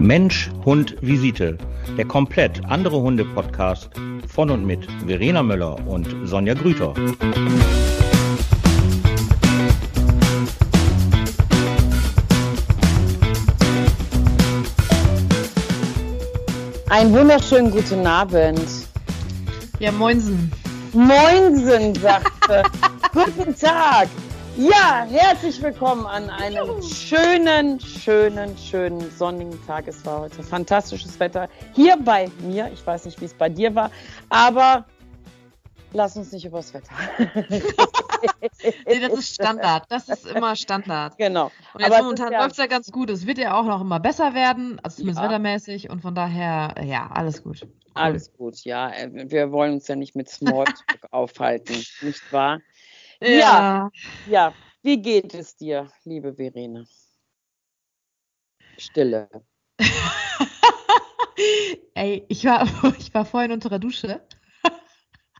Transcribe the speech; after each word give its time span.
Mensch, 0.00 0.50
Hund, 0.64 0.96
Visite. 1.02 1.58
Der 1.98 2.06
komplett 2.06 2.64
andere 2.64 3.02
Hunde-Podcast 3.02 3.90
von 4.26 4.48
und 4.48 4.64
mit 4.64 4.88
Verena 5.06 5.42
Möller 5.42 5.76
und 5.86 6.08
Sonja 6.24 6.54
Grüter. 6.54 6.94
Einen 16.88 17.12
wunderschönen 17.12 17.70
guten 17.70 18.06
Abend. 18.06 18.58
Ja, 19.80 19.92
moinsen. 19.92 20.50
Moinsen, 20.94 21.94
sagte. 21.96 22.62
guten 23.12 23.54
Tag. 23.54 24.08
Ja, 24.56 25.06
herzlich 25.08 25.62
willkommen 25.62 26.06
an 26.06 26.28
einem 26.28 26.82
schönen, 26.82 27.78
schönen, 27.78 28.58
schönen 28.58 29.10
sonnigen 29.12 29.64
Tag. 29.66 29.86
Es 29.86 30.04
war 30.04 30.22
heute 30.22 30.42
fantastisches 30.42 31.18
Wetter 31.20 31.48
hier 31.74 31.96
bei 31.96 32.28
mir. 32.40 32.70
Ich 32.72 32.84
weiß 32.84 33.04
nicht, 33.04 33.20
wie 33.20 33.26
es 33.26 33.34
bei 33.34 33.48
dir 33.48 33.74
war, 33.74 33.90
aber 34.28 34.84
lass 35.92 36.16
uns 36.16 36.32
nicht 36.32 36.44
übers 36.44 36.74
Wetter. 36.74 36.92
nee, 38.86 39.00
das 39.00 39.12
ist 39.12 39.34
Standard. 39.34 39.84
Das 39.88 40.08
ist 40.08 40.26
immer 40.26 40.56
Standard. 40.56 41.16
Genau. 41.16 41.50
Und 41.72 41.80
jetzt 41.80 41.92
aber 41.92 42.02
momentan 42.02 42.32
ja 42.32 42.40
läuft 42.40 42.52
es 42.52 42.58
ja 42.58 42.66
ganz 42.66 42.90
gut. 42.90 43.08
Es 43.08 43.26
wird 43.26 43.38
ja 43.38 43.58
auch 43.58 43.64
noch 43.64 43.80
immer 43.80 44.00
besser 44.00 44.34
werden, 44.34 44.80
also 44.82 44.96
zumindest 44.96 45.22
ja. 45.22 45.28
wettermäßig. 45.28 45.90
Und 45.90 46.02
von 46.02 46.14
daher, 46.14 46.74
ja, 46.84 47.08
alles 47.12 47.44
gut. 47.44 47.62
Cool. 47.62 47.70
Alles 47.94 48.32
gut, 48.32 48.64
ja. 48.64 48.92
Wir 49.10 49.52
wollen 49.52 49.74
uns 49.74 49.88
ja 49.88 49.96
nicht 49.96 50.14
mit 50.14 50.28
Smalltalk 50.28 51.06
aufhalten, 51.10 51.74
nicht 52.02 52.32
wahr? 52.32 52.60
Ja. 53.20 53.90
ja. 54.26 54.54
Wie 54.82 55.00
geht 55.00 55.34
es 55.34 55.56
dir, 55.56 55.90
liebe 56.04 56.34
Verena? 56.34 56.84
Stille. 58.78 59.28
Ey, 61.94 62.24
ich 62.28 62.44
war, 62.44 62.66
ich 62.98 63.12
war 63.12 63.24
vorhin 63.24 63.52
unter 63.52 63.68
der 63.68 63.78
Dusche. 63.78 64.22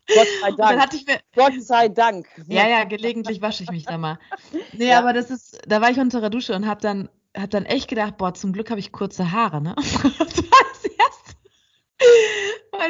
Gott 0.06 0.27
sei 0.41 0.51
Dank. 0.53 0.92
Mir, 1.06 1.20
Gott 1.34 1.62
sei 1.62 1.89
Dank. 1.89 2.27
Ja, 2.48 2.69
ja, 2.69 2.84
gelegentlich 2.84 3.41
wasche 3.41 3.62
ich 3.62 3.70
mich 3.70 3.84
da 3.84 3.97
mal. 3.97 4.19
Nee, 4.73 4.89
ja. 4.89 4.98
aber 4.98 5.12
das 5.12 5.31
ist, 5.31 5.61
da 5.67 5.81
war 5.81 5.91
ich 5.91 5.98
unter 5.98 6.20
der 6.20 6.31
Dusche 6.31 6.55
und 6.55 6.67
habe 6.67 6.81
dann, 6.81 7.08
hab 7.36 7.51
dann 7.51 7.64
echt 7.64 7.89
gedacht, 7.89 8.17
boah, 8.19 8.34
zum 8.34 8.53
Glück 8.53 8.70
habe 8.70 8.81
ich 8.81 8.92
kurze 8.92 9.31
Haare, 9.31 9.61
ne? 9.61 9.77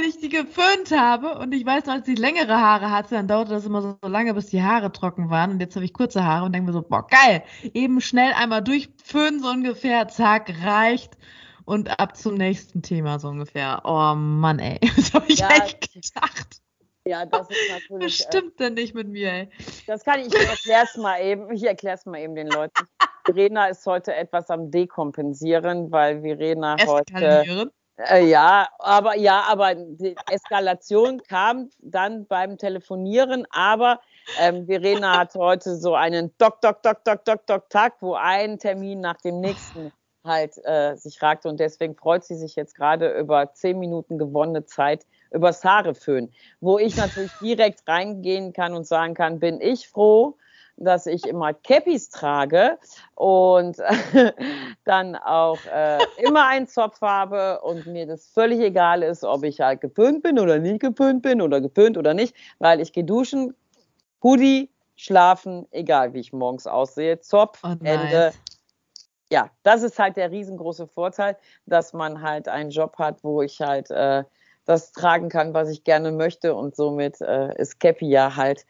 Weil 0.00 0.08
ich 0.08 0.18
die 0.18 0.28
geföhnt 0.28 0.90
habe 0.92 1.38
und 1.38 1.52
ich 1.52 1.64
weiß 1.64 1.86
noch, 1.86 1.94
als 1.94 2.08
ich 2.08 2.18
längere 2.18 2.58
Haare 2.58 2.90
hatte, 2.90 3.14
dann 3.14 3.28
dauerte 3.28 3.52
das 3.52 3.66
immer 3.66 3.82
so, 3.82 3.96
lange, 4.08 4.34
bis 4.34 4.46
die 4.46 4.62
Haare 4.62 4.92
trocken 4.92 5.30
waren 5.30 5.50
und 5.50 5.60
jetzt 5.60 5.76
habe 5.76 5.84
ich 5.84 5.92
kurze 5.92 6.24
Haare 6.24 6.46
und 6.46 6.52
denke 6.54 6.68
mir 6.68 6.72
so, 6.72 6.82
boah, 6.82 7.06
geil, 7.06 7.42
eben 7.74 8.00
schnell 8.00 8.32
einmal 8.32 8.62
durchföhnen 8.62 9.40
so 9.40 9.48
ungefähr, 9.48 10.08
zack, 10.08 10.52
reicht 10.62 11.18
und 11.64 12.00
ab 12.00 12.16
zum 12.16 12.34
nächsten 12.34 12.82
Thema 12.82 13.18
so 13.18 13.28
ungefähr. 13.28 13.82
Oh 13.84 14.14
Mann, 14.14 14.58
ey, 14.58 14.78
das 14.96 15.12
habe 15.12 15.26
ich 15.28 15.40
ja, 15.40 15.48
echt 15.50 15.92
gedacht. 15.92 16.60
Ja, 17.06 17.26
das 17.26 17.48
ist 17.50 17.70
natürlich. 17.70 18.20
Was 18.20 18.26
stimmt 18.26 18.60
äh, 18.60 18.64
denn 18.64 18.74
nicht 18.74 18.94
mit 18.94 19.08
mir, 19.08 19.32
ey? 19.32 19.48
Das 19.86 20.04
kann 20.04 20.20
ich, 20.20 20.26
ich 20.26 20.48
erkläre 20.48 20.84
es 20.84 20.96
mal 20.96 21.20
eben. 21.20 21.50
Ich 21.50 21.64
erkläre 21.64 21.96
es 21.96 22.06
mal 22.06 22.20
eben 22.20 22.34
den 22.34 22.48
Leuten. 22.48 22.86
Verena 23.24 23.66
ist 23.66 23.86
heute 23.86 24.14
etwas 24.14 24.50
am 24.50 24.70
Dekompensieren, 24.70 25.90
weil 25.90 26.20
Verena 26.20 26.76
heute 26.86 27.70
äh, 28.08 28.24
ja, 28.24 28.68
aber 28.78 29.16
ja, 29.16 29.42
aber 29.48 29.74
die 29.74 30.16
Eskalation 30.30 31.22
kam 31.22 31.70
dann 31.78 32.26
beim 32.26 32.58
Telefonieren, 32.58 33.46
aber 33.50 34.00
ähm, 34.38 34.66
Verena 34.66 35.18
hat 35.18 35.34
heute 35.34 35.76
so 35.76 35.94
einen 35.94 36.32
Doc, 36.38 36.60
Doc, 36.60 36.82
Doc, 36.82 37.04
Doc, 37.04 37.24
Doc, 37.24 37.46
Doc 37.46 37.70
Tag, 37.70 37.94
wo 38.00 38.14
ein 38.14 38.58
Termin 38.58 39.00
nach 39.00 39.18
dem 39.18 39.40
nächsten 39.40 39.92
halt 40.24 40.52
äh, 40.64 40.96
sich 40.96 41.20
ragte. 41.22 41.48
Und 41.48 41.60
deswegen 41.60 41.94
freut 41.96 42.24
sie 42.24 42.36
sich 42.36 42.56
jetzt 42.56 42.74
gerade 42.74 43.18
über 43.18 43.52
zehn 43.54 43.78
Minuten 43.78 44.18
gewonnene 44.18 44.64
Zeit 44.64 45.06
übers 45.32 45.64
Haareföhn, 45.64 46.32
wo 46.60 46.78
ich 46.78 46.96
natürlich 46.96 47.32
direkt 47.40 47.86
reingehen 47.86 48.52
kann 48.52 48.74
und 48.74 48.86
sagen 48.86 49.14
kann, 49.14 49.38
bin 49.38 49.60
ich 49.60 49.88
froh, 49.88 50.36
dass 50.80 51.06
ich 51.06 51.26
immer 51.26 51.52
Cappies 51.54 52.08
trage 52.08 52.78
und 53.14 53.76
dann 54.84 55.14
auch 55.14 55.58
äh, 55.66 55.98
immer 56.18 56.46
einen 56.46 56.66
Zopf 56.66 57.00
habe 57.00 57.60
und 57.60 57.86
mir 57.86 58.06
das 58.06 58.26
völlig 58.28 58.60
egal 58.60 59.02
ist, 59.02 59.22
ob 59.22 59.44
ich 59.44 59.60
halt 59.60 59.80
gepönt 59.80 60.22
bin 60.22 60.38
oder 60.38 60.58
nicht 60.58 60.80
gepönt 60.80 61.22
bin 61.22 61.42
oder 61.42 61.60
gepönt 61.60 61.98
oder 61.98 62.14
nicht, 62.14 62.34
weil 62.58 62.80
ich 62.80 62.92
gehe 62.92 63.04
duschen, 63.04 63.54
Hoodie, 64.22 64.70
schlafen, 64.96 65.66
egal 65.70 66.12
wie 66.14 66.20
ich 66.20 66.32
morgens 66.32 66.66
aussehe, 66.66 67.20
Zopf, 67.20 67.60
oh, 67.62 67.74
Ende. 67.82 68.32
Ja, 69.32 69.48
das 69.62 69.82
ist 69.82 69.98
halt 69.98 70.16
der 70.16 70.32
riesengroße 70.32 70.88
Vorteil, 70.88 71.36
dass 71.64 71.92
man 71.92 72.20
halt 72.20 72.48
einen 72.48 72.70
Job 72.70 72.98
hat, 72.98 73.22
wo 73.22 73.42
ich 73.42 73.60
halt 73.60 73.90
äh, 73.90 74.24
das 74.64 74.92
tragen 74.92 75.28
kann, 75.28 75.54
was 75.54 75.68
ich 75.68 75.84
gerne 75.84 76.10
möchte 76.10 76.54
und 76.54 76.74
somit 76.74 77.20
äh, 77.20 77.54
ist 77.56 77.80
Cappy 77.80 78.08
ja 78.08 78.34
halt 78.36 78.66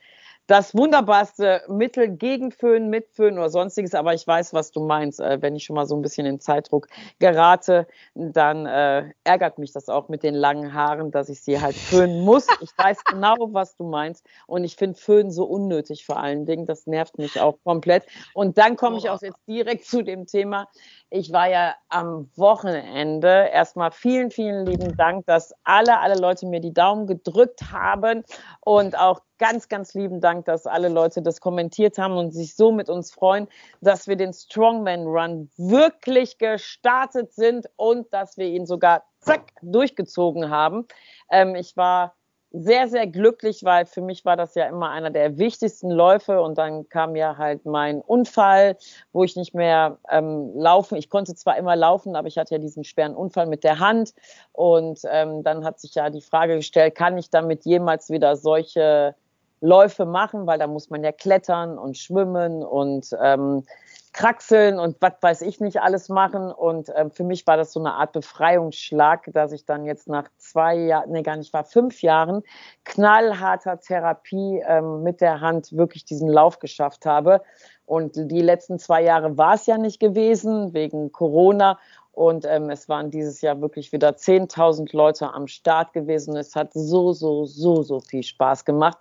das 0.50 0.74
wunderbarste 0.74 1.62
Mittel 1.68 2.08
gegen 2.08 2.50
Föhn, 2.50 2.90
mit 2.90 3.08
Föhn 3.12 3.38
oder 3.38 3.50
sonstiges, 3.50 3.94
aber 3.94 4.14
ich 4.14 4.26
weiß, 4.26 4.52
was 4.52 4.72
du 4.72 4.84
meinst. 4.84 5.20
Äh, 5.20 5.40
wenn 5.40 5.54
ich 5.54 5.62
schon 5.62 5.76
mal 5.76 5.86
so 5.86 5.94
ein 5.94 6.02
bisschen 6.02 6.26
in 6.26 6.40
Zeitdruck 6.40 6.88
gerate, 7.20 7.86
dann 8.16 8.66
äh, 8.66 9.12
ärgert 9.22 9.58
mich 9.58 9.72
das 9.72 9.88
auch 9.88 10.08
mit 10.08 10.24
den 10.24 10.34
langen 10.34 10.74
Haaren, 10.74 11.12
dass 11.12 11.28
ich 11.28 11.40
sie 11.40 11.60
halt 11.60 11.76
föhnen 11.76 12.22
muss. 12.24 12.48
Ich 12.62 12.70
weiß 12.76 13.04
genau, 13.04 13.36
was 13.52 13.76
du 13.76 13.84
meinst 13.84 14.26
und 14.48 14.64
ich 14.64 14.74
finde 14.74 14.98
Föhn 14.98 15.30
so 15.30 15.44
unnötig 15.44 16.04
vor 16.04 16.16
allen 16.16 16.46
Dingen. 16.46 16.66
Das 16.66 16.88
nervt 16.88 17.16
mich 17.16 17.40
auch 17.40 17.54
komplett. 17.62 18.04
Und 18.34 18.58
dann 18.58 18.74
komme 18.74 18.98
ich 18.98 19.08
auch 19.08 19.22
jetzt 19.22 19.38
direkt 19.46 19.84
zu 19.84 20.02
dem 20.02 20.26
Thema. 20.26 20.66
Ich 21.10 21.32
war 21.32 21.48
ja 21.48 21.76
am 21.88 22.28
Wochenende. 22.34 23.48
Erstmal 23.52 23.92
vielen, 23.92 24.32
vielen 24.32 24.66
lieben 24.66 24.96
Dank, 24.96 25.26
dass 25.26 25.54
alle, 25.62 26.00
alle 26.00 26.20
Leute 26.20 26.46
mir 26.46 26.60
die 26.60 26.74
Daumen 26.74 27.06
gedrückt 27.06 27.70
haben 27.70 28.24
und 28.60 28.98
auch 28.98 29.20
ganz, 29.40 29.68
ganz 29.68 29.94
lieben 29.94 30.20
Dank, 30.20 30.44
dass 30.44 30.66
alle 30.66 30.88
Leute 30.88 31.22
das 31.22 31.40
kommentiert 31.40 31.98
haben 31.98 32.16
und 32.16 32.30
sich 32.30 32.54
so 32.54 32.70
mit 32.70 32.88
uns 32.88 33.10
freuen, 33.10 33.48
dass 33.80 34.06
wir 34.06 34.14
den 34.14 34.32
Strongman 34.32 35.06
Run 35.06 35.50
wirklich 35.56 36.38
gestartet 36.38 37.32
sind 37.32 37.68
und 37.76 38.12
dass 38.12 38.36
wir 38.36 38.46
ihn 38.46 38.66
sogar 38.66 39.02
zack 39.18 39.52
durchgezogen 39.62 40.50
haben. 40.50 40.86
Ähm, 41.30 41.54
ich 41.54 41.76
war 41.76 42.14
sehr, 42.52 42.88
sehr 42.88 43.06
glücklich, 43.06 43.64
weil 43.64 43.86
für 43.86 44.02
mich 44.02 44.24
war 44.24 44.36
das 44.36 44.54
ja 44.56 44.66
immer 44.66 44.90
einer 44.90 45.10
der 45.10 45.38
wichtigsten 45.38 45.90
Läufe 45.90 46.42
und 46.42 46.58
dann 46.58 46.88
kam 46.88 47.14
ja 47.14 47.38
halt 47.38 47.64
mein 47.64 48.00
Unfall, 48.00 48.76
wo 49.12 49.22
ich 49.22 49.36
nicht 49.36 49.54
mehr 49.54 49.98
ähm, 50.10 50.50
laufen. 50.54 50.96
Ich 50.96 51.08
konnte 51.08 51.34
zwar 51.34 51.56
immer 51.56 51.76
laufen, 51.76 52.16
aber 52.16 52.26
ich 52.28 52.38
hatte 52.38 52.56
ja 52.56 52.58
diesen 52.58 52.82
schweren 52.84 53.14
Unfall 53.14 53.46
mit 53.46 53.62
der 53.62 53.78
Hand 53.78 54.14
und 54.52 55.00
ähm, 55.10 55.44
dann 55.44 55.64
hat 55.64 55.80
sich 55.80 55.94
ja 55.94 56.10
die 56.10 56.20
Frage 56.20 56.56
gestellt, 56.56 56.96
kann 56.96 57.16
ich 57.16 57.30
damit 57.30 57.64
jemals 57.64 58.10
wieder 58.10 58.36
solche 58.36 59.14
Läufe 59.60 60.06
machen, 60.06 60.46
weil 60.46 60.58
da 60.58 60.66
muss 60.66 60.90
man 60.90 61.04
ja 61.04 61.12
klettern 61.12 61.78
und 61.78 61.96
schwimmen 61.98 62.62
und 62.62 63.10
ähm, 63.22 63.64
kraxeln 64.12 64.78
und 64.78 64.96
was 65.00 65.12
weiß 65.20 65.42
ich 65.42 65.60
nicht 65.60 65.80
alles 65.80 66.08
machen. 66.08 66.50
Und 66.50 66.90
ähm, 66.96 67.10
für 67.10 67.24
mich 67.24 67.46
war 67.46 67.56
das 67.56 67.72
so 67.72 67.80
eine 67.80 67.94
Art 67.94 68.12
Befreiungsschlag, 68.12 69.30
dass 69.32 69.52
ich 69.52 69.64
dann 69.64 69.84
jetzt 69.84 70.08
nach 70.08 70.28
zwei 70.38 70.74
Jahren, 70.74 71.12
nee, 71.12 71.22
gar 71.22 71.36
nicht, 71.36 71.52
war 71.52 71.64
fünf 71.64 72.02
Jahren 72.02 72.42
knallharter 72.84 73.78
Therapie 73.80 74.62
ähm, 74.66 75.02
mit 75.02 75.20
der 75.20 75.40
Hand 75.40 75.76
wirklich 75.76 76.04
diesen 76.04 76.28
Lauf 76.28 76.58
geschafft 76.58 77.06
habe. 77.06 77.42
Und 77.86 78.12
die 78.14 78.40
letzten 78.40 78.78
zwei 78.78 79.02
Jahre 79.02 79.36
war 79.36 79.54
es 79.54 79.66
ja 79.66 79.76
nicht 79.76 80.00
gewesen 80.00 80.74
wegen 80.74 81.12
Corona. 81.12 81.78
Und 82.20 82.44
ähm, 82.44 82.68
es 82.68 82.86
waren 82.86 83.10
dieses 83.10 83.40
Jahr 83.40 83.62
wirklich 83.62 83.92
wieder 83.92 84.10
10.000 84.10 84.94
Leute 84.94 85.32
am 85.32 85.46
Start 85.46 85.94
gewesen. 85.94 86.36
Es 86.36 86.54
hat 86.54 86.70
so, 86.74 87.14
so, 87.14 87.46
so, 87.46 87.82
so 87.82 88.00
viel 88.00 88.22
Spaß 88.22 88.66
gemacht. 88.66 88.98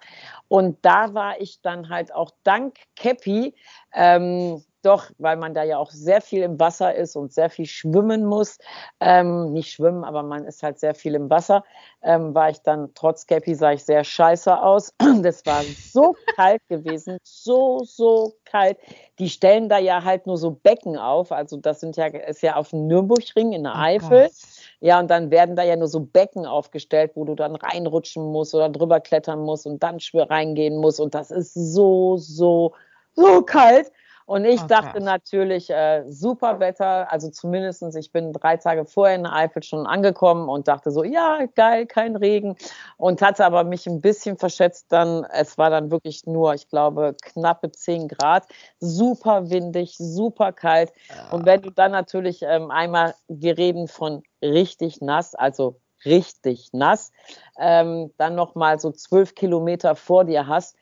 Und 0.47 0.77
da 0.83 1.13
war 1.13 1.41
ich 1.41 1.61
dann 1.61 1.89
halt 1.89 2.15
auch 2.15 2.31
dank 2.45 2.75
Cappy 2.95 3.53
ähm, 3.93 4.63
doch, 4.81 5.09
weil 5.17 5.37
man 5.37 5.53
da 5.53 5.63
ja 5.63 5.77
auch 5.77 5.91
sehr 5.91 6.21
viel 6.21 6.43
im 6.43 6.59
Wasser 6.59 6.95
ist 6.95 7.15
und 7.15 7.33
sehr 7.33 7.49
viel 7.49 7.65
schwimmen 7.65 8.25
muss. 8.25 8.57
Ähm, 8.99 9.51
nicht 9.51 9.71
schwimmen, 9.71 10.03
aber 10.03 10.23
man 10.23 10.45
ist 10.45 10.63
halt 10.63 10.79
sehr 10.79 10.95
viel 10.95 11.15
im 11.15 11.29
Wasser. 11.29 11.63
Ähm, 12.01 12.33
war 12.33 12.49
ich 12.49 12.61
dann, 12.61 12.89
trotz 12.95 13.27
Cappy 13.27 13.55
sah 13.55 13.73
ich 13.73 13.83
sehr 13.83 14.03
scheiße 14.03 14.61
aus. 14.61 14.93
Das 15.21 15.45
war 15.45 15.63
so 15.63 16.15
kalt 16.35 16.61
gewesen, 16.69 17.17
so, 17.23 17.83
so 17.83 18.33
kalt. 18.45 18.77
Die 19.19 19.29
stellen 19.29 19.67
da 19.67 19.77
ja 19.77 20.03
halt 20.03 20.27
nur 20.27 20.37
so 20.37 20.51
Becken 20.51 20.97
auf. 20.97 21.31
Also 21.31 21.57
das 21.57 21.81
sind 21.81 21.97
ja, 21.97 22.05
ist 22.05 22.41
ja 22.41 22.55
auf 22.55 22.69
dem 22.69 22.87
Nürburgring 22.87 23.51
in 23.51 23.63
der 23.63 23.73
oh 23.73 23.79
Eifel. 23.79 24.23
Gott. 24.23 24.31
Ja, 24.79 24.99
und 24.99 25.09
dann 25.09 25.29
werden 25.29 25.57
da 25.57 25.63
ja 25.63 25.75
nur 25.75 25.89
so 25.89 25.99
Becken 25.99 26.45
aufgestellt, 26.45 27.11
wo 27.15 27.25
du 27.25 27.35
dann 27.35 27.55
reinrutschen 27.55 28.31
musst 28.31 28.55
oder 28.55 28.69
drüber 28.69 29.01
klettern 29.01 29.41
musst 29.41 29.67
und 29.67 29.83
dann 29.83 29.97
reingehen 30.13 30.77
musst. 30.77 31.01
Und 31.01 31.13
das 31.13 31.31
ist 31.31 31.53
so, 31.53 32.15
so, 32.17 32.73
so 33.13 33.41
kalt. 33.41 33.91
Und 34.29 34.45
ich 34.45 34.61
oh, 34.61 34.67
dachte 34.67 35.01
natürlich, 35.01 35.71
äh, 35.71 36.03
super 36.07 36.59
Wetter, 36.59 37.11
also 37.11 37.31
zumindestens 37.31 37.95
ich 37.95 38.11
bin 38.11 38.31
drei 38.31 38.57
Tage 38.57 38.85
vorher 38.85 39.15
in 39.15 39.25
Eifel 39.25 39.63
schon 39.63 39.87
angekommen 39.87 40.49
und 40.49 40.67
dachte 40.67 40.91
so, 40.91 41.03
ja, 41.03 41.47
geil, 41.55 41.87
kein 41.87 42.15
Regen. 42.15 42.55
Und 42.97 43.23
hatte 43.23 43.43
aber 43.43 43.63
mich 43.63 43.87
ein 43.87 44.01
bisschen 44.01 44.37
verschätzt 44.37 44.85
dann, 44.91 45.25
es 45.33 45.57
war 45.57 45.71
dann 45.71 45.89
wirklich 45.89 46.27
nur, 46.27 46.53
ich 46.53 46.69
glaube, 46.69 47.15
knappe 47.19 47.71
10 47.71 48.07
Grad, 48.07 48.45
super 48.79 49.49
windig, 49.49 49.97
super 49.97 50.51
kalt. 50.51 50.91
Ja. 51.09 51.31
Und 51.31 51.47
wenn 51.47 51.63
du 51.63 51.71
dann 51.71 51.91
natürlich 51.91 52.43
ähm, 52.43 52.69
einmal, 52.69 53.15
wir 53.29 53.57
reden 53.57 53.87
von 53.87 54.21
richtig 54.43 55.01
nass, 55.01 55.33
also 55.33 55.79
richtig 56.05 56.69
nass, 56.71 57.11
ähm, 57.59 58.11
dann 58.17 58.35
nochmal 58.35 58.79
so 58.79 58.91
zwölf 58.91 59.33
Kilometer 59.33 59.95
vor 59.95 60.23
dir 60.23 60.45
hast, 60.45 60.75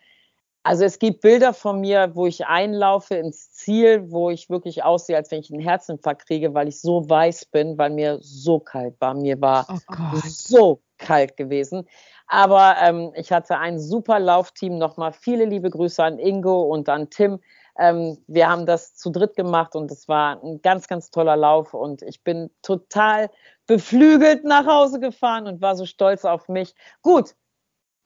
also 0.67 0.83
es 0.83 0.99
gibt 0.99 1.21
Bilder 1.21 1.53
von 1.53 1.79
mir, 1.79 2.11
wo 2.13 2.27
ich 2.27 2.45
einlaufe 2.45 3.15
ins 3.15 3.53
Ziel, 3.53 4.11
wo 4.11 4.29
ich 4.29 4.49
wirklich 4.49 4.83
aussehe, 4.83 5.15
als 5.15 5.31
wenn 5.31 5.39
ich 5.39 5.49
einen 5.49 5.61
Herzinfarkt 5.61 6.27
kriege, 6.27 6.53
weil 6.53 6.67
ich 6.67 6.81
so 6.81 7.09
weiß 7.09 7.45
bin, 7.45 7.77
weil 7.77 7.91
mir 7.91 8.17
so 8.19 8.59
kalt 8.59 8.99
war. 8.99 9.13
Mir 9.13 9.39
war 9.39 9.65
oh 9.69 10.19
so 10.25 10.81
kalt 10.97 11.37
gewesen. 11.37 11.87
Aber 12.27 12.75
ähm, 12.81 13.13
ich 13.15 13.31
hatte 13.31 13.57
ein 13.57 13.79
super 13.79 14.19
Laufteam. 14.19 14.77
Nochmal 14.77 15.13
viele 15.13 15.45
liebe 15.45 15.69
Grüße 15.69 16.03
an 16.03 16.19
Ingo 16.19 16.63
und 16.63 16.89
an 16.89 17.09
Tim. 17.09 17.39
Ähm, 17.79 18.17
wir 18.27 18.49
haben 18.49 18.65
das 18.65 18.93
zu 18.93 19.09
dritt 19.09 19.37
gemacht 19.37 19.73
und 19.73 19.89
es 19.89 20.09
war 20.09 20.43
ein 20.43 20.61
ganz, 20.61 20.89
ganz 20.89 21.11
toller 21.11 21.37
Lauf. 21.37 21.73
Und 21.73 22.01
ich 22.01 22.25
bin 22.25 22.49
total 22.61 23.29
beflügelt 23.67 24.43
nach 24.43 24.65
Hause 24.65 24.99
gefahren 24.99 25.47
und 25.47 25.61
war 25.61 25.77
so 25.77 25.85
stolz 25.85 26.25
auf 26.25 26.49
mich. 26.49 26.75
Gut, 27.01 27.35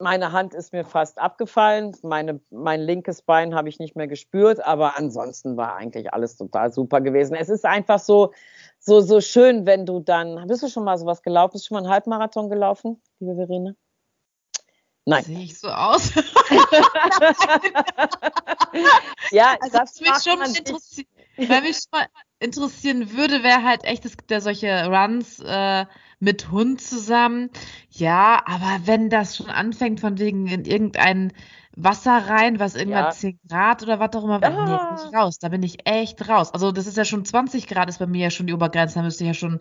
meine 0.02 0.32
Hand 0.32 0.52
ist 0.54 0.72
mir 0.72 0.84
fast 0.84 1.18
abgefallen, 1.18 1.96
meine, 2.02 2.40
mein 2.50 2.80
linkes 2.80 3.22
Bein 3.22 3.54
habe 3.54 3.68
ich 3.68 3.78
nicht 3.78 3.96
mehr 3.96 4.08
gespürt, 4.08 4.64
aber 4.64 4.98
ansonsten 4.98 5.56
war 5.56 5.76
eigentlich 5.76 6.12
alles 6.12 6.36
total 6.36 6.72
super 6.72 7.00
gewesen. 7.00 7.34
Es 7.34 7.48
ist 7.48 7.64
einfach 7.64 7.98
so, 7.98 8.32
so, 8.78 9.00
so 9.00 9.20
schön, 9.20 9.64
wenn 9.64 9.86
du 9.86 10.00
dann, 10.00 10.46
bist 10.46 10.62
du 10.62 10.68
schon 10.68 10.84
mal 10.84 10.98
sowas 10.98 11.22
gelaufen? 11.22 11.52
Bist 11.52 11.64
du 11.64 11.68
schon 11.68 11.76
mal 11.76 11.84
einen 11.84 11.92
Halbmarathon 11.92 12.50
gelaufen, 12.50 13.00
liebe 13.20 13.36
Verena? 13.36 13.74
Nein. 15.04 15.24
Sehe 15.24 15.40
ich 15.40 15.58
so 15.58 15.68
aus? 15.68 16.12
ja, 19.32 19.56
also 19.60 19.78
das 19.78 20.00
mich 20.00 20.22
schon 20.22 20.38
mal 20.38 20.48
interessieren, 20.56 21.08
weil 21.38 21.62
mich 21.62 21.78
schon 21.78 21.90
mal 21.90 22.06
interessieren 22.38 23.16
würde, 23.16 23.42
wer 23.42 23.64
halt 23.64 23.82
echt, 23.84 24.04
es 24.04 24.16
gibt 24.16 24.30
ja 24.30 24.40
solche 24.40 24.86
Runs, 24.86 25.40
äh, 25.40 25.86
mit 26.22 26.52
Hund 26.52 26.80
zusammen. 26.80 27.50
Ja, 27.90 28.42
aber 28.46 28.86
wenn 28.86 29.10
das 29.10 29.36
schon 29.36 29.50
anfängt 29.50 29.98
von 29.98 30.20
wegen 30.20 30.46
in 30.46 30.64
irgendein 30.64 31.32
Wasser 31.74 32.16
rein, 32.28 32.60
was 32.60 32.76
irgendwann 32.76 33.06
ja. 33.06 33.10
10 33.10 33.40
Grad 33.48 33.82
oder 33.82 33.98
was 33.98 34.14
auch 34.14 34.22
immer, 34.22 34.40
ja. 34.40 34.50
nee, 34.50 34.96
bin 34.96 35.08
ich 35.08 35.14
raus. 35.14 35.38
Da 35.40 35.48
bin 35.48 35.64
ich 35.64 35.78
echt 35.84 36.28
raus. 36.28 36.54
Also 36.54 36.70
das 36.70 36.86
ist 36.86 36.96
ja 36.96 37.04
schon 37.04 37.24
20 37.24 37.66
Grad, 37.66 37.88
ist 37.88 37.98
bei 37.98 38.06
mir 38.06 38.24
ja 38.24 38.30
schon 38.30 38.46
die 38.46 38.52
Obergrenze. 38.52 38.94
Da 38.94 39.02
müsste 39.02 39.24
ich 39.24 39.28
ja 39.28 39.34
schon 39.34 39.60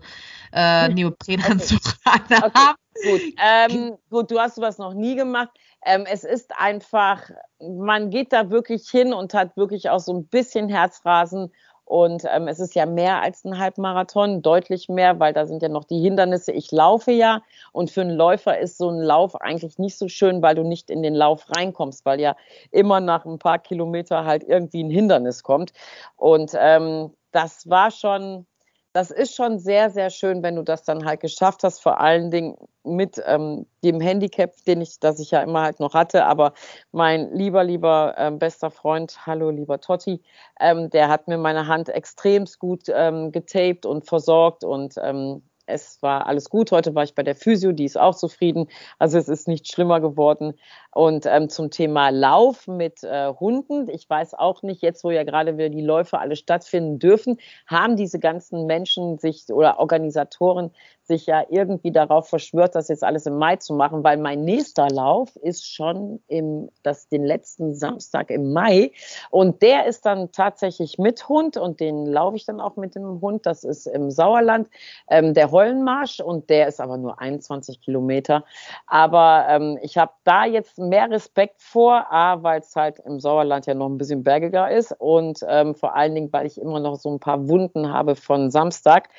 äh, 0.53 0.89
Neoprenanzug 0.89 1.81
okay. 2.05 2.35
haben. 2.41 2.75
Gut. 3.03 3.21
Ähm, 3.41 3.97
gut, 4.11 4.29
du 4.29 4.39
hast 4.39 4.55
sowas 4.55 4.77
noch 4.77 4.93
nie 4.93 5.15
gemacht. 5.15 5.49
Ähm, 5.83 6.05
es 6.07 6.23
ist 6.23 6.51
einfach, 6.55 7.31
man 7.59 8.11
geht 8.11 8.33
da 8.33 8.51
wirklich 8.51 8.87
hin 8.87 9.13
und 9.13 9.33
hat 9.33 9.57
wirklich 9.57 9.89
auch 9.89 9.99
so 9.99 10.13
ein 10.13 10.27
bisschen 10.27 10.69
Herzrasen 10.69 11.51
und 11.91 12.23
ähm, 12.25 12.47
es 12.47 12.61
ist 12.61 12.73
ja 12.73 12.85
mehr 12.85 13.21
als 13.21 13.43
ein 13.43 13.57
Halbmarathon, 13.57 14.41
deutlich 14.41 14.87
mehr, 14.87 15.19
weil 15.19 15.33
da 15.33 15.45
sind 15.45 15.61
ja 15.61 15.67
noch 15.67 15.83
die 15.83 15.99
Hindernisse. 15.99 16.53
Ich 16.53 16.71
laufe 16.71 17.11
ja 17.11 17.41
und 17.73 17.91
für 17.91 17.99
einen 17.99 18.15
Läufer 18.15 18.57
ist 18.57 18.77
so 18.77 18.87
ein 18.87 19.01
Lauf 19.01 19.35
eigentlich 19.35 19.77
nicht 19.77 19.97
so 19.97 20.07
schön, 20.07 20.41
weil 20.41 20.55
du 20.55 20.63
nicht 20.63 20.89
in 20.89 21.03
den 21.03 21.13
Lauf 21.13 21.47
reinkommst, 21.53 22.05
weil 22.05 22.21
ja 22.21 22.37
immer 22.71 23.01
nach 23.01 23.25
ein 23.25 23.39
paar 23.39 23.59
Kilometer 23.59 24.23
halt 24.23 24.45
irgendwie 24.45 24.85
ein 24.85 24.89
Hindernis 24.89 25.43
kommt. 25.43 25.73
Und 26.15 26.53
ähm, 26.57 27.11
das 27.33 27.69
war 27.69 27.91
schon, 27.91 28.45
das 28.93 29.09
ist 29.11 29.35
schon 29.35 29.59
sehr, 29.59 29.89
sehr 29.89 30.09
schön, 30.09 30.43
wenn 30.43 30.55
du 30.55 30.63
das 30.63 30.83
dann 30.83 31.05
halt 31.05 31.21
geschafft 31.21 31.63
hast, 31.63 31.81
vor 31.81 31.99
allen 32.01 32.29
Dingen 32.31 32.57
mit 32.83 33.21
ähm, 33.25 33.65
dem 33.83 34.01
Handicap, 34.01 34.53
den 34.67 34.81
ich, 34.81 34.99
das 34.99 35.19
ich 35.19 35.31
ja 35.31 35.41
immer 35.41 35.61
halt 35.61 35.79
noch 35.79 35.93
hatte. 35.93 36.25
Aber 36.25 36.53
mein 36.91 37.31
lieber, 37.33 37.63
lieber 37.63 38.15
ähm, 38.17 38.39
bester 38.39 38.71
Freund, 38.71 39.25
hallo 39.25 39.49
lieber 39.49 39.79
Totti, 39.79 40.21
ähm, 40.59 40.89
der 40.89 41.07
hat 41.07 41.27
mir 41.27 41.37
meine 41.37 41.67
Hand 41.67 41.89
extremst 41.89 42.59
gut 42.59 42.83
ähm, 42.93 43.31
getaped 43.31 43.85
und 43.85 44.05
versorgt 44.05 44.63
und 44.63 44.95
ähm, 45.01 45.43
es 45.65 46.01
war 46.01 46.27
alles 46.27 46.49
gut. 46.49 46.71
Heute 46.71 46.95
war 46.95 47.03
ich 47.03 47.15
bei 47.15 47.23
der 47.23 47.35
Physio, 47.35 47.71
die 47.71 47.85
ist 47.85 47.97
auch 47.97 48.15
zufrieden. 48.15 48.67
Also 48.99 49.17
es 49.17 49.29
ist 49.29 49.47
nicht 49.47 49.71
schlimmer 49.71 49.99
geworden. 50.01 50.53
Und 50.93 51.25
ähm, 51.25 51.49
zum 51.49 51.71
Thema 51.71 52.09
Lauf 52.09 52.67
mit 52.67 53.03
äh, 53.03 53.33
Hunden, 53.39 53.89
ich 53.89 54.09
weiß 54.09 54.33
auch 54.33 54.61
nicht, 54.61 54.81
jetzt 54.81 55.03
wo 55.03 55.11
ja 55.11 55.23
gerade 55.23 55.57
wieder 55.57 55.69
die 55.69 55.81
Läufe 55.81 56.19
alle 56.19 56.35
stattfinden 56.35 56.99
dürfen, 56.99 57.37
haben 57.65 57.95
diese 57.95 58.19
ganzen 58.19 58.65
Menschen 58.65 59.17
sich 59.17 59.45
oder 59.49 59.79
Organisatoren 59.79 60.71
sich 61.11 61.25
ja 61.25 61.43
irgendwie 61.49 61.91
darauf 61.91 62.29
verschwört, 62.29 62.75
das 62.75 62.87
jetzt 62.87 63.03
alles 63.03 63.25
im 63.25 63.37
Mai 63.37 63.57
zu 63.57 63.73
machen, 63.73 64.03
weil 64.03 64.17
mein 64.17 64.43
nächster 64.43 64.87
Lauf 64.89 65.35
ist 65.37 65.65
schon 65.65 66.21
im, 66.27 66.69
das, 66.83 67.09
den 67.09 67.25
letzten 67.25 67.73
Samstag 67.73 68.29
im 68.29 68.53
Mai. 68.53 68.91
Und 69.29 69.61
der 69.61 69.85
ist 69.87 70.05
dann 70.05 70.31
tatsächlich 70.31 70.97
mit 70.97 71.27
Hund 71.27 71.57
und 71.57 71.79
den 71.79 72.05
laufe 72.05 72.37
ich 72.37 72.45
dann 72.45 72.61
auch 72.61 72.75
mit 72.77 72.95
dem 72.95 73.19
Hund. 73.19 73.45
Das 73.45 73.63
ist 73.63 73.87
im 73.87 74.11
Sauerland 74.11 74.69
ähm, 75.09 75.33
der 75.33 75.51
Heulenmarsch. 75.51 76.19
Und 76.19 76.49
der 76.49 76.67
ist 76.67 76.79
aber 76.79 76.97
nur 76.97 77.19
21 77.19 77.81
Kilometer. 77.81 78.45
Aber 78.87 79.45
ähm, 79.49 79.79
ich 79.81 79.97
habe 79.97 80.13
da 80.23 80.45
jetzt 80.45 80.79
mehr 80.89 81.09
Respekt 81.09 81.61
vor, 81.61 82.11
A, 82.11 82.43
weil 82.43 82.59
es 82.59 82.75
halt 82.75 82.99
im 82.99 83.19
Sauerland 83.19 83.65
ja 83.65 83.73
noch 83.73 83.87
ein 83.87 83.97
bisschen 83.97 84.23
bergiger 84.23 84.69
ist 84.69 84.93
und 84.97 85.39
ähm, 85.47 85.75
vor 85.75 85.95
allen 85.95 86.15
Dingen, 86.15 86.33
weil 86.33 86.45
ich 86.45 86.59
immer 86.59 86.79
noch 86.79 86.95
so 86.95 87.09
ein 87.09 87.19
paar 87.19 87.47
Wunden 87.47 87.91
habe 87.91 88.15
von 88.15 88.51
Samstag. 88.51 89.09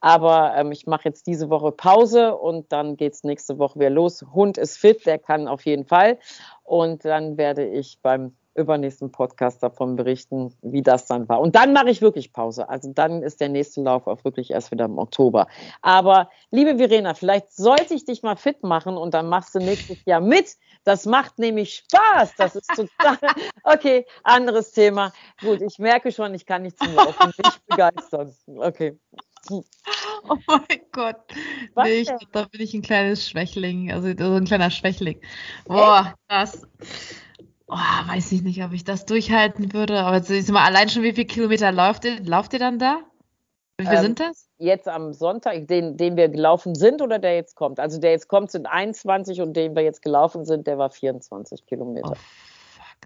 Aber 0.00 0.54
ähm, 0.56 0.72
ich 0.72 0.86
mache 0.86 1.04
jetzt 1.04 1.26
diese 1.26 1.50
Woche 1.50 1.72
Pause 1.72 2.36
und 2.36 2.72
dann 2.72 2.96
geht 2.96 3.12
es 3.12 3.24
nächste 3.24 3.58
Woche 3.58 3.78
wieder 3.78 3.90
los. 3.90 4.24
Hund 4.32 4.58
ist 4.58 4.78
fit, 4.78 5.06
der 5.06 5.18
kann 5.18 5.48
auf 5.48 5.64
jeden 5.64 5.84
Fall. 5.84 6.18
Und 6.64 7.04
dann 7.04 7.36
werde 7.36 7.66
ich 7.66 7.98
beim 8.02 8.36
übernächsten 8.54 9.12
Podcast 9.12 9.62
davon 9.62 9.96
berichten, 9.96 10.54
wie 10.62 10.82
das 10.82 11.06
dann 11.06 11.28
war. 11.28 11.40
Und 11.40 11.54
dann 11.54 11.72
mache 11.72 11.90
ich 11.90 12.02
wirklich 12.02 12.32
Pause. 12.32 12.68
Also 12.68 12.92
dann 12.92 13.22
ist 13.22 13.40
der 13.40 13.48
nächste 13.48 13.82
Lauf 13.82 14.06
auch 14.06 14.24
wirklich 14.24 14.50
erst 14.50 14.70
wieder 14.70 14.86
im 14.86 14.98
Oktober. 14.98 15.46
Aber 15.82 16.30
liebe 16.50 16.76
Verena, 16.78 17.14
vielleicht 17.14 17.52
sollte 17.52 17.94
ich 17.94 18.04
dich 18.04 18.22
mal 18.22 18.36
fit 18.36 18.62
machen 18.62 18.96
und 18.96 19.14
dann 19.14 19.28
machst 19.28 19.54
du 19.54 19.58
nächstes 19.60 19.98
Jahr 20.04 20.20
mit. 20.20 20.56
Das 20.84 21.06
macht 21.06 21.38
nämlich 21.38 21.84
Spaß. 21.86 22.34
Das 22.36 22.56
ist 22.56 22.68
total. 22.68 23.18
Okay, 23.62 24.06
anderes 24.24 24.72
Thema. 24.72 25.12
Gut, 25.40 25.60
ich 25.60 25.78
merke 25.78 26.10
schon, 26.10 26.34
ich 26.34 26.46
kann 26.46 26.62
nicht 26.62 26.78
zum 26.78 26.94
Laufen 26.94 27.32
nicht 27.36 27.66
begeistern. 27.66 28.34
Okay. 28.46 28.98
Oh 29.50 30.36
mein 30.46 30.80
Gott. 30.92 31.16
nee, 31.76 32.00
ich, 32.00 32.10
da 32.32 32.44
bin 32.44 32.60
ich 32.60 32.74
ein 32.74 32.82
kleines 32.82 33.28
Schwächling, 33.28 33.92
also 33.92 34.08
so 34.16 34.34
ein 34.34 34.44
kleiner 34.44 34.70
Schwächling. 34.70 35.20
Boah, 35.66 36.14
das. 36.28 36.62
Oh, 37.70 37.76
weiß 38.08 38.32
ich 38.32 38.42
nicht, 38.42 38.62
ob 38.64 38.72
ich 38.72 38.84
das 38.84 39.06
durchhalten 39.06 39.72
würde. 39.72 40.00
Aber 40.00 40.16
jetzt 40.16 40.30
ist 40.30 40.50
mal 40.50 40.64
allein 40.64 40.88
schon, 40.88 41.02
wie 41.02 41.12
viele 41.12 41.26
Kilometer 41.26 41.70
lauft 41.70 42.04
ihr, 42.04 42.20
lauft 42.24 42.52
ihr 42.52 42.58
dann 42.58 42.78
da? 42.78 42.98
Wie 43.78 43.84
viele 43.84 43.98
ähm, 43.98 44.02
sind 44.02 44.20
das? 44.20 44.48
Jetzt 44.58 44.88
am 44.88 45.12
Sonntag, 45.12 45.68
den, 45.68 45.96
den 45.96 46.16
wir 46.16 46.28
gelaufen 46.28 46.74
sind 46.74 47.00
oder 47.00 47.18
der 47.18 47.36
jetzt 47.36 47.54
kommt? 47.54 47.78
Also 47.78 48.00
der 48.00 48.10
jetzt 48.10 48.28
kommt, 48.28 48.50
sind 48.50 48.66
21 48.66 49.40
und 49.40 49.54
den 49.54 49.76
wir 49.76 49.82
jetzt 49.82 50.02
gelaufen 50.02 50.44
sind, 50.44 50.66
der 50.66 50.78
war 50.78 50.90
24 50.90 51.64
Kilometer. 51.66 52.12
Oh, 52.12 52.16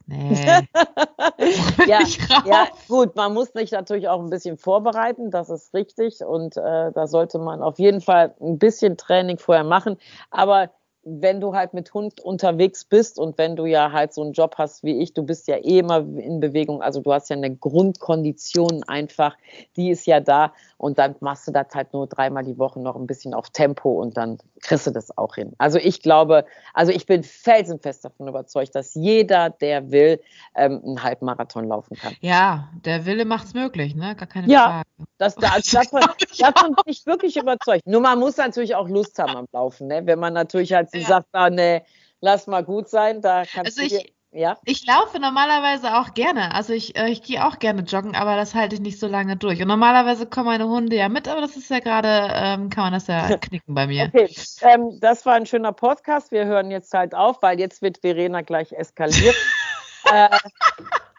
Nee. 0.06 0.68
ja, 1.86 2.00
ja, 2.44 2.68
gut, 2.88 3.16
man 3.16 3.32
muss 3.32 3.52
sich 3.52 3.70
natürlich 3.70 4.08
auch 4.08 4.20
ein 4.20 4.28
bisschen 4.28 4.58
vorbereiten, 4.58 5.30
das 5.30 5.48
ist 5.48 5.72
richtig. 5.72 6.22
Und 6.22 6.56
äh, 6.56 6.92
da 6.92 7.06
sollte 7.06 7.38
man 7.38 7.62
auf 7.62 7.78
jeden 7.78 8.00
Fall 8.00 8.34
ein 8.40 8.58
bisschen 8.58 8.96
Training 8.96 9.38
vorher 9.38 9.64
machen. 9.64 9.96
Aber 10.30 10.70
wenn 11.04 11.40
du 11.40 11.54
halt 11.54 11.74
mit 11.74 11.92
Hund 11.92 12.20
unterwegs 12.20 12.84
bist 12.84 13.18
und 13.18 13.38
wenn 13.38 13.56
du 13.56 13.66
ja 13.66 13.92
halt 13.92 14.14
so 14.14 14.22
einen 14.22 14.32
Job 14.32 14.54
hast 14.58 14.82
wie 14.84 15.00
ich, 15.00 15.12
du 15.12 15.22
bist 15.22 15.48
ja 15.48 15.56
eh 15.56 15.78
immer 15.78 15.98
in 15.98 16.40
Bewegung, 16.40 16.82
also 16.82 17.00
du 17.00 17.12
hast 17.12 17.30
ja 17.30 17.36
eine 17.36 17.54
Grundkondition 17.54 18.82
einfach, 18.84 19.36
die 19.76 19.90
ist 19.90 20.06
ja 20.06 20.20
da 20.20 20.52
und 20.78 20.98
dann 20.98 21.14
machst 21.20 21.46
du 21.46 21.52
das 21.52 21.66
halt 21.74 21.92
nur 21.92 22.06
dreimal 22.06 22.44
die 22.44 22.58
Woche 22.58 22.80
noch 22.80 22.96
ein 22.96 23.06
bisschen 23.06 23.34
auf 23.34 23.50
Tempo 23.50 24.00
und 24.00 24.16
dann 24.16 24.38
kriegst 24.60 24.86
du 24.86 24.90
das 24.90 25.16
auch 25.16 25.34
hin. 25.34 25.52
Also 25.58 25.78
ich 25.78 26.02
glaube, 26.02 26.44
also 26.72 26.90
ich 26.92 27.06
bin 27.06 27.22
felsenfest 27.22 28.04
davon 28.04 28.28
überzeugt, 28.28 28.74
dass 28.74 28.94
jeder, 28.94 29.50
der 29.50 29.90
will, 29.90 30.20
ähm, 30.54 30.80
einen 30.84 31.02
Halbmarathon 31.02 31.68
laufen 31.68 31.96
kann. 31.96 32.14
Ja, 32.20 32.70
der 32.84 33.04
Wille 33.04 33.24
macht 33.24 33.46
es 33.46 33.54
möglich, 33.54 33.94
ne? 33.94 34.14
Gar 34.16 34.26
keine 34.26 34.48
ja, 34.48 34.64
Frage. 34.64 35.08
Das, 35.18 35.36
also 35.36 35.78
davon, 35.78 36.00
davon 36.38 36.74
bin 36.74 36.84
ich 36.86 37.04
wirklich 37.06 37.36
überzeugt. 37.36 37.86
Nur 37.86 38.00
man 38.00 38.18
muss 38.18 38.36
natürlich 38.36 38.74
auch 38.74 38.88
Lust 38.88 39.18
haben 39.18 39.36
am 39.36 39.46
Laufen, 39.52 39.88
ne? 39.88 40.02
Wenn 40.04 40.18
man 40.18 40.32
natürlich 40.32 40.72
halt 40.72 40.93
ja. 41.02 41.08
sagt, 41.08 41.28
ah, 41.32 41.50
nee, 41.50 41.82
lass 42.20 42.46
mal 42.46 42.64
gut 42.64 42.88
sein, 42.88 43.20
da 43.20 43.44
kannst 43.44 43.78
also 43.78 43.82
ich, 43.82 44.14
ja. 44.34 44.58
Ich 44.64 44.84
laufe 44.84 45.20
normalerweise 45.20 45.96
auch 45.96 46.12
gerne. 46.12 46.52
Also 46.54 46.72
ich, 46.72 46.96
äh, 46.98 47.08
ich 47.08 47.22
gehe 47.22 47.46
auch 47.46 47.60
gerne 47.60 47.82
joggen, 47.82 48.16
aber 48.16 48.34
das 48.34 48.52
halte 48.52 48.74
ich 48.74 48.80
nicht 48.80 48.98
so 48.98 49.06
lange 49.06 49.36
durch. 49.36 49.62
Und 49.62 49.68
normalerweise 49.68 50.26
kommen 50.26 50.46
meine 50.46 50.68
Hunde 50.68 50.96
ja 50.96 51.08
mit, 51.08 51.28
aber 51.28 51.40
das 51.40 51.56
ist 51.56 51.70
ja 51.70 51.78
gerade, 51.78 52.32
ähm, 52.34 52.68
kann 52.68 52.84
man 52.84 52.92
das 52.94 53.06
ja 53.06 53.36
knicken 53.38 53.74
bei 53.74 53.86
mir. 53.86 54.10
Okay, 54.12 54.28
ähm, 54.62 54.98
das 55.00 55.24
war 55.24 55.34
ein 55.34 55.46
schöner 55.46 55.72
Podcast. 55.72 56.32
Wir 56.32 56.46
hören 56.46 56.72
jetzt 56.72 56.92
halt 56.92 57.14
auf, 57.14 57.42
weil 57.42 57.60
jetzt 57.60 57.80
wird 57.80 57.98
Verena 57.98 58.40
gleich 58.40 58.72
eskalieren. 58.72 59.36
äh, 60.12 60.28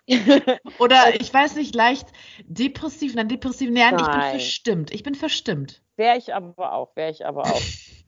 Oder 0.80 1.20
ich 1.20 1.34
weiß 1.34 1.56
nicht, 1.56 1.74
leicht 1.74 2.10
depressiv, 2.44 3.16
nein, 3.16 3.30
depressiv, 3.30 3.70
nein, 3.72 3.96
nein. 3.96 4.00
ich 4.00 4.12
bin 4.12 4.22
verstimmt. 4.32 4.94
Ich 4.94 5.04
bin 5.04 5.16
verstimmt. 5.16 5.82
Wäre 5.96 6.18
ich 6.18 6.34
aber 6.34 6.74
auch, 6.74 6.96
wäre 6.96 7.12
ich 7.12 7.26
aber 7.26 7.44
auch. 7.44 7.62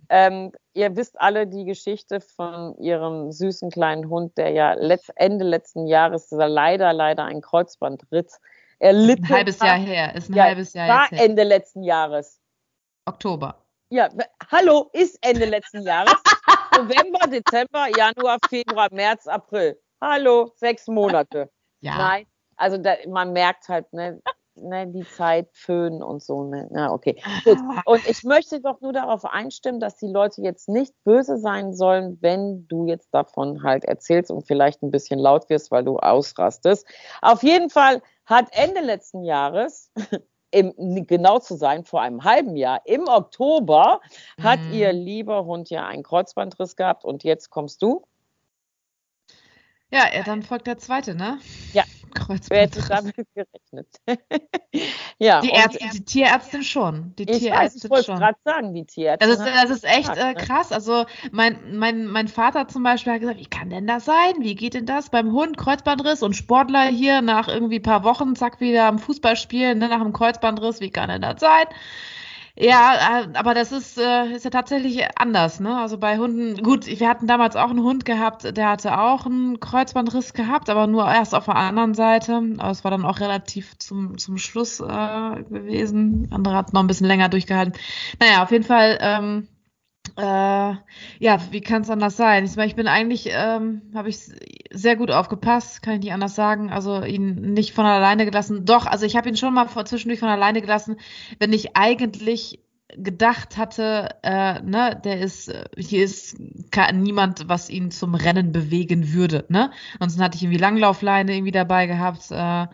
Ähm, 0.09 0.51
ihr 0.73 0.95
wisst 0.95 1.19
alle 1.19 1.47
die 1.47 1.65
Geschichte 1.65 2.21
von 2.21 2.77
ihrem 2.79 3.31
süßen 3.31 3.71
kleinen 3.71 4.09
Hund, 4.09 4.37
der 4.37 4.51
ja 4.51 4.73
letzt, 4.73 5.11
Ende 5.15 5.45
letzten 5.45 5.87
Jahres 5.87 6.27
leider, 6.31 6.93
leider 6.93 7.25
ein 7.25 7.41
Kreuzbandritt 7.41 8.31
erlitten 8.79 9.25
Ein 9.25 9.29
halbes 9.31 9.59
Jahr 9.59 9.77
her, 9.77 10.15
ist 10.15 10.29
ein 10.29 10.35
ja, 10.35 10.43
halbes 10.43 10.73
Jahr 10.73 10.87
war 10.87 11.07
Ende 11.11 11.43
letzten 11.43 11.83
Jahres. 11.83 12.39
Oktober. 13.05 13.55
Ja, 13.89 14.09
hallo, 14.51 14.89
ist 14.93 15.17
Ende 15.21 15.45
letzten 15.45 15.81
Jahres. 15.81 16.13
November, 16.77 17.27
Dezember, 17.27 17.87
Januar, 17.95 18.37
Februar, 18.49 18.89
März, 18.91 19.27
April. 19.27 19.79
Hallo, 20.01 20.51
sechs 20.55 20.87
Monate. 20.87 21.49
Ja. 21.79 21.97
Nein, 21.97 22.27
also 22.57 22.77
da, 22.77 22.95
man 23.07 23.33
merkt 23.33 23.67
halt, 23.69 23.91
ne, 23.93 24.21
ne, 24.61 24.87
die 24.87 25.05
Zeit, 25.05 25.49
Föhn 25.53 26.01
und 26.01 26.23
so. 26.23 26.43
Ne? 26.43 26.69
Ja, 26.73 26.91
okay. 26.91 27.21
Gut. 27.43 27.57
Und 27.85 28.07
ich 28.07 28.23
möchte 28.23 28.61
doch 28.61 28.81
nur 28.81 28.93
darauf 28.93 29.25
einstimmen, 29.25 29.79
dass 29.79 29.97
die 29.97 30.07
Leute 30.07 30.41
jetzt 30.41 30.69
nicht 30.69 30.93
böse 31.03 31.37
sein 31.37 31.73
sollen, 31.73 32.17
wenn 32.21 32.67
du 32.67 32.87
jetzt 32.87 33.13
davon 33.13 33.63
halt 33.63 33.85
erzählst 33.85 34.31
und 34.31 34.45
vielleicht 34.45 34.81
ein 34.83 34.91
bisschen 34.91 35.19
laut 35.19 35.49
wirst, 35.49 35.71
weil 35.71 35.83
du 35.83 35.97
ausrastest. 35.97 36.85
Auf 37.21 37.43
jeden 37.43 37.69
Fall 37.69 38.01
hat 38.25 38.47
Ende 38.51 38.81
letzten 38.81 39.23
Jahres 39.23 39.91
im, 40.51 41.05
genau 41.07 41.39
zu 41.39 41.55
sein, 41.55 41.83
vor 41.83 42.01
einem 42.01 42.23
halben 42.23 42.55
Jahr, 42.55 42.81
im 42.85 43.07
Oktober, 43.07 44.01
hat 44.41 44.59
mhm. 44.59 44.73
ihr 44.73 44.93
lieber 44.93 45.45
Hund 45.45 45.69
ja 45.69 45.85
einen 45.85 46.03
Kreuzbandriss 46.03 46.75
gehabt 46.75 47.05
und 47.05 47.23
jetzt 47.23 47.49
kommst 47.49 47.81
du. 47.81 48.05
Ja, 49.91 50.05
dann 50.25 50.43
folgt 50.43 50.67
der 50.67 50.77
zweite, 50.77 51.15
ne? 51.15 51.39
Ja, 51.73 51.83
Wer 52.49 52.61
hätte 52.61 52.81
damit 52.87 53.15
gerechnet? 53.15 53.87
ja, 55.19 55.41
die, 55.41 55.49
Ärzte, 55.49 55.79
die 55.93 56.05
Tierärztin 56.05 56.63
schon. 56.63 57.13
Die 57.17 57.23
ich 57.23 57.39
Tierärztin 57.39 57.59
weiß, 57.65 57.83
ich 57.83 57.89
wollte 57.89 58.13
gerade 58.13 58.37
sagen, 58.43 58.73
die 58.73 58.85
Tierärztin. 58.85 59.29
Das 59.29 59.39
ist, 59.39 59.45
das 59.45 59.69
ist 59.69 59.83
echt 59.85 60.15
äh, 60.17 60.33
krass. 60.33 60.71
Also 60.71 61.05
mein, 61.31 61.77
mein, 61.77 62.05
mein 62.05 62.27
Vater 62.27 62.67
zum 62.67 62.83
Beispiel 62.83 63.13
hat 63.13 63.21
gesagt, 63.21 63.39
wie 63.39 63.45
kann 63.45 63.69
denn 63.69 63.87
das 63.87 64.05
sein? 64.05 64.33
Wie 64.39 64.55
geht 64.55 64.73
denn 64.73 64.85
das 64.85 65.09
beim 65.09 65.31
Hund? 65.31 65.57
Kreuzbandriss 65.57 66.23
und 66.23 66.35
Sportler 66.35 66.85
hier 66.85 67.21
nach 67.21 67.47
irgendwie 67.47 67.79
paar 67.79 68.03
Wochen, 68.03 68.35
zack, 68.35 68.59
wieder 68.59 68.85
am 68.85 68.99
Fußballspielen, 68.99 69.77
ne, 69.77 69.89
nach 69.89 70.01
dem 70.01 70.13
Kreuzbandriss, 70.13 70.81
wie 70.81 70.91
kann 70.91 71.09
denn 71.09 71.21
das 71.21 71.39
sein? 71.39 71.65
Ja, 72.59 73.21
äh, 73.21 73.37
aber 73.37 73.53
das 73.53 73.71
ist, 73.71 73.99
äh, 73.99 74.33
ist 74.33 74.43
ja 74.43 74.49
tatsächlich 74.49 75.05
anders, 75.15 75.59
ne? 75.59 75.77
Also 75.77 75.99
bei 75.99 76.17
Hunden, 76.17 76.63
gut, 76.63 76.87
wir 76.87 77.07
hatten 77.07 77.27
damals 77.27 77.55
auch 77.55 77.69
einen 77.69 77.83
Hund 77.83 78.03
gehabt, 78.03 78.57
der 78.57 78.69
hatte 78.69 78.97
auch 78.99 79.27
einen 79.27 79.59
Kreuzbandriss 79.59 80.33
gehabt, 80.33 80.69
aber 80.71 80.87
nur 80.87 81.05
erst 81.07 81.35
auf 81.35 81.45
der 81.45 81.55
anderen 81.55 81.93
Seite. 81.93 82.41
Aber 82.57 82.71
es 82.71 82.83
war 82.83 82.89
dann 82.89 83.05
auch 83.05 83.19
relativ 83.19 83.77
zum, 83.77 84.17
zum 84.17 84.39
Schluss 84.39 84.79
äh, 84.79 84.83
gewesen. 85.43 86.27
Andere 86.31 86.55
hat 86.55 86.73
noch 86.73 86.81
ein 86.81 86.87
bisschen 86.87 87.07
länger 87.07 87.29
durchgehalten. 87.29 87.73
Naja, 88.19 88.41
auf 88.41 88.51
jeden 88.51 88.63
Fall, 88.63 88.97
ähm, 89.01 89.47
äh, 90.17 90.21
ja, 91.19 91.39
wie 91.51 91.61
kann 91.61 91.83
es 91.83 91.89
anders 91.91 92.17
sein? 92.17 92.45
Ich, 92.45 92.55
meine, 92.55 92.67
ich 92.67 92.75
bin 92.75 92.87
eigentlich, 92.87 93.29
ähm, 93.31 93.83
habe 93.93 94.09
ich 94.09 94.17
sehr 94.71 94.95
gut 94.95 95.11
aufgepasst, 95.11 95.81
kann 95.81 95.95
ich 95.95 96.01
nicht 96.01 96.13
anders 96.13 96.35
sagen. 96.35 96.71
Also 96.71 97.03
ihn 97.03 97.53
nicht 97.53 97.73
von 97.73 97.85
alleine 97.85 98.25
gelassen. 98.25 98.65
Doch, 98.65 98.85
also 98.85 99.05
ich 99.05 99.15
habe 99.15 99.29
ihn 99.29 99.37
schon 99.37 99.53
mal 99.53 99.67
zwischendurch 99.85 100.19
von 100.19 100.29
alleine 100.29 100.61
gelassen, 100.61 100.97
wenn 101.39 101.53
ich 101.53 101.75
eigentlich 101.75 102.59
gedacht 102.95 103.57
hatte, 103.57 104.15
äh, 104.23 104.61
ne, 104.61 104.99
der 105.03 105.19
ist, 105.19 105.51
hier 105.77 106.03
ist 106.03 106.37
niemand, 106.93 107.49
was 107.49 107.69
ihn 107.69 107.91
zum 107.91 108.15
Rennen 108.15 108.51
bewegen 108.51 109.13
würde, 109.13 109.45
ne? 109.49 109.71
Ansonsten 109.99 110.23
hatte 110.23 110.37
ich 110.37 110.43
irgendwie 110.43 110.59
Langlaufleine 110.59 111.35
irgendwie 111.35 111.51
dabei 111.51 111.85
gehabt, 111.85 112.31
äh, 112.31 112.67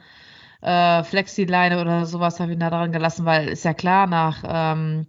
äh, 0.62 1.04
Flexileine 1.04 1.82
oder 1.82 2.06
sowas 2.06 2.40
habe 2.40 2.52
ich 2.52 2.58
ihn 2.58 2.60
da 2.60 2.70
dran 2.70 2.92
gelassen, 2.92 3.26
weil 3.26 3.50
ist 3.50 3.66
ja 3.66 3.74
klar, 3.74 4.08
nach 4.08 4.44
ähm, 4.46 5.08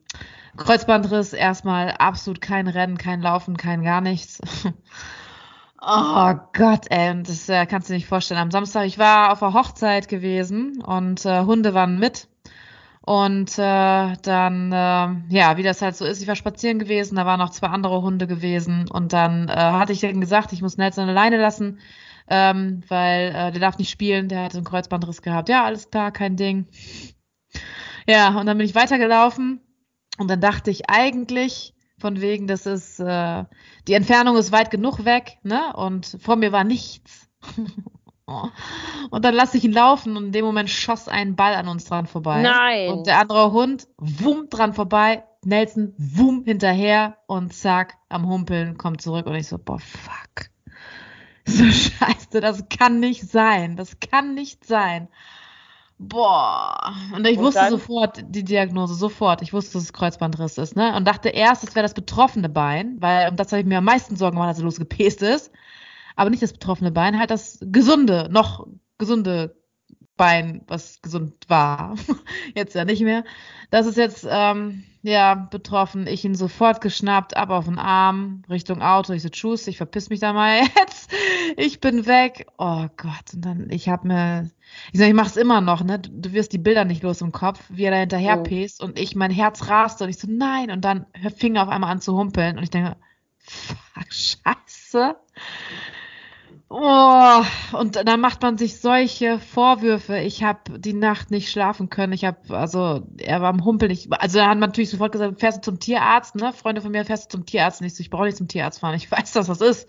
Kreuzbandriss 0.57 1.33
erstmal 1.33 1.93
absolut 1.93 2.41
kein 2.41 2.67
Rennen, 2.67 2.97
kein 2.97 3.21
Laufen, 3.21 3.57
kein 3.57 3.83
gar 3.83 4.01
nichts. 4.01 4.41
oh 5.87 6.35
Gott, 6.53 6.87
ey, 6.91 7.23
das 7.23 7.49
äh, 7.49 7.67
kannst 7.67 7.89
du 7.89 7.95
nicht 7.95 8.07
vorstellen. 8.07 8.41
Am 8.41 8.51
Samstag, 8.51 8.87
ich 8.87 8.99
war 8.99 9.33
auf 9.33 9.41
der 9.41 9.53
Hochzeit 9.53 10.09
gewesen 10.09 10.83
und 10.83 11.25
äh, 11.25 11.43
Hunde 11.43 11.75
waren 11.75 11.99
mit. 11.99 12.29
Und 13.07 13.59
äh, 13.59 14.17
dann, 14.23 14.73
äh, 14.73 15.35
ja, 15.35 15.57
wie 15.59 15.63
das 15.63 15.83
halt 15.83 15.95
so 15.95 16.07
ist, 16.07 16.23
ich 16.23 16.29
war 16.29 16.37
spazieren 16.37 16.79
gewesen, 16.79 17.17
da 17.17 17.27
waren 17.27 17.39
noch 17.39 17.51
zwei 17.51 17.67
andere 17.67 18.01
Hunde 18.01 18.27
gewesen 18.27 18.89
und 18.91 19.13
dann 19.13 19.49
äh, 19.49 19.53
hatte 19.53 19.93
ich 19.93 20.01
dann 20.01 20.23
gesagt, 20.23 20.55
ich 20.55 20.63
muss 20.63 20.79
Nelson 20.79 21.11
alleine 21.11 21.37
lassen, 21.37 21.81
ähm, 22.29 22.83
weil 22.89 23.29
äh, 23.29 23.53
der 23.53 23.61
darf 23.61 23.77
nicht 23.77 23.91
spielen, 23.91 24.29
der 24.29 24.45
hat 24.45 24.55
einen 24.55 24.65
Kreuzbandriss 24.65 25.21
gehabt. 25.21 25.51
Ja, 25.51 25.65
alles 25.65 25.91
klar, 25.91 26.13
kein 26.13 26.37
Ding. 26.37 26.67
Ja, 28.09 28.39
und 28.41 28.47
dann 28.47 28.57
bin 28.57 28.67
ich 28.67 28.75
weitergelaufen 28.75 29.61
und 30.17 30.31
dann 30.31 30.41
dachte 30.41 30.71
ich 30.71 30.89
eigentlich, 30.89 31.74
von 32.05 32.21
wegen, 32.21 32.47
das 32.47 32.67
ist, 32.67 33.01
äh, 33.01 33.45
die 33.89 33.95
Entfernung 33.95 34.37
ist 34.37 34.53
weit 34.53 34.71
genug 34.71 35.07
weg, 35.07 35.39
ne? 35.43 35.73
Und 35.75 36.19
vor 36.21 36.37
mir 36.37 36.53
war 36.53 36.63
nichts. 36.63 37.31
und 39.11 39.25
dann 39.25 39.35
lasse 39.35 39.57
ich 39.57 39.65
ihn 39.65 39.73
laufen 39.73 40.15
und 40.19 40.27
in 40.27 40.33
dem 40.33 40.45
Moment 40.45 40.69
schoss 40.69 41.09
ein 41.09 41.35
Ball 41.35 41.55
an 41.55 41.67
uns 41.67 41.87
dran 41.87 42.07
vorbei. 42.07 42.43
Nein. 42.43 42.91
Und 42.91 43.07
der 43.07 43.21
andere 43.21 43.53
Hund, 43.53 43.89
wumm, 43.97 44.51
dran 44.51 44.75
vorbei. 44.75 45.25
Nelson, 45.47 45.95
wumm, 45.97 46.45
hinterher 46.45 47.17
und 47.27 47.55
zack, 47.55 47.95
am 48.11 48.29
Humpeln, 48.29 48.77
kommt 48.77 49.01
zurück 49.01 49.25
und 49.25 49.37
ich 49.37 49.49
so, 49.49 49.57
boah, 49.57 49.79
fuck. 49.79 50.51
So 51.47 51.65
scheiße, 51.71 52.43
das 52.43 52.69
kann 52.69 53.01
nicht 53.01 53.31
sein. 53.31 53.77
Das 53.77 53.99
kann 53.99 54.35
nicht 54.35 54.67
sein. 54.67 55.09
Boah. 55.99 56.95
Und 57.15 57.27
ich 57.27 57.39
und 57.39 57.45
wusste 57.45 57.61
dann? 57.61 57.71
sofort 57.71 58.25
die 58.29 58.45
Diagnose, 58.45 58.95
sofort. 58.95 59.43
Ich 59.43 59.53
wusste, 59.53 59.75
dass 59.75 59.85
es 59.85 59.93
Kreuzbandriss 59.93 60.59
ist, 60.59 60.77
ne? 60.77 60.95
Und 60.97 61.07
dachte 61.07 61.29
erst, 61.29 61.65
es 61.65 61.75
wäre 61.75 61.85
das 61.85 61.95
betroffene 61.95 62.49
Bein, 62.49 62.97
weil 63.01 63.31
um 63.31 63.37
das 63.37 63.53
habe 63.53 63.61
ich 63.61 63.67
mir 63.67 63.79
am 63.79 63.85
meisten 63.85 64.17
Sorgen 64.17 64.37
gemacht, 64.37 64.49
als 64.49 64.59
er 64.59 64.65
losgepest 64.65 65.23
ist. 65.23 65.53
Aber 66.17 66.31
nicht 66.31 66.43
das 66.43 66.53
betroffene 66.53 66.91
Bein, 66.93 67.19
halt 67.19 67.31
das 67.31 67.59
gesunde, 67.61 68.29
noch 68.31 68.67
gesunde 68.99 69.57
Bein, 70.17 70.63
was 70.69 71.03
gesund 71.03 71.35
war. 71.49 71.97
jetzt 72.55 72.75
ja 72.75 72.85
nicht 72.85 73.03
mehr. 73.03 73.25
Das 73.71 73.87
ist 73.87 73.97
jetzt, 73.97 74.27
ähm, 74.29 74.85
ja, 75.05 75.35
betroffen. 75.35 76.07
Ich 76.07 76.25
ihn 76.25 76.35
sofort 76.35 76.81
geschnappt, 76.81 77.37
ab 77.37 77.51
auf 77.51 77.67
den 77.67 77.79
Arm, 77.79 78.43
Richtung 78.49 78.81
Auto. 78.81 79.13
Ich 79.13 79.23
so, 79.23 79.29
tschüss, 79.29 79.67
ich 79.67 79.77
verpiss 79.77 80.09
mich 80.09 80.21
da 80.21 80.33
mal 80.33 80.61
jetzt. 80.79 81.13
Ich 81.59 81.81
bin 81.81 82.07
weg. 82.07 82.47
Oh 82.57 82.87
Gott. 82.97 83.35
Und 83.35 83.45
dann, 83.45 83.69
ich 83.71 83.91
hab 83.91 84.05
mir, 84.05 84.51
ich 84.93 85.01
sag, 85.01 85.09
ich 85.09 85.15
mach's 85.15 85.37
immer 85.37 85.61
noch, 85.61 85.85
ne? 85.85 85.99
Du 85.99 86.33
wirst 86.33 86.55
die 86.55 86.59
Bilder 86.59 86.87
nicht 86.87 87.03
los 87.03 87.21
im 87.21 87.33
Kopf, 87.33 87.61
wie 87.69 87.85
er 87.85 87.91
da 87.91 87.99
hinterher 87.99 88.41
oh. 88.41 88.43
pest 88.45 88.83
und 88.83 88.99
ich, 88.99 89.15
mein 89.15 89.31
Herz 89.31 89.69
raste 89.69 90.05
und 90.05 90.11
ich 90.11 90.19
so, 90.19 90.27
nein. 90.31 90.71
Und 90.71 90.87
dann 90.87 91.05
fing 91.37 91.57
er 91.57 91.65
auf 91.65 91.69
einmal 91.69 91.91
an 91.91 92.01
zu 92.01 92.17
humpeln 92.17 92.57
und 92.57 92.63
ich 92.63 92.71
denke, 92.71 92.97
fuck, 93.41 93.77
scheiße. 94.11 95.17
Oh, 96.71 97.45
und 97.79 97.97
dann 97.97 98.21
macht 98.21 98.43
man 98.43 98.59
sich 98.59 98.81
solche 98.81 99.39
Vorwürfe. 99.39 100.19
Ich 100.19 100.43
habe 100.43 100.79
die 100.79 100.95
Nacht 100.95 101.31
nicht 101.31 101.51
schlafen 101.51 101.91
können. 101.91 102.13
Ich 102.13 102.25
habe, 102.25 102.39
also, 102.57 103.07
er 103.19 103.41
war 103.43 103.51
am 103.51 103.65
Humpeln. 103.65 103.93
Ich, 103.93 104.11
also, 104.11 104.39
da 104.39 104.45
hat 104.47 104.59
man 104.59 104.71
natürlich 104.71 104.91
sofort 104.91 105.13
gesagt, 105.13 105.39
fährst 105.39 105.59
du 105.59 105.71
zum 105.73 105.79
Tierarzt, 105.79 106.35
ne? 106.35 106.53
Freunde 106.53 106.81
von 106.81 106.91
mir, 106.91 107.05
fährst 107.05 107.27
du 107.27 107.39
zum 107.39 107.47
Tierarzt? 107.47 107.81
nicht 107.81 107.95
so, 107.95 108.01
ich 108.01 108.11
brauche 108.11 108.25
nicht 108.25 108.39
zum 108.39 108.49
Tierarzt 108.49 108.81
fahren. 108.81 108.95
Ich 108.95 109.11
weiß, 109.13 109.33
dass 109.33 109.47
das 109.47 109.61
ist. 109.61 109.89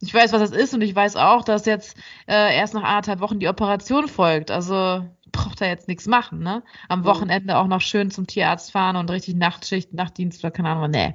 Ich 0.00 0.12
weiß, 0.12 0.32
was 0.32 0.40
das 0.40 0.50
ist 0.50 0.74
und 0.74 0.80
ich 0.80 0.94
weiß 0.94 1.16
auch, 1.16 1.44
dass 1.44 1.64
jetzt 1.64 1.96
äh, 2.26 2.56
erst 2.56 2.74
nach 2.74 2.82
anderthalb 2.82 3.20
Wochen 3.20 3.38
die 3.38 3.48
Operation 3.48 4.08
folgt. 4.08 4.50
Also, 4.50 5.04
braucht 5.36 5.60
er 5.60 5.68
jetzt 5.68 5.88
nichts 5.88 6.06
machen, 6.06 6.40
ne? 6.40 6.62
Am 6.88 7.04
Wochenende 7.04 7.56
auch 7.56 7.66
noch 7.66 7.80
schön 7.80 8.10
zum 8.10 8.26
Tierarzt 8.26 8.72
fahren 8.72 8.96
und 8.96 9.10
richtig 9.10 9.36
Nachtschicht, 9.36 9.92
Nachtdienst 9.92 10.42
oder 10.42 10.50
keine 10.50 10.70
Ahnung. 10.70 10.90
Nee. 10.90 11.14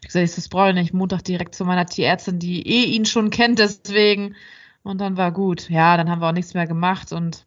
Ich 0.00 0.08
gesagt, 0.08 0.28
ich 0.28 0.34
das 0.34 0.48
brauche 0.48 0.70
ich 0.70 0.74
nicht. 0.74 0.94
Montag 0.94 1.22
direkt 1.24 1.54
zu 1.54 1.64
meiner 1.64 1.86
Tierärztin, 1.86 2.38
die 2.38 2.66
eh 2.66 2.84
ihn 2.84 3.04
schon 3.04 3.30
kennt, 3.30 3.58
deswegen. 3.58 4.34
Und 4.82 5.00
dann 5.00 5.16
war 5.16 5.32
gut. 5.32 5.68
Ja, 5.68 5.96
dann 5.96 6.10
haben 6.10 6.20
wir 6.20 6.28
auch 6.28 6.32
nichts 6.32 6.54
mehr 6.54 6.66
gemacht 6.66 7.12
und 7.12 7.46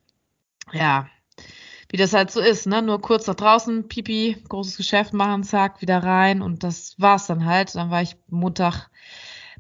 ja, 0.73 1.07
wie 1.89 1.97
das 1.97 2.13
halt 2.13 2.31
so 2.31 2.39
ist, 2.39 2.67
ne? 2.67 2.81
Nur 2.81 3.01
kurz 3.01 3.27
nach 3.27 3.35
draußen, 3.35 3.87
Pipi, 3.89 4.37
großes 4.47 4.77
Geschäft 4.77 5.13
machen, 5.13 5.43
zack, 5.43 5.81
wieder 5.81 6.01
rein 6.01 6.41
und 6.41 6.63
das 6.63 6.95
war's 6.99 7.27
dann 7.27 7.45
halt. 7.45 7.75
Dann 7.75 7.89
war 7.89 8.01
ich 8.01 8.15
Montag 8.29 8.89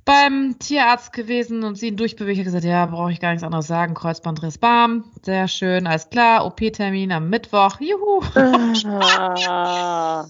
beim 0.05 0.57
Tierarzt 0.59 1.13
gewesen 1.13 1.63
und 1.63 1.75
sie 1.75 1.89
ihn 1.89 1.97
durchbewegt 1.97 2.39
hat 2.39 2.45
gesagt, 2.45 2.63
ja, 2.63 2.85
brauche 2.85 3.11
ich 3.11 3.19
gar 3.19 3.31
nichts 3.31 3.43
anderes 3.43 3.67
sagen. 3.67 3.93
Kreuzbandriss, 3.93 4.57
bam, 4.57 5.05
sehr 5.23 5.47
schön, 5.47 5.87
alles 5.87 6.09
klar. 6.09 6.45
OP-Termin 6.45 7.11
am 7.11 7.29
Mittwoch, 7.29 7.79
juhu. 7.79 8.21
Ah. 9.47 10.25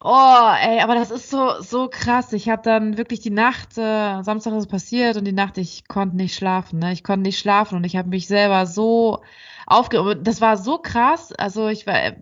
oh, 0.00 0.52
ey, 0.60 0.80
aber 0.80 0.94
das 0.94 1.10
ist 1.10 1.30
so 1.30 1.60
so 1.60 1.88
krass. 1.88 2.32
Ich 2.32 2.48
habe 2.48 2.62
dann 2.62 2.98
wirklich 2.98 3.20
die 3.20 3.30
Nacht, 3.30 3.78
äh, 3.78 4.22
Samstag 4.22 4.52
ist 4.52 4.64
es 4.64 4.66
passiert 4.66 5.16
und 5.16 5.24
die 5.24 5.32
Nacht, 5.32 5.58
ich 5.58 5.88
konnte 5.88 6.16
nicht 6.16 6.34
schlafen. 6.34 6.78
Ne? 6.78 6.92
Ich 6.92 7.02
konnte 7.02 7.22
nicht 7.22 7.38
schlafen 7.38 7.76
und 7.76 7.84
ich 7.84 7.96
habe 7.96 8.08
mich 8.08 8.26
selber 8.26 8.66
so 8.66 9.22
aufge... 9.66 10.16
Das 10.22 10.40
war 10.40 10.56
so 10.56 10.78
krass. 10.78 11.32
Also 11.32 11.68
ich 11.68 11.86
war 11.86 12.12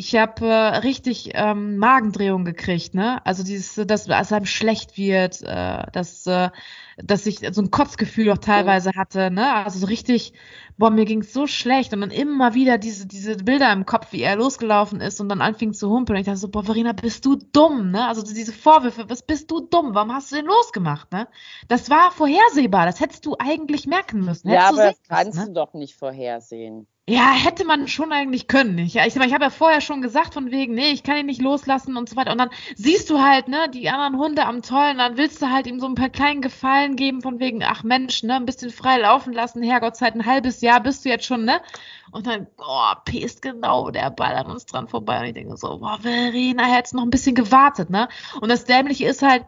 ich 0.00 0.16
habe 0.16 0.46
äh, 0.46 0.78
richtig 0.78 1.32
ähm, 1.34 1.76
Magendrehung 1.76 2.46
gekriegt, 2.46 2.94
ne? 2.94 3.24
Also 3.26 3.44
dieses, 3.44 3.74
dass, 3.86 4.06
dass 4.06 4.32
einem 4.32 4.46
schlecht 4.46 4.96
wird, 4.96 5.42
äh, 5.42 5.82
dass, 5.92 6.26
äh, 6.26 6.48
dass 6.96 7.26
ich 7.26 7.40
so 7.52 7.60
ein 7.60 7.70
Kotzgefühl 7.70 8.30
auch 8.30 8.38
teilweise 8.38 8.92
hatte, 8.96 9.30
ne? 9.30 9.52
Also 9.56 9.78
so 9.78 9.86
richtig, 9.86 10.32
boah, 10.78 10.90
mir 10.90 11.04
ging's 11.04 11.34
so 11.34 11.46
schlecht 11.46 11.92
und 11.92 12.00
dann 12.00 12.10
immer 12.10 12.54
wieder 12.54 12.78
diese, 12.78 13.06
diese 13.06 13.36
Bilder 13.36 13.70
im 13.74 13.84
Kopf, 13.84 14.12
wie 14.12 14.22
er 14.22 14.36
losgelaufen 14.36 15.02
ist 15.02 15.20
und 15.20 15.28
dann 15.28 15.42
anfing 15.42 15.74
zu 15.74 15.90
humpeln. 15.90 16.16
Und 16.16 16.20
ich 16.20 16.26
dachte 16.26 16.38
so, 16.38 16.48
boah, 16.48 16.64
Verena, 16.64 16.92
bist 16.92 17.26
du 17.26 17.36
dumm, 17.36 17.90
ne? 17.90 18.08
Also 18.08 18.22
diese 18.22 18.54
Vorwürfe, 18.54 19.04
was 19.10 19.20
bist 19.20 19.50
du 19.50 19.60
dumm? 19.60 19.90
Warum 19.92 20.14
hast 20.14 20.32
du 20.32 20.36
denn 20.36 20.46
losgemacht, 20.46 21.12
ne? 21.12 21.28
Das 21.68 21.90
war 21.90 22.10
vorhersehbar, 22.10 22.86
das 22.86 23.00
hättest 23.00 23.26
du 23.26 23.36
eigentlich 23.38 23.86
merken 23.86 24.20
müssen. 24.20 24.48
Ja, 24.48 24.70
aber 24.70 24.84
das 24.84 25.02
kannst 25.06 25.38
ne? 25.38 25.46
du 25.48 25.52
doch 25.52 25.74
nicht 25.74 25.94
vorhersehen. 25.94 26.86
Ja, 27.10 27.32
hätte 27.32 27.64
man 27.64 27.88
schon 27.88 28.12
eigentlich 28.12 28.46
können. 28.46 28.78
Ich, 28.78 28.94
ich, 28.94 29.16
ich 29.16 29.34
habe 29.34 29.42
ja 29.42 29.50
vorher 29.50 29.80
schon 29.80 30.00
gesagt, 30.00 30.34
von 30.34 30.52
wegen, 30.52 30.74
nee, 30.74 30.92
ich 30.92 31.02
kann 31.02 31.16
ihn 31.16 31.26
nicht 31.26 31.42
loslassen 31.42 31.96
und 31.96 32.08
so 32.08 32.14
weiter. 32.14 32.30
Und 32.30 32.38
dann 32.38 32.50
siehst 32.76 33.10
du 33.10 33.18
halt, 33.20 33.48
ne, 33.48 33.68
die 33.68 33.90
anderen 33.90 34.16
Hunde 34.16 34.46
am 34.46 34.62
Tollen, 34.62 34.98
dann 34.98 35.16
willst 35.16 35.42
du 35.42 35.50
halt 35.50 35.66
ihm 35.66 35.80
so 35.80 35.88
ein 35.88 35.96
paar 35.96 36.10
kleinen 36.10 36.40
Gefallen 36.40 36.94
geben, 36.94 37.20
von 37.20 37.40
wegen, 37.40 37.64
ach 37.64 37.82
Mensch, 37.82 38.22
ne, 38.22 38.36
ein 38.36 38.46
bisschen 38.46 38.70
frei 38.70 38.98
laufen 38.98 39.32
lassen, 39.32 39.60
Herrgott, 39.60 39.96
seit 39.96 40.14
ein 40.14 40.24
halbes 40.24 40.60
Jahr 40.60 40.80
bist 40.80 41.04
du 41.04 41.08
jetzt 41.08 41.24
schon, 41.24 41.44
ne? 41.44 41.60
Und 42.12 42.28
dann, 42.28 42.46
oh, 42.58 42.92
pest 43.04 43.42
genau 43.42 43.90
der 43.90 44.10
Ball 44.10 44.36
an 44.36 44.46
uns 44.46 44.66
dran 44.66 44.86
vorbei. 44.86 45.18
Und 45.18 45.26
ich 45.26 45.34
denke 45.34 45.56
so, 45.56 45.78
boah, 45.80 45.98
Verena, 46.00 46.62
hätte 46.62 46.94
noch 46.94 47.02
ein 47.02 47.10
bisschen 47.10 47.34
gewartet, 47.34 47.90
ne? 47.90 48.08
Und 48.40 48.50
das 48.50 48.66
Dämliche 48.66 49.06
ist 49.06 49.22
halt, 49.22 49.46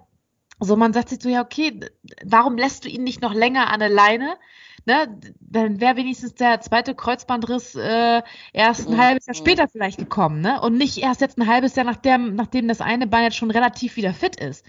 so 0.59 0.75
man 0.75 0.93
sagt 0.93 1.11
sich 1.11 1.23
so, 1.23 1.29
ja, 1.29 1.43
okay, 1.43 1.79
warum 2.25 2.59
lässt 2.59 2.85
du 2.85 2.89
ihn 2.89 3.05
nicht 3.05 3.23
noch 3.23 3.35
länger 3.35 3.73
an 3.73 3.79
der 3.79 3.89
Leine? 3.89 4.37
Ne, 4.87 5.19
dann 5.41 5.81
wäre 5.81 5.97
wenigstens 5.97 6.35
der 6.35 6.61
zweite 6.61 6.95
Kreuzbandriss 6.95 7.75
äh, 7.75 8.23
erst 8.53 8.89
ein 8.89 8.99
halbes 8.99 9.27
Jahr 9.27 9.35
später 9.35 9.69
vielleicht 9.69 9.99
gekommen, 9.99 10.41
ne? 10.41 10.61
Und 10.61 10.77
nicht 10.77 10.99
erst 10.99 11.21
jetzt 11.21 11.39
ein 11.39 11.47
halbes 11.47 11.77
Jahr, 11.77 11.85
nachdem, 11.85 12.35
nachdem 12.35 12.69
das 12.69 12.81
eine 12.81 13.07
Bein 13.07 13.25
jetzt 13.25 13.37
schon 13.37 13.51
relativ 13.51 13.97
wieder 13.97 14.15
fit 14.15 14.37
ist. 14.37 14.65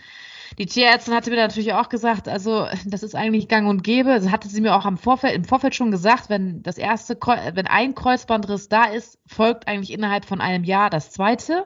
Die 0.57 0.65
Tierärztin 0.65 1.15
hatte 1.15 1.31
mir 1.31 1.37
natürlich 1.37 1.73
auch 1.73 1.89
gesagt, 1.89 2.27
also 2.27 2.67
das 2.85 3.01
ist 3.03 3.15
eigentlich 3.15 3.47
gang 3.47 3.67
und 3.67 3.83
gäbe. 3.83 4.09
Das 4.09 4.29
hatte 4.29 4.47
sie 4.47 4.61
mir 4.61 4.75
auch 4.75 4.85
am 4.85 4.97
Vorfeld, 4.97 5.35
im 5.35 5.45
Vorfeld 5.45 5.73
schon 5.75 5.91
gesagt, 5.91 6.29
wenn 6.29 6.61
das 6.61 6.77
erste, 6.77 7.17
wenn 7.53 7.67
ein 7.67 7.95
Kreuzbandriss 7.95 8.69
da 8.69 8.85
ist, 8.85 9.19
folgt 9.25 9.67
eigentlich 9.67 9.91
innerhalb 9.91 10.25
von 10.25 10.41
einem 10.41 10.63
Jahr 10.63 10.89
das 10.89 11.11
zweite 11.11 11.65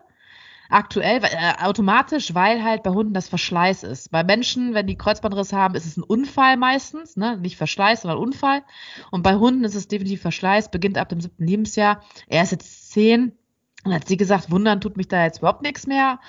aktuell 0.70 1.22
äh, 1.24 1.64
automatisch, 1.64 2.34
weil 2.34 2.64
halt 2.64 2.84
bei 2.84 2.92
Hunden 2.92 3.14
das 3.14 3.30
Verschleiß 3.30 3.84
ist. 3.84 4.12
Bei 4.12 4.24
Menschen, 4.24 4.74
wenn 4.74 4.88
die 4.88 4.98
Kreuzbandriss 4.98 5.54
haben, 5.54 5.76
ist 5.76 5.86
es 5.86 5.98
ein 5.98 6.04
Unfall 6.04 6.58
meistens, 6.58 7.18
ne? 7.18 7.38
nicht 7.38 7.58
Verschleiß, 7.58 8.02
sondern 8.02 8.20
Unfall. 8.20 8.64
Und 9.12 9.24
bei 9.24 9.36
Hunden 9.36 9.64
ist 9.64 9.76
es 9.76 9.88
definitiv 9.88 10.22
Verschleiß, 10.22 10.72
beginnt 10.72 10.98
ab 10.98 11.10
dem 11.10 11.22
siebten 11.22 11.46
Lebensjahr. 11.46 12.02
Er 12.28 12.44
ist 12.44 12.52
jetzt 12.52 12.92
zehn, 12.92 13.34
und 13.84 13.94
hat 13.94 14.08
sie 14.08 14.18
gesagt, 14.18 14.52
wundern 14.52 14.82
tut 14.82 14.98
mich 14.98 15.08
da 15.08 15.24
jetzt 15.24 15.40
überhaupt 15.40 15.62
nichts 15.62 15.88
mehr. 15.88 16.20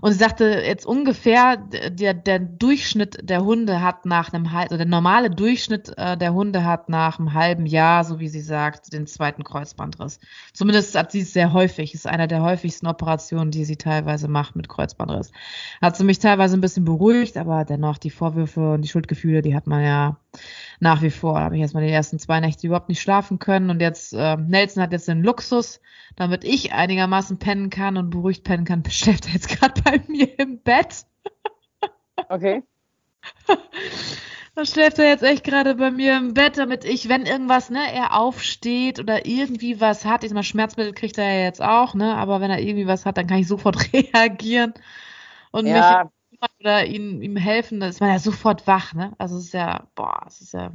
Und 0.00 0.12
sie 0.12 0.18
sagte 0.18 0.62
jetzt 0.66 0.84
ungefähr, 0.84 1.56
der, 1.56 2.12
der 2.12 2.38
Durchschnitt 2.38 3.18
der 3.22 3.44
Hunde 3.44 3.82
hat 3.82 4.04
nach 4.04 4.32
einem 4.32 4.52
halben, 4.52 4.72
also 4.72 4.76
der 4.76 4.86
normale 4.86 5.30
Durchschnitt 5.30 5.92
äh, 5.96 6.16
der 6.16 6.34
Hunde 6.34 6.64
hat 6.64 6.88
nach 6.88 7.18
einem 7.18 7.34
halben 7.34 7.66
Jahr, 7.66 8.04
so 8.04 8.18
wie 8.20 8.28
sie 8.28 8.40
sagt, 8.40 8.92
den 8.92 9.06
zweiten 9.06 9.44
Kreuzbandriss. 9.44 10.18
Zumindest 10.52 10.94
hat 10.96 11.12
sie 11.12 11.20
es 11.20 11.32
sehr 11.32 11.52
häufig. 11.52 11.94
Ist 11.94 12.06
einer 12.06 12.26
der 12.26 12.42
häufigsten 12.42 12.86
Operationen, 12.86 13.50
die 13.50 13.64
sie 13.64 13.76
teilweise 13.76 14.26
macht 14.26 14.56
mit 14.56 14.68
Kreuzbandriss. 14.68 15.30
Hat 15.80 15.96
sie 15.96 16.04
mich 16.04 16.18
teilweise 16.18 16.56
ein 16.56 16.62
bisschen 16.62 16.84
beruhigt, 16.84 17.36
aber 17.36 17.64
dennoch 17.64 17.98
die 17.98 18.10
Vorwürfe 18.10 18.72
und 18.72 18.82
die 18.82 18.88
Schuldgefühle, 18.88 19.42
die 19.42 19.54
hat 19.54 19.66
man 19.66 19.84
ja 19.84 20.16
nach 20.80 21.02
wie 21.02 21.10
vor. 21.10 21.34
Da 21.34 21.40
habe 21.40 21.56
ich 21.56 21.62
erstmal 21.62 21.84
die 21.84 21.92
ersten 21.92 22.18
zwei 22.18 22.40
Nächte 22.40 22.66
überhaupt 22.66 22.88
nicht 22.88 23.00
schlafen 23.00 23.38
können. 23.38 23.70
Und 23.70 23.80
jetzt, 23.80 24.12
äh, 24.12 24.36
Nelson 24.36 24.82
hat 24.82 24.92
jetzt 24.92 25.08
den 25.08 25.22
Luxus, 25.22 25.80
damit 26.16 26.44
ich 26.44 26.72
einigermaßen 26.72 27.38
pennen 27.38 27.70
kann 27.70 27.96
und 27.96 28.10
beruhigt 28.10 28.44
pennen 28.44 28.64
kann, 28.64 28.82
schläft 28.88 29.26
er 29.26 29.32
jetzt 29.32 29.48
gerade 29.48 29.80
bei 29.82 30.00
mir 30.08 30.38
im 30.38 30.60
Bett. 30.60 31.06
Okay. 32.28 32.62
Da 34.56 34.64
schläft 34.64 35.00
er 35.00 35.08
jetzt 35.08 35.24
echt 35.24 35.42
gerade 35.42 35.74
bei 35.74 35.90
mir 35.90 36.16
im 36.16 36.32
Bett, 36.32 36.58
damit 36.58 36.84
ich, 36.84 37.08
wenn 37.08 37.26
irgendwas, 37.26 37.70
ne, 37.70 37.92
er 37.92 38.16
aufsteht 38.16 39.00
oder 39.00 39.26
irgendwie 39.26 39.80
was 39.80 40.04
hat, 40.04 40.22
ich 40.22 40.28
sag 40.30 40.36
mal, 40.36 40.44
Schmerzmittel 40.44 40.92
kriegt 40.92 41.18
er 41.18 41.24
ja 41.24 41.44
jetzt 41.44 41.60
auch, 41.60 41.94
ne, 41.94 42.14
aber 42.14 42.40
wenn 42.40 42.52
er 42.52 42.60
irgendwie 42.60 42.86
was 42.86 43.04
hat, 43.04 43.16
dann 43.16 43.26
kann 43.26 43.38
ich 43.38 43.48
sofort 43.48 43.76
reagieren 43.92 44.72
und 45.50 45.66
ja. 45.66 46.04
mich 46.04 46.12
oder 46.60 46.84
ihn, 46.86 47.22
ihm 47.22 47.36
helfen, 47.36 47.80
dann 47.80 47.90
ist 47.90 48.00
man 48.00 48.10
ja 48.10 48.18
sofort 48.18 48.66
wach, 48.66 48.94
ne, 48.94 49.12
also 49.18 49.36
es 49.36 49.46
ist 49.46 49.54
ja, 49.54 49.86
boah, 49.94 50.22
es 50.26 50.40
ist 50.40 50.54
ja 50.54 50.72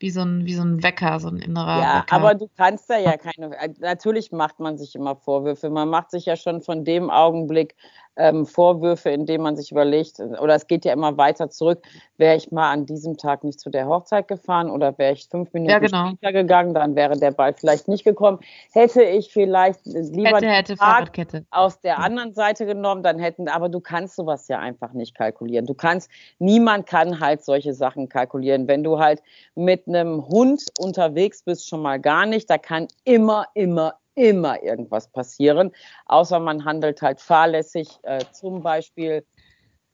wie 0.00 0.10
so 0.10 0.20
ein, 0.20 0.46
wie 0.46 0.54
so 0.54 0.62
ein 0.62 0.82
Wecker, 0.82 1.18
so 1.18 1.28
ein 1.28 1.38
innerer 1.38 1.80
ja, 1.80 1.98
Wecker. 1.98 2.14
aber 2.14 2.34
du 2.34 2.48
kannst 2.56 2.88
da 2.88 2.98
ja 2.98 3.16
keine, 3.16 3.50
natürlich 3.80 4.30
macht 4.30 4.60
man 4.60 4.78
sich 4.78 4.94
immer 4.94 5.16
Vorwürfe. 5.16 5.70
Man 5.70 5.88
macht 5.88 6.12
sich 6.12 6.26
ja 6.26 6.36
schon 6.36 6.62
von 6.62 6.84
dem 6.84 7.10
Augenblick 7.10 7.74
ähm, 8.18 8.46
Vorwürfe, 8.46 9.10
indem 9.10 9.42
man 9.42 9.56
sich 9.56 9.70
überlegt, 9.70 10.18
oder 10.18 10.54
es 10.54 10.66
geht 10.66 10.84
ja 10.84 10.92
immer 10.92 11.16
weiter 11.16 11.48
zurück, 11.48 11.82
wäre 12.16 12.36
ich 12.36 12.50
mal 12.50 12.70
an 12.70 12.84
diesem 12.84 13.16
Tag 13.16 13.44
nicht 13.44 13.60
zu 13.60 13.70
der 13.70 13.86
Hochzeit 13.86 14.26
gefahren 14.28 14.70
oder 14.70 14.98
wäre 14.98 15.12
ich 15.12 15.28
fünf 15.28 15.52
Minuten 15.52 15.70
ja, 15.70 15.78
genau. 15.78 16.08
später 16.10 16.32
gegangen, 16.32 16.74
dann 16.74 16.96
wäre 16.96 17.16
der 17.16 17.30
Ball 17.30 17.54
vielleicht 17.54 17.86
nicht 17.86 18.04
gekommen. 18.04 18.40
Hätte 18.72 19.02
ich 19.02 19.32
vielleicht 19.32 19.86
lieber 19.86 20.36
hätte, 20.36 20.48
hätte, 20.48 21.46
aus 21.50 21.80
der 21.80 22.00
anderen 22.00 22.34
Seite 22.34 22.66
genommen, 22.66 23.02
dann 23.02 23.18
hätten, 23.18 23.48
aber 23.48 23.68
du 23.68 23.80
kannst 23.80 24.16
sowas 24.16 24.48
ja 24.48 24.58
einfach 24.58 24.92
nicht 24.92 25.14
kalkulieren. 25.14 25.66
Du 25.66 25.74
kannst, 25.74 26.10
niemand 26.40 26.86
kann 26.86 27.20
halt 27.20 27.44
solche 27.44 27.72
Sachen 27.72 28.08
kalkulieren. 28.08 28.66
Wenn 28.66 28.82
du 28.82 28.98
halt 28.98 29.22
mit 29.54 29.86
einem 29.86 30.26
Hund 30.26 30.64
unterwegs 30.80 31.42
bist, 31.42 31.68
schon 31.68 31.82
mal 31.82 32.00
gar 32.00 32.26
nicht, 32.26 32.50
da 32.50 32.58
kann 32.58 32.88
immer, 33.04 33.46
immer, 33.54 33.94
immer 34.18 34.62
irgendwas 34.62 35.08
passieren, 35.08 35.72
außer 36.06 36.40
man 36.40 36.64
handelt 36.64 37.02
halt 37.02 37.20
fahrlässig. 37.20 37.88
Äh, 38.02 38.24
zum 38.32 38.62
Beispiel, 38.62 39.24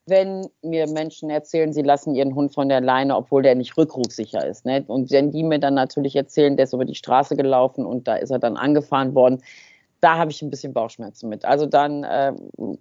wenn 0.07 0.47
mir 0.63 0.87
Menschen 0.89 1.31
erzählen, 1.31 1.73
sie 1.73 1.83
lassen 1.83 2.15
ihren 2.15 2.35
Hund 2.35 2.55
von 2.55 2.69
der 2.69 2.81
Leine, 2.81 3.17
obwohl 3.17 3.43
der 3.43 3.55
nicht 3.55 3.77
rückrufsicher 3.77 4.47
ist. 4.47 4.67
Ne? 4.67 4.85
Und 4.87 5.11
wenn 5.11 5.31
die 5.31 5.43
mir 5.43 5.59
dann 5.59 5.75
natürlich 5.75 6.17
erzählen, 6.17 6.57
der 6.57 6.65
ist 6.65 6.75
über 6.75 6.85
die 6.85 6.95
Straße 6.95 7.37
gelaufen 7.37 7.87
und 7.87 8.07
da 8.07 8.17
ist 8.17 8.31
er 8.31 8.39
dann 8.39 8.57
angefahren 8.57 9.15
worden, 9.15 9.43
da 10.01 10.19
habe 10.19 10.31
ich 10.31 10.43
ein 10.43 10.51
bisschen 10.51 10.75
Bauchschmerzen 10.75 11.31
mit. 11.31 11.47
Also 11.47 11.65
dann, 11.65 12.05
äh, 12.05 12.35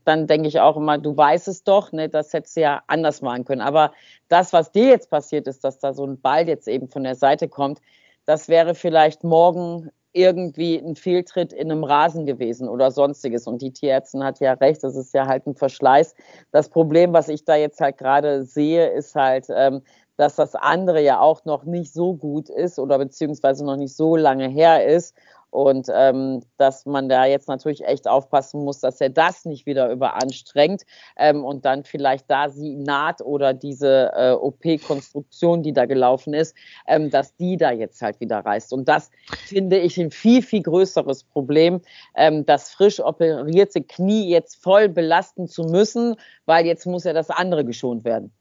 dann 0.03 0.27
denke 0.27 0.49
ich 0.49 0.59
auch 0.59 0.75
immer, 0.75 0.97
du 0.97 1.15
weißt 1.15 1.47
es 1.47 1.63
doch, 1.63 1.93
ne, 1.93 2.09
das 2.09 2.33
hättest 2.33 2.57
du 2.57 2.61
ja 2.61 2.83
anders 2.87 3.21
machen 3.21 3.45
können. 3.45 3.61
Aber 3.61 3.93
das, 4.27 4.51
was 4.51 4.73
dir 4.73 4.87
jetzt 4.87 5.09
passiert 5.09 5.47
ist, 5.47 5.63
dass 5.63 5.79
da 5.79 5.93
so 5.93 6.05
ein 6.05 6.19
Ball 6.19 6.49
jetzt 6.49 6.67
eben 6.67 6.89
von 6.89 7.03
der 7.03 7.15
Seite 7.15 7.47
kommt, 7.47 7.79
das 8.25 8.49
wäre 8.49 8.75
vielleicht 8.75 9.23
morgen 9.23 9.89
irgendwie 10.13 10.77
ein 10.77 10.95
Fehltritt 10.95 11.53
in 11.53 11.71
einem 11.71 11.83
Rasen 11.83 12.25
gewesen 12.25 12.69
oder 12.69 12.91
sonstiges. 12.91 13.47
Und 13.47 13.61
die 13.61 13.71
Tierärztin 13.73 14.23
hat 14.23 14.39
ja 14.39 14.53
recht, 14.53 14.83
das 14.83 14.95
ist 14.95 15.13
ja 15.13 15.27
halt 15.27 15.45
ein 15.47 15.55
Verschleiß. 15.55 16.15
Das 16.51 16.69
Problem, 16.69 17.13
was 17.13 17.29
ich 17.29 17.45
da 17.45 17.55
jetzt 17.55 17.81
halt 17.81 17.97
gerade 17.97 18.43
sehe, 18.43 18.87
ist 18.89 19.15
halt, 19.15 19.47
ähm, 19.49 19.81
dass 20.17 20.35
das 20.35 20.55
andere 20.55 21.01
ja 21.01 21.19
auch 21.19 21.43
noch 21.45 21.63
nicht 21.63 21.91
so 21.91 22.13
gut 22.13 22.49
ist 22.49 22.77
oder 22.79 22.99
beziehungsweise 22.99 23.65
noch 23.65 23.77
nicht 23.77 23.95
so 23.95 24.15
lange 24.15 24.47
her 24.47 24.85
ist 24.85 25.15
und 25.53 25.87
ähm, 25.93 26.41
dass 26.57 26.85
man 26.87 27.09
da 27.09 27.25
jetzt 27.25 27.47
natürlich 27.47 27.85
echt 27.85 28.07
aufpassen 28.07 28.63
muss, 28.63 28.79
dass 28.79 28.99
er 28.99 29.09
das 29.09 29.45
nicht 29.45 29.67
wieder 29.67 29.91
überanstrengt 29.91 30.81
ähm, 31.15 31.45
und 31.45 31.63
dann 31.63 31.83
vielleicht 31.83 32.29
da 32.29 32.49
sie 32.49 32.75
naht 32.75 33.21
oder 33.21 33.53
diese 33.53 34.11
äh, 34.15 34.31
OP-Konstruktion, 34.31 35.61
die 35.61 35.71
da 35.71 35.85
gelaufen 35.85 36.33
ist, 36.33 36.55
ähm, 36.87 37.11
dass 37.11 37.35
die 37.35 37.57
da 37.57 37.71
jetzt 37.71 38.01
halt 38.01 38.19
wieder 38.19 38.39
reißt. 38.39 38.73
Und 38.73 38.89
das 38.89 39.11
finde 39.45 39.77
ich 39.77 39.99
ein 39.99 40.09
viel, 40.09 40.41
viel 40.41 40.63
größeres 40.63 41.23
Problem, 41.23 41.81
ähm, 42.15 42.45
das 42.47 42.71
frisch 42.71 42.99
operierte 42.99 43.83
Knie 43.83 44.29
jetzt 44.29 44.55
voll 44.55 44.89
belasten 44.89 45.47
zu 45.47 45.65
müssen, 45.65 46.15
weil 46.45 46.65
jetzt 46.65 46.87
muss 46.87 47.03
ja 47.03 47.13
das 47.13 47.29
andere 47.29 47.63
geschont 47.63 48.05
werden 48.05 48.33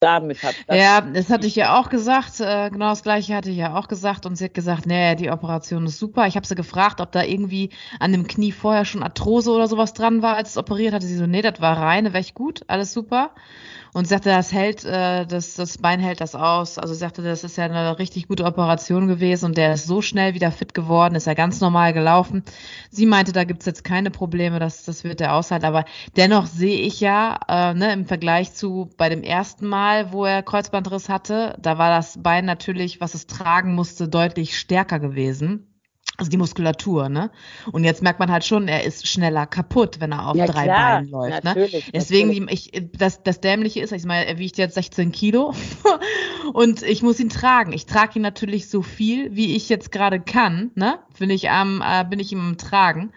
damit 0.00 0.42
hat. 0.42 0.54
Ja, 0.70 1.00
das 1.02 1.30
hatte 1.30 1.46
ich 1.46 1.54
ja 1.54 1.78
auch 1.78 1.90
gesagt. 1.90 2.40
Äh, 2.40 2.70
genau 2.70 2.90
das 2.90 3.02
gleiche 3.02 3.34
hatte 3.36 3.50
ich 3.50 3.56
ja 3.56 3.76
auch 3.76 3.86
gesagt. 3.86 4.26
Und 4.26 4.36
sie 4.36 4.46
hat 4.46 4.54
gesagt, 4.54 4.86
nee, 4.86 5.14
die 5.14 5.30
Operation 5.30 5.86
ist 5.86 5.98
super. 5.98 6.26
Ich 6.26 6.36
habe 6.36 6.46
sie 6.46 6.54
gefragt, 6.54 7.00
ob 7.00 7.12
da 7.12 7.22
irgendwie 7.22 7.70
an 7.98 8.12
dem 8.12 8.26
Knie 8.26 8.52
vorher 8.52 8.84
schon 8.84 9.02
Arthrose 9.02 9.50
oder 9.52 9.68
sowas 9.68 9.92
dran 9.92 10.22
war, 10.22 10.36
als 10.36 10.50
es 10.50 10.56
operiert 10.56 10.94
hatte. 10.94 11.06
Sie 11.06 11.16
so, 11.16 11.26
nee, 11.26 11.42
das 11.42 11.60
war 11.60 11.76
reine, 11.76 12.12
wäre 12.12 12.24
gut, 12.34 12.62
alles 12.66 12.92
super 12.92 13.30
und 13.92 14.06
sagte, 14.06 14.28
das 14.28 14.52
hält, 14.52 14.84
äh, 14.84 15.26
das, 15.26 15.54
das 15.54 15.78
Bein 15.78 16.00
hält 16.00 16.20
das 16.20 16.34
aus. 16.34 16.78
Also 16.78 16.94
sagte, 16.94 17.22
das 17.22 17.44
ist 17.44 17.56
ja 17.56 17.64
eine 17.64 17.98
richtig 17.98 18.28
gute 18.28 18.44
Operation 18.44 19.08
gewesen 19.08 19.46
und 19.46 19.58
der 19.58 19.74
ist 19.74 19.86
so 19.86 20.02
schnell 20.02 20.34
wieder 20.34 20.52
fit 20.52 20.74
geworden, 20.74 21.14
ist 21.14 21.26
ja 21.26 21.34
ganz 21.34 21.60
normal 21.60 21.92
gelaufen. 21.92 22.44
Sie 22.90 23.06
meinte, 23.06 23.32
da 23.32 23.44
gibt's 23.44 23.66
jetzt 23.66 23.84
keine 23.84 24.10
Probleme, 24.10 24.58
das, 24.58 24.84
das 24.84 25.04
wird 25.04 25.20
er 25.20 25.34
aushalten. 25.34 25.66
Aber 25.66 25.84
dennoch 26.16 26.46
sehe 26.46 26.80
ich 26.80 27.00
ja, 27.00 27.38
äh, 27.48 27.74
ne, 27.74 27.92
im 27.92 28.06
Vergleich 28.06 28.52
zu 28.54 28.90
bei 28.96 29.08
dem 29.08 29.22
ersten 29.22 29.66
Mal, 29.66 30.12
wo 30.12 30.24
er 30.24 30.42
Kreuzbandriss 30.42 31.08
hatte, 31.08 31.56
da 31.60 31.78
war 31.78 31.90
das 31.90 32.22
Bein 32.22 32.44
natürlich, 32.44 33.00
was 33.00 33.14
es 33.14 33.26
tragen 33.26 33.74
musste, 33.74 34.08
deutlich 34.08 34.58
stärker 34.58 35.00
gewesen. 35.00 35.69
Also 36.20 36.30
die 36.30 36.36
Muskulatur, 36.36 37.08
ne? 37.08 37.30
Und 37.72 37.84
jetzt 37.84 38.02
merkt 38.02 38.20
man 38.20 38.30
halt 38.30 38.44
schon, 38.44 38.68
er 38.68 38.84
ist 38.84 39.08
schneller 39.08 39.46
kaputt, 39.46 40.00
wenn 40.00 40.12
er 40.12 40.28
auf 40.28 40.36
ja, 40.36 40.46
drei 40.46 40.64
klar, 40.64 40.96
Beinen 40.98 41.10
läuft. 41.10 41.44
Ne? 41.44 41.68
Deswegen, 41.94 42.28
natürlich. 42.28 42.74
ich, 42.74 42.90
das, 42.92 43.22
das 43.22 43.40
Dämliche 43.40 43.80
ist, 43.80 43.92
ich 43.92 44.04
meine, 44.04 44.26
er 44.26 44.38
wiegt 44.38 44.58
jetzt 44.58 44.74
16 44.74 45.12
Kilo 45.12 45.54
und 46.52 46.82
ich 46.82 47.02
muss 47.02 47.18
ihn 47.20 47.30
tragen. 47.30 47.72
Ich 47.72 47.86
trage 47.86 48.18
ihn 48.18 48.22
natürlich 48.22 48.68
so 48.68 48.82
viel, 48.82 49.34
wie 49.34 49.56
ich 49.56 49.68
jetzt 49.70 49.90
gerade 49.90 50.20
kann, 50.20 50.70
ne? 50.74 50.98
Bin 51.18 51.30
ich 51.30 51.50
am, 51.50 51.82
äh, 51.82 52.04
bin 52.04 52.18
ich 52.20 52.32
ihm 52.32 52.40
am 52.40 52.58
Tragen. 52.58 53.12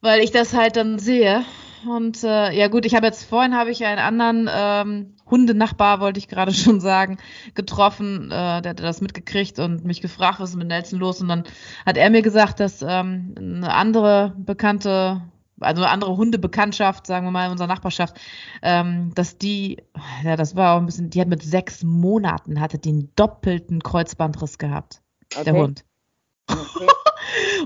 weil 0.00 0.20
ich 0.20 0.30
das 0.30 0.54
halt 0.54 0.76
dann 0.76 0.98
sehe. 0.98 1.44
Und 1.86 2.24
äh, 2.24 2.52
ja 2.52 2.68
gut, 2.68 2.86
ich 2.86 2.94
habe 2.94 3.06
jetzt 3.06 3.24
vorhin 3.24 3.54
habe 3.54 3.70
ich 3.70 3.84
einen 3.84 3.98
anderen 3.98 4.48
ähm, 4.50 5.14
Hundenachbar, 5.30 6.00
wollte 6.00 6.18
ich 6.18 6.28
gerade 6.28 6.52
schon 6.54 6.80
sagen, 6.80 7.18
getroffen. 7.54 8.30
Äh, 8.30 8.62
der 8.62 8.70
hat 8.70 8.80
das 8.80 9.00
mitgekriegt 9.00 9.58
und 9.58 9.84
mich 9.84 10.00
gefragt, 10.00 10.40
was 10.40 10.50
ist 10.50 10.56
mit 10.56 10.68
Nelson 10.68 10.98
los? 10.98 11.20
Und 11.20 11.28
dann 11.28 11.44
hat 11.86 11.96
er 11.96 12.10
mir 12.10 12.22
gesagt, 12.22 12.60
dass 12.60 12.82
ähm, 12.82 13.34
eine 13.36 13.72
andere 13.72 14.34
bekannte, 14.38 15.22
also 15.60 15.82
eine 15.82 15.92
andere 15.92 16.16
Hundebekanntschaft, 16.16 17.06
sagen 17.06 17.26
wir 17.26 17.30
mal, 17.30 17.46
in 17.46 17.52
unserer 17.52 17.68
Nachbarschaft, 17.68 18.18
ähm, 18.62 19.12
dass 19.14 19.38
die, 19.38 19.82
ja, 20.24 20.36
das 20.36 20.56
war 20.56 20.74
auch 20.74 20.80
ein 20.80 20.86
bisschen, 20.86 21.10
die 21.10 21.20
hat 21.20 21.28
mit 21.28 21.42
sechs 21.42 21.82
Monaten 21.84 22.60
hatte 22.60 22.78
den 22.78 23.10
doppelten 23.16 23.82
Kreuzbandriss 23.82 24.58
gehabt. 24.58 25.02
Okay. 25.34 25.44
Der 25.44 25.54
Hund. 25.54 25.84
Okay. 26.50 26.86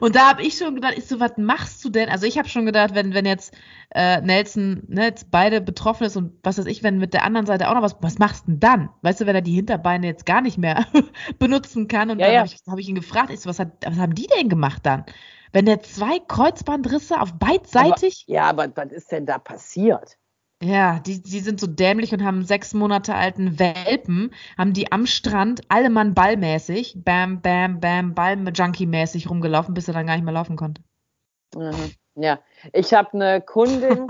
Und 0.01 0.17
da 0.17 0.29
habe 0.29 0.43
ich 0.43 0.57
schon 0.57 0.75
gedacht, 0.75 0.95
ich 0.97 1.07
so, 1.07 1.21
was 1.21 1.37
machst 1.37 1.85
du 1.85 1.91
denn? 1.91 2.09
Also 2.09 2.27
ich 2.27 2.39
habe 2.39 2.49
schon 2.49 2.67
gedacht, 2.67 2.95
wenn, 2.95 3.15
wenn 3.15 3.27
jetzt 3.27 3.55
äh, 3.95 4.21
Nelson 4.21 4.83
ne, 4.89 5.05
jetzt 5.05 5.31
beide 5.31 5.61
betroffen 5.61 6.05
ist 6.05 6.17
und 6.17 6.33
was 6.43 6.59
weiß 6.59 6.67
ich, 6.67 6.83
wenn 6.83 6.99
mit 6.99 7.15
der 7.15 7.25
anderen 7.25 7.47
Seite 7.47 7.69
auch 7.69 7.75
noch 7.75 7.83
was, 7.83 7.97
was 8.01 8.19
machst 8.19 8.47
du 8.47 8.53
denn 8.53 8.61
dann? 8.61 8.89
Weißt 9.03 9.21
du, 9.21 9.27
wenn 9.27 9.37
er 9.37 9.43
die 9.43 9.55
Hinterbeine 9.55 10.07
jetzt 10.07 10.27
gar 10.27 10.41
nicht 10.41 10.59
mehr 10.59 10.87
benutzen 11.39 11.89
kann 11.89 12.11
und 12.11 12.19
ja, 12.19 12.27
dann 12.27 12.35
ja. 12.35 12.41
habe 12.41 12.51
ich, 12.53 12.61
hab 12.67 12.79
ich, 12.79 12.89
ihn 12.89 12.95
gefragt, 12.95 13.31
ich 13.31 13.41
so, 13.41 13.51
was, 13.51 13.59
hat, 13.59 13.69
was 13.85 13.99
haben 13.99 14.15
die 14.15 14.27
denn 14.39 14.49
gemacht 14.49 14.85
dann? 14.85 15.05
Wenn 15.53 15.67
der 15.67 15.83
zwei 15.83 16.19
Kreuzbandrisse 16.19 17.21
auf 17.21 17.35
beidseitig? 17.35 18.25
Aber, 18.27 18.35
ja, 18.35 18.45
aber 18.45 18.69
was 18.75 18.93
ist 18.93 19.13
denn 19.13 19.27
da 19.27 19.39
passiert? 19.39 20.17
Ja, 20.63 21.01
die, 21.01 21.21
die 21.21 21.41
sind 21.41 21.59
so 21.59 21.67
dämlich 21.67 22.13
und 22.13 22.23
haben 22.23 22.45
sechs 22.45 22.73
Monate 22.73 23.17
alten 23.17 23.59
Welpen, 23.59 24.33
haben 24.57 24.73
die 24.73 24.93
am 24.93 25.07
Strand 25.07 25.63
alle 25.69 25.91
Mann 25.91 26.15
ballmäßig, 26.15 26.99
bam, 27.05 27.41
bam, 27.41 27.81
bam, 27.81 28.15
Ball-Junkie-mäßig 28.15 29.29
rumgelaufen, 29.29 29.75
bis 29.75 29.89
er 29.89 29.95
dann 29.95 30.07
gar 30.07 30.15
nicht 30.15 30.25
mehr 30.25 30.35
laufen 30.35 30.55
konnte. 30.55 30.83
Ja, 32.15 32.39
ich 32.73 32.95
habe 32.95 33.13
eine 33.15 33.41
Kundin, 33.41 34.07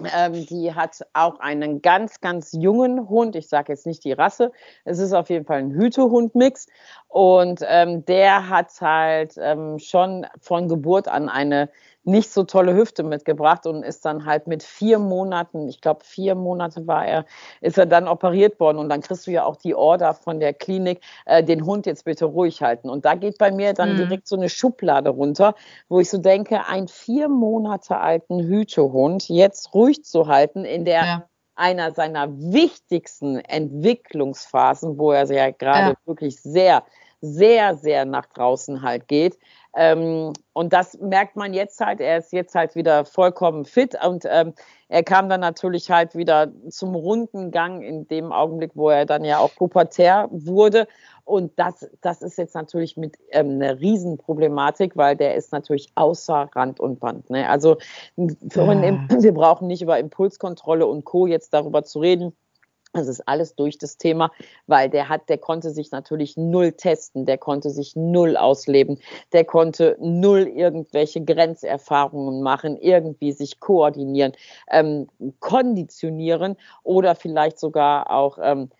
ähm, 0.16 0.46
die 0.46 0.72
hat 0.74 1.04
auch 1.12 1.40
einen 1.40 1.82
ganz, 1.82 2.20
ganz 2.20 2.52
jungen 2.52 3.08
Hund. 3.08 3.36
Ich 3.36 3.48
sage 3.48 3.72
jetzt 3.72 3.86
nicht 3.86 4.04
die 4.04 4.12
Rasse. 4.12 4.52
Es 4.84 4.98
ist 4.98 5.12
auf 5.12 5.28
jeden 5.28 5.44
Fall 5.44 5.58
ein 5.58 5.72
Hütehund-Mix. 5.72 6.68
Und 7.08 7.60
ähm, 7.66 8.04
der 8.06 8.48
hat 8.48 8.80
halt 8.80 9.34
ähm, 9.38 9.78
schon 9.78 10.26
von 10.40 10.68
Geburt 10.68 11.08
an 11.08 11.28
eine 11.28 11.70
nicht 12.06 12.32
so 12.32 12.44
tolle 12.44 12.74
Hüfte 12.74 13.02
mitgebracht 13.02 13.66
und 13.66 13.82
ist 13.82 14.04
dann 14.04 14.24
halt 14.24 14.46
mit 14.46 14.62
vier 14.62 14.98
Monaten, 14.98 15.68
ich 15.68 15.80
glaube 15.80 16.04
vier 16.04 16.34
Monate 16.34 16.86
war 16.86 17.04
er, 17.06 17.24
ist 17.60 17.78
er 17.78 17.86
dann 17.86 18.08
operiert 18.08 18.60
worden 18.60 18.78
und 18.78 18.88
dann 18.88 19.00
kriegst 19.00 19.26
du 19.26 19.30
ja 19.30 19.44
auch 19.44 19.56
die 19.56 19.74
Order 19.74 20.14
von 20.14 20.40
der 20.40 20.54
Klinik, 20.54 21.00
äh, 21.24 21.42
den 21.42 21.66
Hund 21.66 21.86
jetzt 21.86 22.04
bitte 22.04 22.26
ruhig 22.26 22.62
halten. 22.62 22.88
Und 22.88 23.04
da 23.04 23.14
geht 23.14 23.38
bei 23.38 23.50
mir 23.50 23.74
dann 23.74 23.94
mhm. 23.94 23.96
direkt 23.96 24.28
so 24.28 24.36
eine 24.36 24.48
Schublade 24.48 25.10
runter, 25.10 25.54
wo 25.88 26.00
ich 26.00 26.08
so 26.08 26.18
denke, 26.18 26.66
einen 26.66 26.88
vier 26.88 27.28
Monate 27.28 27.98
alten 27.98 28.40
Hütehund 28.40 29.28
jetzt 29.28 29.74
ruhig 29.74 30.04
zu 30.04 30.28
halten 30.28 30.64
in 30.64 30.84
der 30.84 31.04
ja 31.04 31.22
einer 31.56 31.92
seiner 31.92 32.30
wichtigsten 32.38 33.38
Entwicklungsphasen, 33.38 34.98
wo 34.98 35.12
er 35.12 35.24
ja 35.32 35.50
gerade 35.50 35.92
ja. 35.92 35.96
wirklich 36.04 36.40
sehr, 36.40 36.84
sehr, 37.20 37.76
sehr 37.76 38.04
nach 38.04 38.26
draußen 38.26 38.82
halt 38.82 39.08
geht, 39.08 39.38
ähm, 39.76 40.32
und 40.54 40.72
das 40.72 40.98
merkt 41.00 41.36
man 41.36 41.52
jetzt 41.52 41.80
halt. 41.80 42.00
Er 42.00 42.16
ist 42.16 42.32
jetzt 42.32 42.54
halt 42.54 42.74
wieder 42.74 43.04
vollkommen 43.04 43.66
fit 43.66 43.94
und 44.02 44.24
ähm, 44.26 44.54
er 44.88 45.02
kam 45.02 45.28
dann 45.28 45.40
natürlich 45.40 45.90
halt 45.90 46.16
wieder 46.16 46.50
zum 46.70 46.94
runden 46.94 47.50
Gang 47.50 47.82
in 47.82 48.08
dem 48.08 48.32
Augenblick, 48.32 48.70
wo 48.74 48.88
er 48.88 49.04
dann 49.04 49.22
ja 49.22 49.38
auch 49.38 49.54
pubertär 49.54 50.28
wurde. 50.30 50.88
Und 51.24 51.52
das, 51.58 51.86
das 52.00 52.22
ist 52.22 52.38
jetzt 52.38 52.54
natürlich 52.54 52.96
mit 52.96 53.18
ähm, 53.32 53.60
einer 53.60 53.78
Riesenproblematik, 53.78 54.96
weil 54.96 55.14
der 55.14 55.34
ist 55.34 55.52
natürlich 55.52 55.92
außer 55.94 56.48
Rand 56.54 56.80
und 56.80 56.98
Band. 56.98 57.28
Ne? 57.28 57.46
Also 57.46 57.76
ja. 58.16 58.26
wir 59.22 59.34
brauchen 59.34 59.66
nicht 59.66 59.82
über 59.82 59.98
Impulskontrolle 59.98 60.86
und 60.86 61.04
Co. 61.04 61.26
jetzt 61.26 61.52
darüber 61.52 61.82
zu 61.82 61.98
reden 61.98 62.34
das 62.96 63.08
ist 63.08 63.26
alles 63.28 63.54
durch 63.54 63.78
das 63.78 63.98
Thema, 63.98 64.30
weil 64.66 64.90
der 64.90 65.08
hat, 65.08 65.28
der 65.28 65.38
konnte 65.38 65.70
sich 65.70 65.90
natürlich 65.90 66.36
null 66.36 66.72
testen, 66.72 67.26
der 67.26 67.38
konnte 67.38 67.70
sich 67.70 67.94
null 67.94 68.36
ausleben, 68.36 68.98
der 69.32 69.44
konnte 69.44 69.96
null 70.00 70.42
irgendwelche 70.42 71.24
Grenzerfahrungen 71.24 72.42
machen, 72.42 72.76
irgendwie 72.76 73.32
sich 73.32 73.60
koordinieren, 73.60 74.32
ähm, 74.70 75.08
konditionieren 75.40 76.56
oder 76.82 77.14
vielleicht 77.14 77.58
sogar 77.58 78.10
auch 78.10 78.38
ähm, 78.42 78.70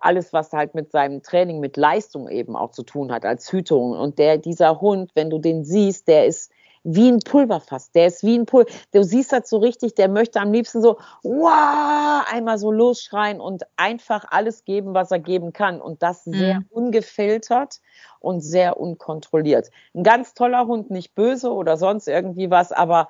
alles, 0.00 0.32
was 0.32 0.52
halt 0.52 0.74
mit 0.74 0.90
seinem 0.90 1.22
Training, 1.22 1.60
mit 1.60 1.76
Leistung 1.76 2.28
eben 2.28 2.56
auch 2.56 2.70
zu 2.70 2.82
tun 2.82 3.10
hat, 3.10 3.24
als 3.24 3.50
Hütung. 3.50 3.92
Und 3.92 4.18
der, 4.18 4.38
dieser 4.38 4.80
Hund, 4.80 5.10
wenn 5.14 5.30
du 5.30 5.38
den 5.38 5.64
siehst, 5.64 6.08
der 6.08 6.26
ist, 6.26 6.52
wie 6.84 7.10
ein 7.10 7.20
Pulverfass. 7.20 7.90
Der 7.92 8.06
ist 8.06 8.22
wie 8.22 8.38
ein 8.38 8.46
Pulver. 8.46 8.70
Du 8.92 9.02
siehst 9.02 9.32
das 9.32 9.48
so 9.48 9.58
richtig, 9.58 9.94
der 9.94 10.08
möchte 10.08 10.40
am 10.40 10.52
liebsten 10.52 10.82
so, 10.82 10.98
wow, 11.22 12.24
einmal 12.30 12.58
so 12.58 12.70
losschreien 12.70 13.40
und 13.40 13.64
einfach 13.76 14.24
alles 14.30 14.64
geben, 14.64 14.94
was 14.94 15.10
er 15.10 15.18
geben 15.18 15.52
kann. 15.52 15.80
Und 15.80 16.02
das 16.02 16.24
sehr 16.24 16.60
mhm. 16.60 16.66
ungefiltert 16.70 17.80
und 18.20 18.40
sehr 18.40 18.78
unkontrolliert. 18.78 19.70
Ein 19.94 20.02
ganz 20.02 20.34
toller 20.34 20.66
Hund, 20.66 20.90
nicht 20.90 21.14
böse 21.14 21.52
oder 21.52 21.76
sonst 21.76 22.08
irgendwie 22.08 22.50
was, 22.50 22.72
aber 22.72 23.08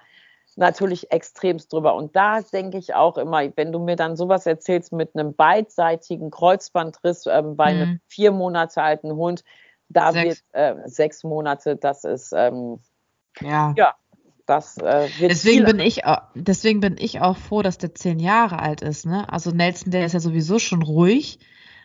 natürlich 0.57 1.11
extremst 1.13 1.73
drüber. 1.73 1.95
Und 1.95 2.17
da 2.17 2.41
denke 2.41 2.79
ich 2.79 2.95
auch 2.95 3.17
immer, 3.17 3.43
wenn 3.57 3.73
du 3.73 3.79
mir 3.79 3.97
dann 3.97 4.17
sowas 4.17 4.45
erzählst 4.47 4.93
mit 4.93 5.15
einem 5.15 5.35
beidseitigen 5.35 6.31
Kreuzbandriss 6.31 7.27
ähm, 7.27 7.57
bei 7.57 7.75
mhm. 7.75 7.81
einem 7.81 8.01
vier 8.07 8.33
Monate 8.33 8.83
alten 8.83 9.13
Hund, 9.13 9.45
da 9.89 10.13
sechs. 10.13 10.43
wird 10.53 10.55
äh, 10.55 10.89
sechs 10.89 11.25
Monate, 11.25 11.77
das 11.77 12.05
ist 12.05 12.33
ähm, 12.37 12.81
ja. 13.41 13.75
Ja. 13.77 13.95
Das, 14.49 14.79
äh, 14.79 15.09
deswegen 15.21 15.67
bin 15.67 15.79
ich 15.79 16.01
deswegen 16.35 16.81
bin 16.81 16.97
ich 16.99 17.21
auch 17.21 17.37
froh, 17.37 17.61
dass 17.61 17.77
der 17.77 17.95
zehn 17.95 18.19
Jahre 18.19 18.61
alt 18.61 18.81
ist. 18.81 19.05
Ne? 19.05 19.31
Also 19.31 19.51
Nelson, 19.51 19.91
der 19.91 20.07
ist 20.07 20.15
ja 20.15 20.21
sowieso 20.21 20.59
schon 20.59 20.81
ruhig, 20.81 21.39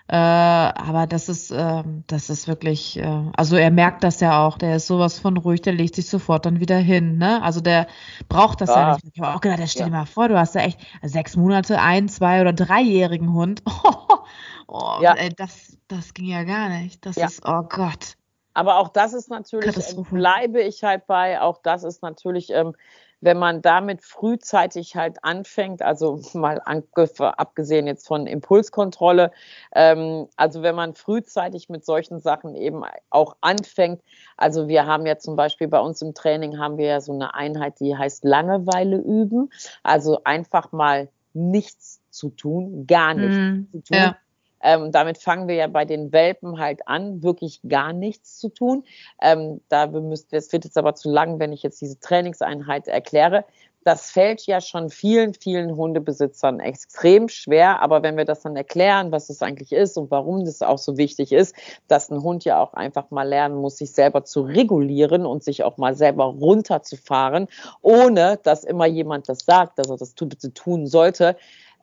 äh, 0.08 0.16
aber 0.16 1.06
das 1.06 1.28
ist 1.28 1.52
äh, 1.52 1.84
das 2.08 2.30
ist 2.30 2.48
wirklich, 2.48 2.98
äh, 3.00 3.32
also 3.36 3.58
er 3.58 3.70
merkt 3.70 4.06
das 4.06 4.22
ja 4.22 4.46
auch. 4.46 4.58
Der 4.58 4.78
ist 4.78 4.88
sowas 4.88 5.20
von 5.20 5.36
ruhig, 5.36 5.62
der 5.62 5.74
legt 5.74 5.96
sich 5.96 6.08
sofort 6.08 6.46
dann 6.46 6.62
wieder 6.62 6.78
hin. 6.78 7.18
Ne? 7.18 7.44
Also 7.44 7.60
der 7.60 7.88
braucht 8.30 8.62
das 8.62 8.70
ja, 8.70 8.80
ja 8.80 8.94
nicht. 8.94 9.08
Ich 9.14 9.22
habe 9.22 9.36
auch 9.36 9.42
gedacht, 9.42 9.60
stell 9.68 9.82
ja. 9.82 9.86
dir 9.88 9.98
mal 9.98 10.06
vor, 10.06 10.30
du 10.30 10.40
hast 10.40 10.56
da 10.56 10.62
echt 10.62 10.80
sechs 11.02 11.36
Monate, 11.36 11.82
ein, 11.82 12.08
zwei 12.08 12.40
oder 12.40 12.54
dreijährigen 12.54 13.34
Hund. 13.34 13.62
oh, 14.68 15.00
ja. 15.02 15.16
ey, 15.16 15.32
das 15.36 15.78
das 15.90 16.14
ging 16.14 16.28
ja 16.28 16.44
gar 16.44 16.70
nicht. 16.70 17.06
Das 17.06 17.18
ja. 17.18 17.26
ist 17.26 17.42
oh 17.46 17.64
Gott. 17.64 18.16
Aber 18.54 18.78
auch 18.78 18.90
das 18.90 19.14
ist 19.14 19.30
natürlich, 19.30 19.76
äh, 19.76 20.02
bleibe 20.12 20.62
ich 20.62 20.84
halt 20.84 21.08
bei, 21.08 21.42
auch 21.42 21.60
das 21.64 21.84
ist 21.84 22.02
natürlich, 22.02 22.50
ähm, 22.52 22.76
wenn 23.24 23.40
man 23.40 23.62
damit 23.62 24.04
frühzeitig 24.04 24.96
halt 24.96 25.24
anfängt, 25.24 25.82
also 25.82 26.20
mal 26.34 26.62
abgesehen 26.66 27.88
jetzt 27.88 28.08
von 28.08 28.28
Impulskontrolle, 28.28 29.32
ähm, 29.74 30.28
also 30.36 30.62
wenn 30.62 30.76
man 30.76 30.94
frühzeitig 30.94 31.70
mit 31.70 31.86
solchen 31.86 32.20
Sachen 32.20 32.56
eben 32.56 32.84
auch 33.10 33.38
anfängt, 33.42 34.02
also 34.38 34.68
wir 34.68 34.86
haben 34.86 35.06
ja 35.06 35.18
zum 35.18 35.36
Beispiel 35.36 35.68
bei 35.68 35.80
uns 35.80 36.02
im 36.02 36.14
Training 36.14 36.60
haben 36.60 36.78
wir 36.78 36.88
ja 36.88 37.02
so 37.02 37.14
eine 37.14 37.34
Einheit, 37.34 37.80
die 37.80 37.96
heißt 37.96 38.26
Langeweile 38.26 38.98
üben, 38.98 39.50
also 39.84 40.24
einfach 40.26 40.72
mal 40.72 41.10
nichts 41.34 42.02
zu 42.10 42.30
tun, 42.30 42.86
gar 42.86 43.14
nichts 43.14 43.38
mm, 43.38 43.72
zu 43.72 43.82
tun. 43.82 43.98
Ja. 43.98 44.18
Ähm, 44.64 44.92
damit 44.92 45.18
fangen 45.18 45.48
wir 45.48 45.56
ja 45.56 45.68
bei 45.68 45.86
den 45.86 46.12
Welpen 46.12 46.58
halt 46.60 46.88
an, 46.88 47.22
wirklich 47.22 47.60
gar 47.68 47.94
nichts 47.94 48.40
zu 48.40 48.50
tun. 48.50 48.86
Ähm, 49.22 49.62
da 49.70 49.88
müsst, 49.88 50.32
das 50.34 50.52
wird 50.52 50.64
jetzt 50.64 50.78
aber 50.78 50.96
zu 50.96 51.12
lang, 51.12 51.40
wenn 51.40 51.52
ich 51.52 51.64
jetzt 51.64 51.82
diese 51.82 52.00
Trainingseinheit 52.00 52.88
erkläre. 52.88 53.46
Das 53.86 54.12
fällt 54.12 54.46
ja 54.46 54.62
schon 54.62 54.90
vielen, 54.90 55.34
vielen 55.34 55.76
Hundebesitzern 55.76 56.62
extrem 56.62 57.28
schwer. 57.28 57.82
Aber 57.82 58.02
wenn 58.02 58.16
wir 58.16 58.24
das 58.24 58.42
dann 58.42 58.56
erklären, 58.56 59.12
was 59.12 59.30
es 59.30 59.42
eigentlich 59.42 59.74
ist 59.74 59.98
und 59.98 60.10
warum 60.10 60.46
das 60.46 60.62
auch 60.62 60.78
so 60.78 60.98
wichtig 60.98 61.34
ist, 61.34 61.54
dass 61.90 62.10
ein 62.10 62.24
Hund 62.24 62.46
ja 62.46 62.62
auch 62.64 62.74
einfach 62.74 63.12
mal 63.12 63.28
lernen 63.28 63.56
muss, 63.56 63.78
sich 63.78 63.92
selber 63.92 64.24
zu 64.24 64.42
regulieren 64.42 65.26
und 65.26 65.44
sich 65.44 65.64
auch 65.64 65.76
mal 65.76 65.96
selber 65.96 66.24
runterzufahren, 66.24 67.48
ohne 67.82 68.40
dass 68.44 68.64
immer 68.64 68.86
jemand 68.86 69.28
das 69.28 69.40
sagt, 69.40 69.78
dass 69.78 69.90
er 69.90 69.98
das 69.98 70.14
bitte 70.14 70.54
tun 70.54 70.88
sollte. 70.88 71.36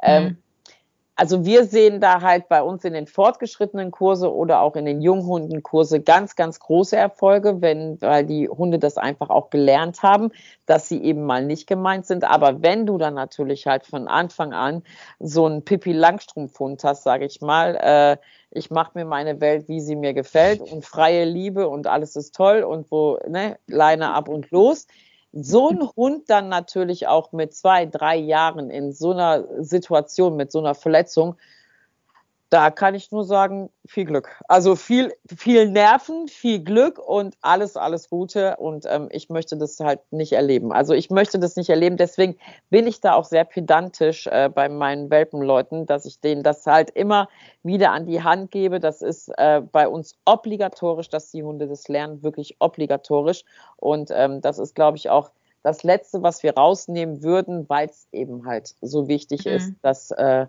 Ähm, 0.02 0.22
mhm. 0.22 0.28
Ähm, 0.28 0.38
also 1.20 1.44
wir 1.44 1.66
sehen 1.66 2.00
da 2.00 2.22
halt 2.22 2.48
bei 2.48 2.62
uns 2.62 2.82
in 2.82 2.94
den 2.94 3.06
fortgeschrittenen 3.06 3.90
Kurse 3.90 4.34
oder 4.34 4.62
auch 4.62 4.74
in 4.74 4.86
den 4.86 5.02
Junghundenkurse 5.02 6.00
ganz, 6.00 6.34
ganz 6.34 6.60
große 6.60 6.96
Erfolge, 6.96 7.60
wenn, 7.60 8.00
weil 8.00 8.24
die 8.24 8.48
Hunde 8.48 8.78
das 8.78 8.96
einfach 8.96 9.28
auch 9.28 9.50
gelernt 9.50 10.02
haben, 10.02 10.30
dass 10.64 10.88
sie 10.88 11.04
eben 11.04 11.26
mal 11.26 11.44
nicht 11.44 11.66
gemeint 11.66 12.06
sind. 12.06 12.24
Aber 12.24 12.62
wenn 12.62 12.86
du 12.86 12.96
dann 12.96 13.12
natürlich 13.12 13.66
halt 13.66 13.84
von 13.84 14.08
Anfang 14.08 14.54
an 14.54 14.82
so 15.18 15.44
einen 15.44 15.62
Pippi 15.62 15.92
Langstrumpf-Hund 15.92 16.82
hast, 16.84 17.02
sage 17.02 17.26
ich 17.26 17.42
mal, 17.42 17.76
äh, 17.76 18.16
ich 18.50 18.70
mache 18.70 18.92
mir 18.94 19.04
meine 19.04 19.42
Welt, 19.42 19.68
wie 19.68 19.82
sie 19.82 19.96
mir 19.96 20.14
gefällt 20.14 20.62
und 20.62 20.86
freie 20.86 21.26
Liebe 21.26 21.68
und 21.68 21.86
alles 21.86 22.16
ist 22.16 22.34
toll 22.34 22.62
und 22.62 22.90
wo, 22.90 23.18
ne, 23.28 23.58
Leine 23.66 24.14
ab 24.14 24.30
und 24.30 24.50
los 24.52 24.86
so 25.32 25.70
ein 25.70 25.80
Hund 25.96 26.28
dann 26.28 26.48
natürlich 26.48 27.06
auch 27.06 27.32
mit 27.32 27.54
zwei, 27.54 27.86
drei 27.86 28.16
Jahren 28.16 28.70
in 28.70 28.92
so 28.92 29.12
einer 29.12 29.44
Situation, 29.62 30.36
mit 30.36 30.50
so 30.50 30.58
einer 30.58 30.74
Verletzung, 30.74 31.36
da 32.50 32.70
kann 32.70 32.96
ich 32.96 33.12
nur 33.12 33.24
sagen, 33.24 33.70
viel 33.86 34.04
Glück. 34.04 34.36
Also 34.48 34.74
viel, 34.74 35.14
viel 35.36 35.68
Nerven, 35.70 36.26
viel 36.26 36.62
Glück 36.62 36.98
und 36.98 37.36
alles, 37.40 37.76
alles 37.76 38.10
Gute. 38.10 38.56
Und 38.56 38.86
ähm, 38.88 39.08
ich 39.12 39.30
möchte 39.30 39.56
das 39.56 39.78
halt 39.78 40.00
nicht 40.10 40.32
erleben. 40.32 40.72
Also 40.72 40.92
ich 40.92 41.10
möchte 41.10 41.38
das 41.38 41.54
nicht 41.54 41.70
erleben. 41.70 41.96
Deswegen 41.96 42.36
bin 42.68 42.88
ich 42.88 43.00
da 43.00 43.14
auch 43.14 43.24
sehr 43.24 43.44
pedantisch 43.44 44.26
äh, 44.26 44.50
bei 44.52 44.68
meinen 44.68 45.10
Welpenleuten, 45.10 45.86
dass 45.86 46.04
ich 46.06 46.20
denen 46.20 46.42
das 46.42 46.66
halt 46.66 46.90
immer 46.90 47.28
wieder 47.62 47.92
an 47.92 48.06
die 48.06 48.24
Hand 48.24 48.50
gebe. 48.50 48.80
Das 48.80 49.00
ist 49.00 49.28
äh, 49.38 49.60
bei 49.60 49.86
uns 49.86 50.16
obligatorisch, 50.24 51.08
dass 51.08 51.30
die 51.30 51.44
Hunde 51.44 51.68
das 51.68 51.86
lernen, 51.86 52.24
wirklich 52.24 52.56
obligatorisch. 52.58 53.44
Und 53.76 54.10
ähm, 54.12 54.40
das 54.40 54.58
ist, 54.58 54.74
glaube 54.74 54.96
ich, 54.96 55.08
auch 55.08 55.30
das 55.62 55.84
Letzte, 55.84 56.22
was 56.22 56.42
wir 56.42 56.54
rausnehmen 56.54 57.22
würden, 57.22 57.68
weil 57.68 57.88
es 57.88 58.08
eben 58.10 58.46
halt 58.46 58.74
so 58.80 59.06
wichtig 59.06 59.44
mhm. 59.44 59.52
ist, 59.52 59.72
dass 59.82 60.10
äh, 60.10 60.46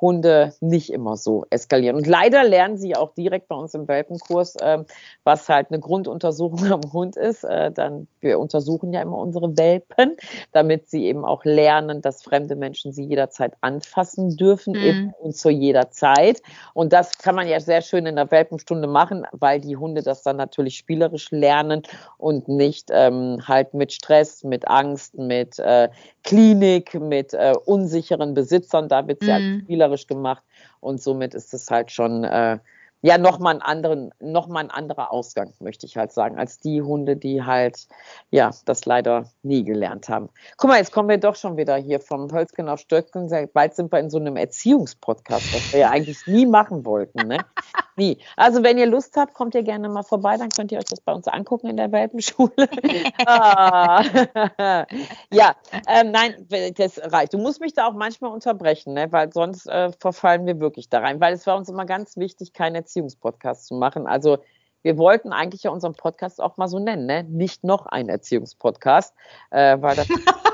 Hunde 0.00 0.54
nicht 0.60 0.90
immer 0.90 1.16
so 1.16 1.44
eskalieren. 1.50 1.96
Und 1.96 2.06
leider 2.06 2.44
lernen 2.44 2.78
sie 2.78 2.96
auch 2.96 3.12
direkt 3.14 3.48
bei 3.48 3.56
uns 3.56 3.74
im 3.74 3.86
Welpenkurs, 3.88 4.56
äh, 4.56 4.78
was 5.24 5.48
halt 5.48 5.68
eine 5.70 5.80
Grunduntersuchung 5.80 6.64
am 6.72 6.92
Hund 6.92 7.16
ist. 7.16 7.44
Äh, 7.44 7.70
dann, 7.70 8.06
wir 8.20 8.38
untersuchen 8.38 8.92
ja 8.92 9.02
immer 9.02 9.18
unsere 9.18 9.56
Welpen, 9.56 10.16
damit 10.52 10.88
sie 10.88 11.06
eben 11.06 11.24
auch 11.24 11.44
lernen, 11.44 12.00
dass 12.00 12.22
fremde 12.22 12.56
Menschen 12.56 12.92
sie 12.92 13.04
jederzeit 13.04 13.54
anfassen 13.60 14.36
dürfen 14.36 14.74
mhm. 14.74 15.14
und 15.20 15.36
zu 15.36 15.50
jeder 15.50 15.90
Zeit. 15.90 16.42
Und 16.74 16.92
das 16.92 17.18
kann 17.18 17.34
man 17.34 17.48
ja 17.48 17.60
sehr 17.60 17.82
schön 17.82 18.06
in 18.06 18.16
der 18.16 18.30
Welpenstunde 18.30 18.88
machen, 18.88 19.26
weil 19.32 19.60
die 19.60 19.76
Hunde 19.76 20.02
das 20.02 20.22
dann 20.22 20.36
natürlich 20.36 20.76
spielerisch 20.76 21.30
lernen 21.30 21.82
und 22.18 22.48
nicht 22.48 22.88
ähm, 22.92 23.38
halt 23.46 23.74
mit 23.74 23.92
Stress, 23.92 24.44
mit 24.44 24.68
Angst, 24.68 25.18
mit 25.18 25.58
äh, 25.58 25.88
Klinik, 26.22 26.94
mit 26.94 27.34
äh, 27.34 27.54
unsicheren 27.64 28.34
Besitzern. 28.34 28.88
Da 28.88 29.06
wird 29.06 29.20
sie 29.20 29.26
mhm. 29.26 29.32
halt 29.32 29.62
spielerisch 29.62 29.89
spielerisch 29.90 30.06
gemacht 30.06 30.42
und 30.80 31.02
somit 31.02 31.34
ist 31.34 31.52
es 31.54 31.70
halt 31.70 31.90
schon 31.90 32.24
äh, 32.24 32.58
ja 33.02 33.16
nochmal 33.16 33.54
einen 33.54 33.62
anderen, 33.62 34.12
noch 34.20 34.46
mal 34.46 34.60
ein 34.60 34.70
anderer 34.70 35.10
Ausgang, 35.10 35.52
möchte 35.58 35.86
ich 35.86 35.96
halt 35.96 36.12
sagen, 36.12 36.38
als 36.38 36.60
die 36.60 36.82
Hunde, 36.82 37.16
die 37.16 37.42
halt 37.42 37.88
ja 38.30 38.50
das 38.66 38.84
leider 38.84 39.24
nie 39.42 39.64
gelernt 39.64 40.08
haben. 40.08 40.28
Guck 40.58 40.68
mal, 40.68 40.76
jetzt 40.76 40.92
kommen 40.92 41.08
wir 41.08 41.18
doch 41.18 41.34
schon 41.34 41.56
wieder 41.56 41.76
hier 41.76 41.98
vom 41.98 42.30
Hölzgen 42.30 42.68
auf 42.68 42.80
Stöcken. 42.80 43.30
Bald 43.54 43.74
sind 43.74 43.90
wir 43.90 44.00
in 44.00 44.10
so 44.10 44.18
einem 44.18 44.36
Erziehungspodcast, 44.36 45.54
was 45.54 45.72
wir 45.72 45.80
ja 45.80 45.90
eigentlich 45.90 46.26
nie 46.26 46.44
machen 46.46 46.84
wollten. 46.84 47.26
Ne? 47.26 47.38
Nie. 48.00 48.16
Also 48.34 48.62
wenn 48.62 48.78
ihr 48.78 48.86
Lust 48.86 49.14
habt, 49.18 49.34
kommt 49.34 49.54
ihr 49.54 49.62
gerne 49.62 49.86
mal 49.90 50.02
vorbei, 50.02 50.38
dann 50.38 50.48
könnt 50.48 50.72
ihr 50.72 50.78
euch 50.78 50.86
das 50.86 51.02
bei 51.02 51.12
uns 51.12 51.28
angucken 51.28 51.66
in 51.66 51.76
der 51.76 51.92
Welpenschule. 51.92 52.50
ah. 53.26 54.02
ja, 55.30 55.54
ähm, 55.86 56.10
nein, 56.10 56.48
das 56.78 56.98
reicht. 57.12 57.34
Du 57.34 57.38
musst 57.38 57.60
mich 57.60 57.74
da 57.74 57.86
auch 57.86 57.92
manchmal 57.92 58.32
unterbrechen, 58.32 58.94
ne? 58.94 59.12
weil 59.12 59.30
sonst 59.30 59.66
äh, 59.66 59.92
verfallen 60.00 60.46
wir 60.46 60.58
wirklich 60.60 60.88
da 60.88 61.00
rein, 61.00 61.20
weil 61.20 61.34
es 61.34 61.46
war 61.46 61.58
uns 61.58 61.68
immer 61.68 61.84
ganz 61.84 62.16
wichtig, 62.16 62.54
keine 62.54 62.78
Erziehungspodcast 62.78 63.66
zu 63.66 63.74
machen. 63.74 64.06
Also 64.06 64.38
wir 64.82 64.98
wollten 64.98 65.32
eigentlich 65.32 65.62
ja 65.64 65.70
unseren 65.70 65.94
Podcast 65.94 66.40
auch 66.40 66.56
mal 66.56 66.68
so 66.68 66.78
nennen, 66.78 67.06
ne? 67.06 67.24
Nicht 67.24 67.64
noch 67.64 67.86
ein 67.86 68.08
Erziehungspodcast, 68.08 69.12
äh, 69.50 69.76
weil 69.80 69.96
das 69.96 70.06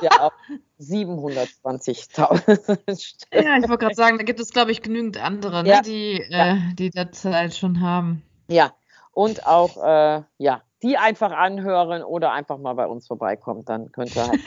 ja 0.02 0.20
auch 0.20 0.32
720.000 0.80 3.26
Ja, 3.32 3.56
ich 3.56 3.68
wollte 3.68 3.84
gerade 3.84 3.94
sagen, 3.94 4.18
da 4.18 4.24
gibt 4.24 4.40
es, 4.40 4.52
glaube 4.52 4.72
ich, 4.72 4.82
genügend 4.82 5.22
andere, 5.22 5.62
ne? 5.62 5.68
ja. 5.68 5.80
die, 5.82 6.20
äh, 6.20 6.30
ja. 6.30 6.58
die 6.74 6.90
derzeit 6.90 7.54
schon 7.54 7.80
haben. 7.80 8.24
Ja, 8.48 8.72
und 9.12 9.46
auch, 9.46 9.76
äh, 9.82 10.22
ja, 10.38 10.62
die 10.82 10.98
einfach 10.98 11.32
anhören 11.32 12.02
oder 12.02 12.32
einfach 12.32 12.58
mal 12.58 12.74
bei 12.74 12.86
uns 12.86 13.06
vorbeikommen. 13.06 13.64
Dann 13.64 13.90
könnt 13.92 14.14
ihr 14.14 14.28
halt, 14.28 14.40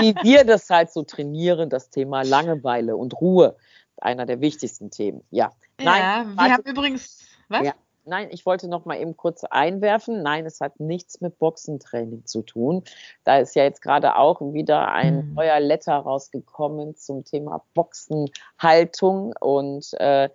wie 0.00 0.16
wir 0.22 0.42
das 0.44 0.68
halt 0.68 0.90
so 0.90 1.04
trainieren, 1.04 1.70
das 1.70 1.90
Thema 1.90 2.22
Langeweile 2.22 2.96
und 2.96 3.14
Ruhe 3.20 3.54
einer 4.00 4.26
der 4.26 4.40
wichtigsten 4.40 4.90
Themen. 4.90 5.22
Ja. 5.30 5.52
Nein, 5.80 6.00
ja, 6.00 6.26
wir 6.34 6.52
haben 6.52 6.64
übrigens. 6.64 7.20
Was? 7.48 7.64
Ja. 7.64 7.72
Nein, 8.08 8.28
ich 8.30 8.46
wollte 8.46 8.68
noch 8.68 8.84
mal 8.84 8.98
eben 8.98 9.16
kurz 9.16 9.44
einwerfen. 9.44 10.22
Nein, 10.22 10.46
es 10.46 10.60
hat 10.60 10.80
nichts 10.80 11.20
mit 11.20 11.38
Boxentraining 11.38 12.24
zu 12.26 12.42
tun. 12.42 12.84
Da 13.24 13.38
ist 13.38 13.54
ja 13.54 13.64
jetzt 13.64 13.82
gerade 13.82 14.16
auch 14.16 14.40
wieder 14.40 14.90
ein 14.92 15.28
mhm. 15.28 15.34
neuer 15.34 15.60
Letter 15.60 15.94
rausgekommen 15.94 16.96
zum 16.96 17.24
Thema 17.24 17.64
Boxenhaltung 17.74 19.34
und 19.40 19.92
äh, 20.00 20.28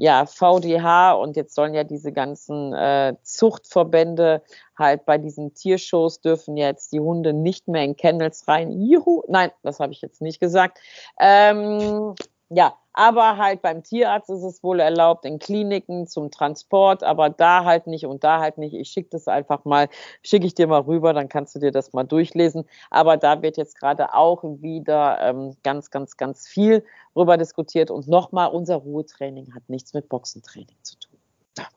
ja, 0.00 0.24
VDH 0.24 1.12
und 1.12 1.36
jetzt 1.36 1.54
sollen 1.54 1.74
ja 1.74 1.84
diese 1.84 2.10
ganzen 2.10 2.72
äh, 2.72 3.16
Zuchtverbände 3.22 4.42
halt 4.74 5.04
bei 5.04 5.18
diesen 5.18 5.52
Tiershows 5.52 6.22
dürfen 6.22 6.56
jetzt 6.56 6.94
die 6.94 7.00
Hunde 7.00 7.34
nicht 7.34 7.68
mehr 7.68 7.84
in 7.84 7.96
Kennels 7.96 8.48
rein. 8.48 8.72
Juhu! 8.72 9.22
Nein, 9.28 9.50
das 9.62 9.78
habe 9.78 9.92
ich 9.92 10.00
jetzt 10.00 10.22
nicht 10.22 10.40
gesagt. 10.40 10.78
Ähm, 11.20 12.14
ja, 12.50 12.76
aber 12.92 13.36
halt 13.36 13.62
beim 13.62 13.84
Tierarzt 13.84 14.28
ist 14.28 14.42
es 14.42 14.62
wohl 14.64 14.80
erlaubt, 14.80 15.24
in 15.24 15.38
Kliniken 15.38 16.08
zum 16.08 16.32
Transport, 16.32 17.04
aber 17.04 17.30
da 17.30 17.64
halt 17.64 17.86
nicht 17.86 18.06
und 18.06 18.24
da 18.24 18.40
halt 18.40 18.58
nicht. 18.58 18.74
Ich 18.74 18.90
schicke 18.90 19.10
das 19.10 19.28
einfach 19.28 19.64
mal, 19.64 19.88
schicke 20.24 20.46
ich 20.46 20.54
dir 20.54 20.66
mal 20.66 20.80
rüber, 20.80 21.12
dann 21.12 21.28
kannst 21.28 21.54
du 21.54 21.60
dir 21.60 21.70
das 21.70 21.92
mal 21.92 22.02
durchlesen. 22.02 22.64
Aber 22.90 23.16
da 23.16 23.40
wird 23.42 23.56
jetzt 23.56 23.78
gerade 23.78 24.14
auch 24.14 24.42
wieder 24.42 25.20
ähm, 25.20 25.56
ganz, 25.62 25.90
ganz, 25.90 26.16
ganz 26.16 26.48
viel 26.48 26.84
rüber 27.14 27.36
diskutiert. 27.36 27.92
Und 27.92 28.08
nochmal, 28.08 28.50
unser 28.50 28.76
Ruhetraining 28.76 29.54
hat 29.54 29.68
nichts 29.68 29.94
mit 29.94 30.08
Boxentraining 30.08 30.76
zu 30.82 30.98
tun. 30.98 31.18
Ja. 31.56 31.68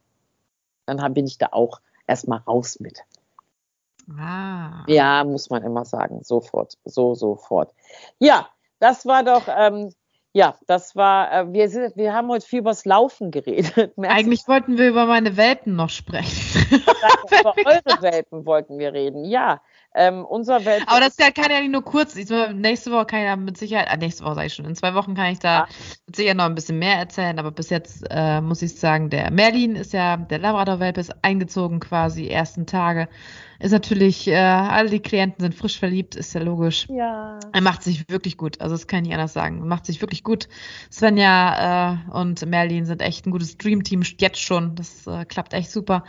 Dann 0.87 1.13
bin 1.13 1.27
ich 1.27 1.37
da 1.37 1.49
auch 1.51 1.81
erstmal 2.07 2.39
raus 2.39 2.79
mit. 2.79 3.03
Ah. 4.17 4.83
Ja, 4.87 5.23
muss 5.23 5.51
man 5.51 5.61
immer 5.61 5.85
sagen. 5.85 6.23
Sofort, 6.23 6.79
so, 6.83 7.13
sofort. 7.13 7.73
Ja, 8.17 8.49
das 8.79 9.05
war 9.05 9.23
doch 9.23 9.43
ähm, 9.47 9.93
ja, 10.35 10.55
das 10.65 10.95
war, 10.95 11.31
äh, 11.31 11.53
wir, 11.53 11.69
sind, 11.69 11.95
wir 11.95 12.11
haben 12.11 12.27
heute 12.29 12.45
viel 12.45 12.59
übers 12.59 12.85
Laufen 12.85 13.29
geredet. 13.29 13.93
Eigentlich 13.97 14.47
wollten 14.47 14.79
wir 14.79 14.89
über 14.89 15.05
meine 15.05 15.37
Welpen 15.37 15.75
noch 15.75 15.91
sprechen. 15.91 16.75
über 17.39 17.53
eure 17.65 18.01
Welpen 18.01 18.43
wollten 18.43 18.79
wir 18.79 18.93
reden, 18.93 19.25
ja. 19.25 19.61
Ähm, 19.93 20.25
unser 20.25 20.65
Welpen. 20.65 20.87
Aber 20.87 21.01
das 21.01 21.17
kann 21.17 21.51
ja 21.51 21.59
nicht 21.59 21.71
nur 21.71 21.83
kurz. 21.83 22.15
Ich, 22.15 22.27
nächste 22.55 22.91
Woche 22.91 23.05
kann 23.05 23.19
ich 23.19 23.25
ja 23.25 23.35
mit 23.35 23.57
Sicherheit, 23.57 23.93
äh, 23.93 23.97
nächste 23.97 24.25
Woche 24.25 24.33
sage 24.33 24.47
ich 24.47 24.53
schon, 24.55 24.65
in 24.65 24.75
zwei 24.75 24.95
Wochen 24.95 25.13
kann 25.13 25.31
ich 25.31 25.37
da 25.37 25.59
ja. 25.59 25.67
mit 26.07 26.15
Sicherheit 26.15 26.37
noch 26.37 26.45
ein 26.45 26.55
bisschen 26.55 26.79
mehr 26.79 26.97
erzählen. 26.97 27.37
Aber 27.37 27.51
bis 27.51 27.69
jetzt 27.69 28.03
äh, 28.09 28.41
muss 28.41 28.63
ich 28.63 28.79
sagen, 28.79 29.11
der 29.11 29.29
Merlin 29.29 29.75
ist 29.75 29.93
ja, 29.93 30.17
der 30.17 30.39
Labrador-Welpe 30.39 30.99
ist 30.99 31.13
eingezogen 31.21 31.79
quasi, 31.79 32.27
ersten 32.27 32.65
Tage 32.65 33.07
ist 33.63 33.71
natürlich, 33.71 34.27
äh, 34.27 34.35
alle 34.35 34.89
die 34.89 34.99
Klienten 34.99 35.41
sind 35.41 35.55
frisch 35.55 35.79
verliebt, 35.79 36.15
ist 36.15 36.33
ja 36.33 36.41
logisch. 36.41 36.85
Ja. 36.89 37.39
Er 37.53 37.61
macht 37.61 37.81
sich 37.81 38.09
wirklich 38.09 38.35
gut, 38.35 38.59
also 38.59 38.75
das 38.75 38.87
kann 38.87 38.99
ich 38.99 39.07
nicht 39.07 39.13
anders 39.13 39.31
sagen. 39.31 39.59
Er 39.59 39.65
macht 39.65 39.85
sich 39.85 40.01
wirklich 40.01 40.25
gut. 40.25 40.49
Svenja 40.91 41.93
äh, 41.93 42.11
und 42.11 42.45
Merlin 42.45 42.85
sind 42.85 43.01
echt 43.01 43.25
ein 43.25 43.31
gutes 43.31 43.57
Dreamteam 43.57 44.03
jetzt 44.17 44.41
schon. 44.41 44.75
Das 44.75 45.07
äh, 45.07 45.23
klappt 45.23 45.53
echt 45.53 45.71
super. 45.71 46.03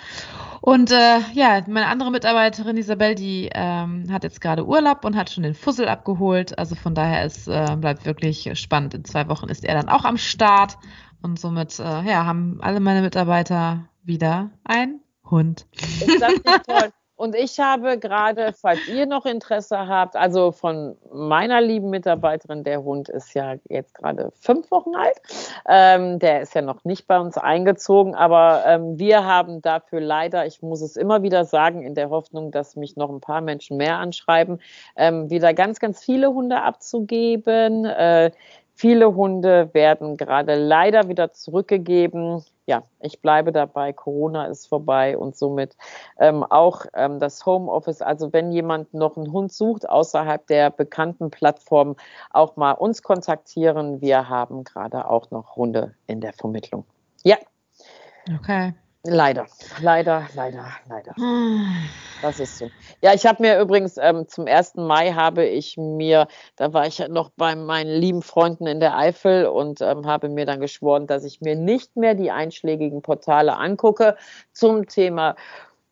Und 0.62 0.90
äh, 0.90 1.20
ja, 1.32 1.62
meine 1.68 1.86
andere 1.86 2.10
Mitarbeiterin 2.10 2.76
Isabel, 2.76 3.14
die 3.14 3.50
ähm, 3.54 4.06
hat 4.10 4.24
jetzt 4.24 4.40
gerade 4.40 4.66
Urlaub 4.66 5.04
und 5.04 5.14
hat 5.14 5.30
schon 5.30 5.44
den 5.44 5.54
Fussel 5.54 5.86
abgeholt. 5.86 6.58
Also 6.58 6.74
von 6.74 6.96
daher 6.96 7.24
ist 7.24 7.46
äh, 7.46 7.76
bleibt 7.78 8.04
wirklich 8.04 8.50
spannend. 8.58 8.94
In 8.94 9.04
zwei 9.04 9.28
Wochen 9.28 9.48
ist 9.48 9.64
er 9.64 9.74
dann 9.74 9.88
auch 9.88 10.04
am 10.04 10.16
Start 10.16 10.76
und 11.22 11.38
somit 11.38 11.78
äh, 11.78 11.82
ja 11.82 12.26
haben 12.26 12.58
alle 12.62 12.80
meine 12.80 13.02
Mitarbeiter 13.02 13.88
wieder 14.02 14.50
ein 14.64 14.98
Hund. 15.30 15.66
Ist 15.72 16.20
das 16.20 16.32
nicht 16.32 16.66
toll? 16.66 16.92
Und 17.24 17.34
ich 17.34 17.58
habe 17.58 17.98
gerade, 17.98 18.52
falls 18.52 18.86
ihr 18.86 19.06
noch 19.06 19.24
Interesse 19.24 19.88
habt, 19.88 20.14
also 20.14 20.52
von 20.52 20.94
meiner 21.10 21.62
lieben 21.62 21.88
Mitarbeiterin, 21.88 22.64
der 22.64 22.84
Hund 22.84 23.08
ist 23.08 23.32
ja 23.32 23.54
jetzt 23.70 23.94
gerade 23.94 24.30
fünf 24.38 24.70
Wochen 24.70 24.94
alt. 24.94 25.18
Ähm, 25.66 26.18
der 26.18 26.42
ist 26.42 26.54
ja 26.54 26.60
noch 26.60 26.84
nicht 26.84 27.06
bei 27.06 27.18
uns 27.18 27.38
eingezogen, 27.38 28.14
aber 28.14 28.64
ähm, 28.66 28.98
wir 28.98 29.24
haben 29.24 29.62
dafür 29.62 30.02
leider, 30.02 30.44
ich 30.44 30.60
muss 30.60 30.82
es 30.82 30.96
immer 30.96 31.22
wieder 31.22 31.46
sagen, 31.46 31.80
in 31.82 31.94
der 31.94 32.10
Hoffnung, 32.10 32.50
dass 32.50 32.76
mich 32.76 32.94
noch 32.96 33.08
ein 33.08 33.22
paar 33.22 33.40
Menschen 33.40 33.78
mehr 33.78 33.96
anschreiben, 33.96 34.60
ähm, 34.94 35.30
wieder 35.30 35.54
ganz, 35.54 35.80
ganz 35.80 36.04
viele 36.04 36.28
Hunde 36.28 36.60
abzugeben. 36.60 37.86
Äh, 37.86 38.32
Viele 38.76 39.14
Hunde 39.14 39.70
werden 39.72 40.16
gerade 40.16 40.56
leider 40.56 41.08
wieder 41.08 41.32
zurückgegeben. 41.32 42.44
Ja, 42.66 42.84
ich 43.00 43.20
bleibe 43.20 43.52
dabei. 43.52 43.92
Corona 43.92 44.46
ist 44.46 44.66
vorbei 44.68 45.18
und 45.18 45.36
somit 45.36 45.76
ähm, 46.18 46.42
auch 46.42 46.86
ähm, 46.94 47.18
das 47.20 47.44
Homeoffice. 47.44 48.00
Also 48.00 48.32
wenn 48.32 48.52
jemand 48.52 48.94
noch 48.94 49.16
einen 49.16 49.32
Hund 49.32 49.52
sucht 49.52 49.88
außerhalb 49.88 50.46
der 50.46 50.70
bekannten 50.70 51.30
Plattform, 51.30 51.96
auch 52.30 52.56
mal 52.56 52.72
uns 52.72 53.02
kontaktieren. 53.02 54.00
Wir 54.00 54.28
haben 54.28 54.64
gerade 54.64 55.08
auch 55.08 55.30
noch 55.30 55.56
Hunde 55.56 55.94
in 56.06 56.20
der 56.20 56.32
Vermittlung. 56.32 56.86
Ja. 57.22 57.36
Okay. 58.38 58.72
Leider, 59.06 59.46
leider, 59.82 60.26
leider, 60.34 60.66
leider. 60.88 61.14
Das 62.22 62.40
ist 62.40 62.56
so. 62.56 62.70
Ja, 63.02 63.12
ich 63.12 63.26
habe 63.26 63.42
mir 63.42 63.60
übrigens 63.60 63.98
ähm, 63.98 64.26
zum 64.28 64.46
1. 64.46 64.76
Mai 64.76 65.12
habe 65.12 65.44
ich 65.44 65.76
mir, 65.76 66.26
da 66.56 66.72
war 66.72 66.86
ich 66.86 67.06
noch 67.08 67.28
bei 67.36 67.54
meinen 67.54 67.90
lieben 68.00 68.22
Freunden 68.22 68.66
in 68.66 68.80
der 68.80 68.96
Eifel 68.96 69.46
und 69.46 69.82
ähm, 69.82 70.06
habe 70.06 70.30
mir 70.30 70.46
dann 70.46 70.58
geschworen, 70.58 71.06
dass 71.06 71.24
ich 71.24 71.42
mir 71.42 71.54
nicht 71.54 71.96
mehr 71.96 72.14
die 72.14 72.30
einschlägigen 72.30 73.02
Portale 73.02 73.58
angucke 73.58 74.16
zum 74.52 74.86
Thema, 74.86 75.36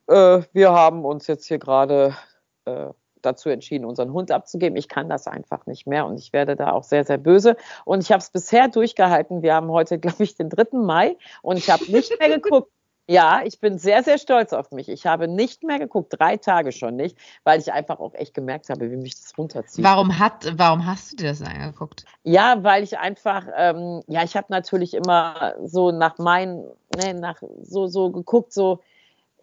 äh, 0.06 0.42
wir 0.52 0.72
haben 0.72 1.04
uns 1.04 1.26
jetzt 1.26 1.46
hier 1.46 1.58
gerade 1.58 2.16
äh, 2.64 2.88
dazu 3.20 3.48
entschieden, 3.48 3.84
unseren 3.84 4.12
Hund 4.12 4.30
abzugeben. 4.30 4.76
Ich 4.76 4.88
kann 4.88 5.08
das 5.08 5.26
einfach 5.26 5.66
nicht 5.66 5.86
mehr 5.86 6.06
und 6.06 6.18
ich 6.18 6.32
werde 6.32 6.56
da 6.56 6.72
auch 6.72 6.82
sehr, 6.82 7.04
sehr 7.04 7.18
böse. 7.18 7.56
Und 7.84 8.02
ich 8.02 8.10
habe 8.10 8.20
es 8.20 8.30
bisher 8.30 8.68
durchgehalten. 8.68 9.42
Wir 9.42 9.54
haben 9.54 9.70
heute, 9.70 9.98
glaube 10.00 10.24
ich, 10.24 10.34
den 10.34 10.48
3. 10.48 10.78
Mai 10.78 11.16
und 11.42 11.56
ich 11.56 11.70
habe 11.70 11.84
nicht 11.90 12.18
mehr 12.18 12.38
geguckt. 12.38 12.70
Ja, 13.08 13.42
ich 13.44 13.58
bin 13.58 13.78
sehr, 13.78 14.02
sehr 14.04 14.18
stolz 14.18 14.52
auf 14.52 14.70
mich. 14.70 14.88
Ich 14.88 15.06
habe 15.06 15.26
nicht 15.26 15.64
mehr 15.64 15.78
geguckt, 15.78 16.14
drei 16.18 16.36
Tage 16.36 16.70
schon 16.70 16.94
nicht, 16.94 17.18
weil 17.42 17.58
ich 17.60 17.72
einfach 17.72 17.98
auch 17.98 18.14
echt 18.14 18.32
gemerkt 18.32 18.68
habe, 18.68 18.90
wie 18.90 18.96
mich 18.96 19.20
das 19.20 19.36
runterzieht. 19.36 19.84
Warum, 19.84 20.18
hat, 20.18 20.52
warum 20.56 20.86
hast 20.86 21.12
du 21.12 21.16
dir 21.16 21.30
das 21.30 21.42
angeguckt? 21.42 22.04
Ja, 22.22 22.62
weil 22.62 22.84
ich 22.84 22.98
einfach, 22.98 23.46
ähm, 23.56 24.02
ja, 24.06 24.22
ich 24.22 24.36
habe 24.36 24.46
natürlich 24.50 24.94
immer 24.94 25.54
so 25.64 25.90
nach 25.90 26.18
meinen, 26.18 26.64
ne, 26.96 27.14
nach 27.14 27.42
so, 27.62 27.88
so 27.88 28.10
geguckt, 28.10 28.52
so, 28.52 28.80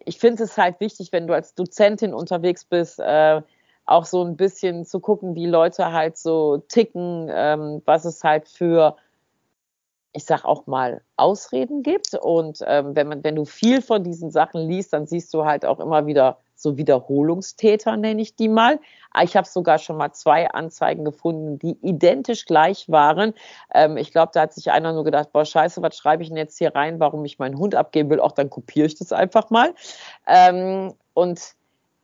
ich 0.06 0.18
finde 0.18 0.44
es 0.44 0.56
halt 0.56 0.80
wichtig, 0.80 1.12
wenn 1.12 1.26
du 1.26 1.34
als 1.34 1.54
Dozentin 1.54 2.14
unterwegs 2.14 2.64
bist, 2.64 2.98
äh, 2.98 3.42
auch 3.84 4.06
so 4.06 4.24
ein 4.24 4.36
bisschen 4.36 4.86
zu 4.86 5.00
gucken, 5.00 5.34
wie 5.34 5.46
Leute 5.46 5.92
halt 5.92 6.16
so 6.16 6.58
ticken, 6.68 7.28
ähm, 7.30 7.82
was 7.84 8.06
es 8.06 8.24
halt 8.24 8.48
für 8.48 8.96
ich 10.12 10.24
sag 10.24 10.44
auch 10.44 10.66
mal, 10.66 11.02
Ausreden 11.16 11.82
gibt. 11.82 12.14
Und 12.14 12.64
ähm, 12.66 12.96
wenn 12.96 13.08
man, 13.08 13.24
wenn 13.24 13.36
du 13.36 13.44
viel 13.44 13.80
von 13.82 14.02
diesen 14.02 14.30
Sachen 14.30 14.68
liest, 14.68 14.92
dann 14.92 15.06
siehst 15.06 15.32
du 15.32 15.44
halt 15.44 15.64
auch 15.64 15.80
immer 15.80 16.06
wieder 16.06 16.38
so 16.56 16.76
Wiederholungstäter, 16.76 17.96
nenne 17.96 18.20
ich 18.20 18.36
die 18.36 18.48
mal. 18.48 18.80
Ich 19.22 19.36
habe 19.36 19.48
sogar 19.48 19.78
schon 19.78 19.96
mal 19.96 20.12
zwei 20.12 20.50
Anzeigen 20.50 21.04
gefunden, 21.04 21.58
die 21.58 21.78
identisch 21.80 22.44
gleich 22.44 22.88
waren. 22.88 23.34
Ähm, 23.72 23.96
ich 23.96 24.12
glaube, 24.12 24.32
da 24.34 24.42
hat 24.42 24.52
sich 24.52 24.70
einer 24.70 24.92
nur 24.92 25.04
gedacht, 25.04 25.32
boah, 25.32 25.44
scheiße, 25.44 25.80
was 25.82 25.96
schreibe 25.96 26.22
ich 26.22 26.28
denn 26.28 26.36
jetzt 26.36 26.58
hier 26.58 26.74
rein, 26.74 27.00
warum 27.00 27.24
ich 27.24 27.38
meinen 27.38 27.58
Hund 27.58 27.74
abgeben 27.74 28.10
will? 28.10 28.20
Auch 28.20 28.32
dann 28.32 28.50
kopiere 28.50 28.86
ich 28.86 28.96
das 28.96 29.12
einfach 29.12 29.50
mal. 29.50 29.74
Ähm, 30.26 30.92
und 31.14 31.54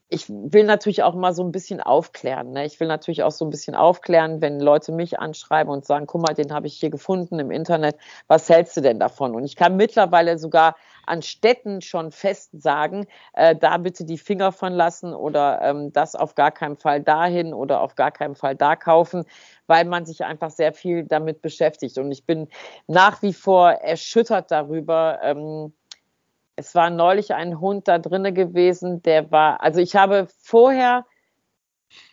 ich 0.09 0.29
will 0.29 0.65
natürlich 0.65 1.03
auch 1.03 1.15
mal 1.15 1.35
so 1.35 1.43
ein 1.43 1.51
bisschen 1.51 1.81
aufklären. 1.81 2.53
Ne? 2.53 2.65
Ich 2.65 2.79
will 2.79 2.87
natürlich 2.87 3.25
auch 3.25 3.33
so 3.33 3.45
ein 3.45 3.51
bisschen 3.51 3.75
aufklären, 3.75 4.41
wenn 4.41 4.61
Leute 4.61 4.93
mich 4.93 5.19
anschreiben 5.19 5.73
und 5.73 5.85
sagen, 5.85 6.07
guck 6.07 6.23
mal, 6.23 6.35
den 6.35 6.53
habe 6.53 6.69
ich 6.69 6.75
hier 6.79 6.91
gefunden 6.91 7.41
im 7.41 7.51
Internet. 7.51 7.97
Was 8.29 8.49
hältst 8.49 8.77
du 8.77 8.83
denn 8.83 9.01
davon? 9.01 9.35
Und 9.35 9.45
ich 9.45 9.57
kann 9.57 9.77
mittlerweile 9.77 10.39
sogar 10.39 10.77
an 11.07 11.23
Städten 11.23 11.83
schon 11.83 12.13
fest 12.13 12.51
sagen, 12.53 13.07
äh, 13.33 13.57
da 13.57 13.79
bitte 13.79 14.05
die 14.05 14.19
Finger 14.19 14.53
von 14.53 14.73
lassen 14.73 15.13
oder 15.13 15.61
ähm, 15.63 15.93
das 15.93 16.15
auf 16.15 16.37
gar 16.37 16.53
keinen 16.53 16.77
Fall 16.77 17.03
dahin 17.03 17.53
oder 17.53 17.81
auf 17.81 17.97
gar 17.97 18.13
keinen 18.13 18.37
Fall 18.37 18.55
da 18.55 18.77
kaufen, 18.77 19.25
weil 19.67 19.85
man 19.87 20.07
sich 20.07 20.25
einfach 20.25 20.51
sehr 20.51 20.73
viel 20.73 21.05
damit 21.05 21.43
beschäftigt. 21.43 21.99
Und 21.99 22.13
ich 22.13 22.25
bin 22.25 22.49
nach 22.87 23.23
wie 23.23 23.33
vor 23.33 23.71
erschüttert 23.71 24.53
darüber, 24.53 25.19
ähm, 25.23 25.73
es 26.57 26.75
war 26.75 26.91
neulich 26.91 27.35
ein 27.35 27.61
Hund 27.61 27.87
da 27.87 27.99
drinne 27.99 28.33
gewesen, 28.33 29.03
der 29.03 29.31
war, 29.31 29.61
also 29.61 29.81
ich 29.81 29.95
habe 29.95 30.27
vorher 30.43 31.05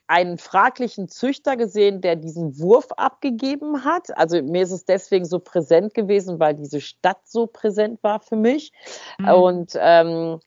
einen 0.06 0.38
fraglichen 0.38 1.08
Züchter 1.08 1.56
gesehen, 1.56 2.02
der 2.02 2.18
diesen 2.18 2.60
Wurf 2.60 2.92
abgegeben 2.92 3.86
hat. 3.86 4.16
Also 4.18 4.42
mir 4.42 4.64
ist 4.64 4.72
es 4.72 4.86
deswegen 4.86 5.26
so 5.26 5.40
präsent 5.40 5.94
gewesen, 5.94 6.40
weil 6.40 6.54
diese 6.54 6.82
Stadt 6.82 7.26
so 7.26 7.48
präsent 7.48 8.04
war 8.04 8.20
für 8.20 8.36
mich. 8.36 8.74
Mhm. 9.18 9.28
Und 9.30 9.72
ähm, 9.80 10.40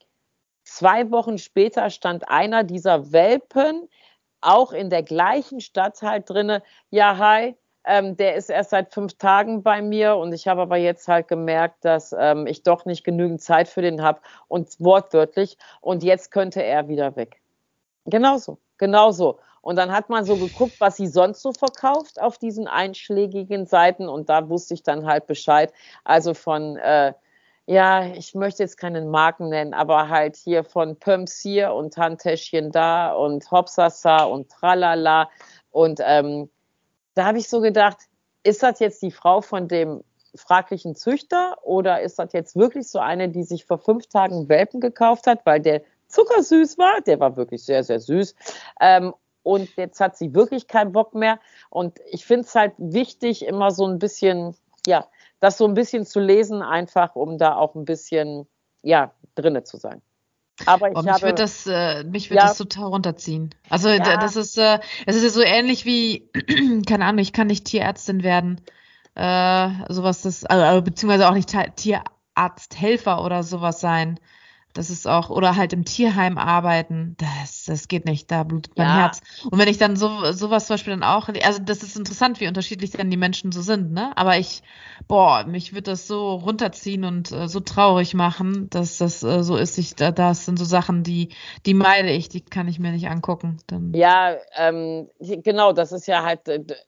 zwei 0.62 1.11
Wochen 1.11 1.38
später 1.38 1.88
stand 1.90 2.28
einer 2.28 2.64
dieser 2.64 3.12
Welpen 3.12 3.88
auch 4.42 4.72
in 4.72 4.90
der 4.90 5.02
gleichen 5.02 5.61
Stadt 5.61 6.02
halt 6.02 6.28
drinne. 6.28 6.62
Ja, 6.90 7.16
hi, 7.16 7.56
ähm, 7.87 8.16
der 8.16 8.35
ist 8.35 8.51
erst 8.51 8.70
seit 8.70 8.92
fünf 8.92 9.14
Tagen 9.14 9.62
bei 9.62 9.81
mir 9.81 10.16
und 10.16 10.33
ich 10.33 10.49
habe 10.49 10.62
aber 10.62 10.77
jetzt 10.77 11.09
halt 11.09 11.29
gemerkt, 11.29 11.85
dass 11.85 12.14
ähm, 12.18 12.46
ich 12.46 12.62
doch 12.62 12.85
nicht 12.85 13.05
genügend 13.05 13.40
Zeit 13.40 13.68
für 13.68 13.83
den 13.83 14.03
habe 14.03 14.20
und 14.49 14.68
wortwörtlich 14.81 15.57
und 15.81 16.03
jetzt 16.03 16.31
könnte 16.31 16.62
er 16.62 16.88
wieder 16.88 17.16
weg. 17.16 17.40
Genauso, 18.05 18.59
genauso. 18.79 19.38
Und 19.62 19.77
dann 19.77 19.90
hat 19.90 20.09
man 20.11 20.25
so 20.25 20.37
geguckt, 20.37 20.75
was 20.79 20.96
sie 20.96 21.09
sonst 21.09 21.42
so 21.42 21.53
verkauft 21.53 22.20
auf 22.20 22.38
diesen 22.38 22.68
einschlägigen 22.68 23.66
Seiten 23.66 24.09
und 24.09 24.29
da 24.29 24.49
wusste 24.49 24.75
ich 24.75 24.83
dann 24.83 25.07
halt 25.07 25.27
Bescheid. 25.27 25.72
Also 26.05 26.35
von, 26.35 26.77
äh, 26.77 27.14
ja, 27.66 28.05
ich 28.14 28.35
möchte 28.37 28.62
jetzt 28.62 28.79
keinen 28.79 29.11
Marken 29.11 29.49
nennen, 29.49 29.75
aber 29.75 30.09
halt 30.09 30.37
hier 30.37 30.62
von 30.62 30.96
Pumps 30.96 31.40
hier 31.40 31.72
und 31.72 31.96
Handtäschchen 31.96 32.70
da 32.70 33.12
und 33.12 33.51
Hopsasa 33.51 34.25
und 34.25 34.51
Tralala 34.51 35.29
und 35.70 36.01
ähm, 36.05 36.49
da 37.16 37.24
habe 37.24 37.38
ich 37.38 37.48
so 37.48 37.61
gedacht, 37.61 37.96
ist 38.44 38.62
das 38.62 38.79
jetzt 38.79 39.02
die 39.02 39.11
Frau 39.11 39.40
von 39.40 39.66
dem 39.66 40.05
fraglichen 40.35 40.94
Züchter 40.94 41.57
oder 41.62 42.02
ist 42.02 42.18
das 42.18 42.33
jetzt 42.35 42.57
wirklich 42.57 42.88
so 42.88 42.98
eine, 42.98 43.31
die 43.31 43.42
sich 43.42 43.64
vor 43.64 43.79
fünf 43.79 44.07
Tagen 44.07 44.48
Welpen 44.48 44.81
gekauft 44.81 45.26
hat, 45.26 45.44
weil 45.44 45.61
der 45.61 45.83
zuckersüß 46.09 46.76
war? 46.76 47.00
Der 47.00 47.18
war 47.18 47.37
wirklich 47.37 47.64
sehr, 47.64 47.83
sehr 47.83 48.00
süß. 48.00 48.35
Ähm, 48.81 49.14
und 49.42 49.74
jetzt 49.76 49.98
hat 49.98 50.16
sie 50.16 50.35
wirklich 50.35 50.68
keinen 50.68 50.92
Bock 50.92 51.14
mehr. 51.14 51.40
Und 51.70 51.98
ich 52.11 52.26
finde 52.26 52.46
es 52.46 52.55
halt 52.55 52.74
wichtig, 52.76 53.46
immer 53.46 53.70
so 53.70 53.87
ein 53.87 53.98
bisschen, 53.98 54.55
ja, 54.87 55.07
das 55.40 55.57
so 55.57 55.66
ein 55.66 55.74
bisschen 55.74 56.05
zu 56.05 56.20
lesen, 56.20 56.61
einfach 56.62 57.16
um 57.16 57.38
da 57.38 57.57
auch 57.57 57.74
ein 57.74 57.87
bisschen, 57.87 58.46
ja, 58.83 59.14
drinne 59.37 59.64
zu 59.64 59.79
sein. 59.79 60.02
Aber 60.64 60.90
ich 60.90 60.97
oh, 60.97 61.03
mich 61.03 61.12
habe, 61.12 61.23
wird 61.23 61.38
das, 61.38 61.66
äh, 61.66 62.05
mich 62.05 62.31
wird 62.31 62.40
ja, 62.40 62.49
das 62.49 62.59
total 62.59 62.87
runterziehen. 62.87 63.55
Also 63.69 63.88
ja. 63.88 64.16
das 64.16 64.37
ist, 64.37 64.57
äh, 64.57 64.79
es 65.05 65.16
ist 65.16 65.23
ja 65.23 65.29
so 65.29 65.42
ähnlich 65.42 65.85
wie, 65.85 66.31
keine 66.87 67.05
Ahnung, 67.05 67.19
ich 67.19 67.33
kann 67.33 67.49
nicht 67.49 67.66
Tierärztin 67.66 68.23
werden, 68.23 68.62
äh, 69.14 69.69
sowas 69.92 70.23
das, 70.23 70.45
also, 70.45 70.83
beziehungsweise 70.83 71.29
auch 71.29 71.35
nicht 71.35 71.55
Tierarzthelfer 71.77 73.23
oder 73.23 73.42
sowas 73.42 73.81
sein. 73.81 74.19
Das 74.76 74.90
ist 74.90 75.08
auch, 75.08 75.30
oder 75.30 75.56
halt 75.56 75.72
im 75.72 75.86
Tierheim 75.86 76.36
arbeiten, 76.36 77.16
das, 77.18 77.64
das 77.64 77.88
geht 77.88 78.04
nicht, 78.04 78.30
da 78.30 78.42
blutet 78.42 78.76
mein 78.76 78.86
ja. 78.86 78.96
Herz. 78.96 79.22
Und 79.50 79.58
wenn 79.58 79.68
ich 79.68 79.78
dann 79.78 79.96
so 79.96 80.32
sowas 80.32 80.66
zum 80.66 80.74
Beispiel 80.74 80.92
dann 80.92 81.02
auch, 81.02 81.28
also 81.42 81.62
das 81.62 81.82
ist 81.82 81.96
interessant, 81.96 82.40
wie 82.40 82.46
unterschiedlich 82.46 82.90
dann 82.90 83.10
die 83.10 83.16
Menschen 83.16 83.52
so 83.52 83.62
sind, 83.62 83.92
ne? 83.92 84.12
Aber 84.16 84.36
ich, 84.36 84.62
boah, 85.08 85.44
mich 85.46 85.74
wird 85.74 85.88
das 85.88 86.06
so 86.06 86.34
runterziehen 86.34 87.04
und 87.04 87.32
äh, 87.32 87.48
so 87.48 87.60
traurig 87.60 88.12
machen, 88.12 88.68
dass 88.68 88.98
das 88.98 89.22
äh, 89.22 89.42
so 89.42 89.56
ist. 89.56 89.78
Ich, 89.78 89.94
da, 89.94 90.10
das 90.12 90.44
sind 90.44 90.58
so 90.58 90.66
Sachen, 90.66 91.02
die, 91.02 91.30
die 91.64 91.74
meide 91.74 92.10
ich, 92.10 92.28
die 92.28 92.42
kann 92.42 92.68
ich 92.68 92.78
mir 92.78 92.92
nicht 92.92 93.08
angucken. 93.08 93.56
Dann. 93.68 93.94
Ja, 93.94 94.34
ähm, 94.56 95.08
genau, 95.18 95.72
das 95.72 95.92
ist 95.92 96.06
ja 96.06 96.22
halt, 96.22 96.40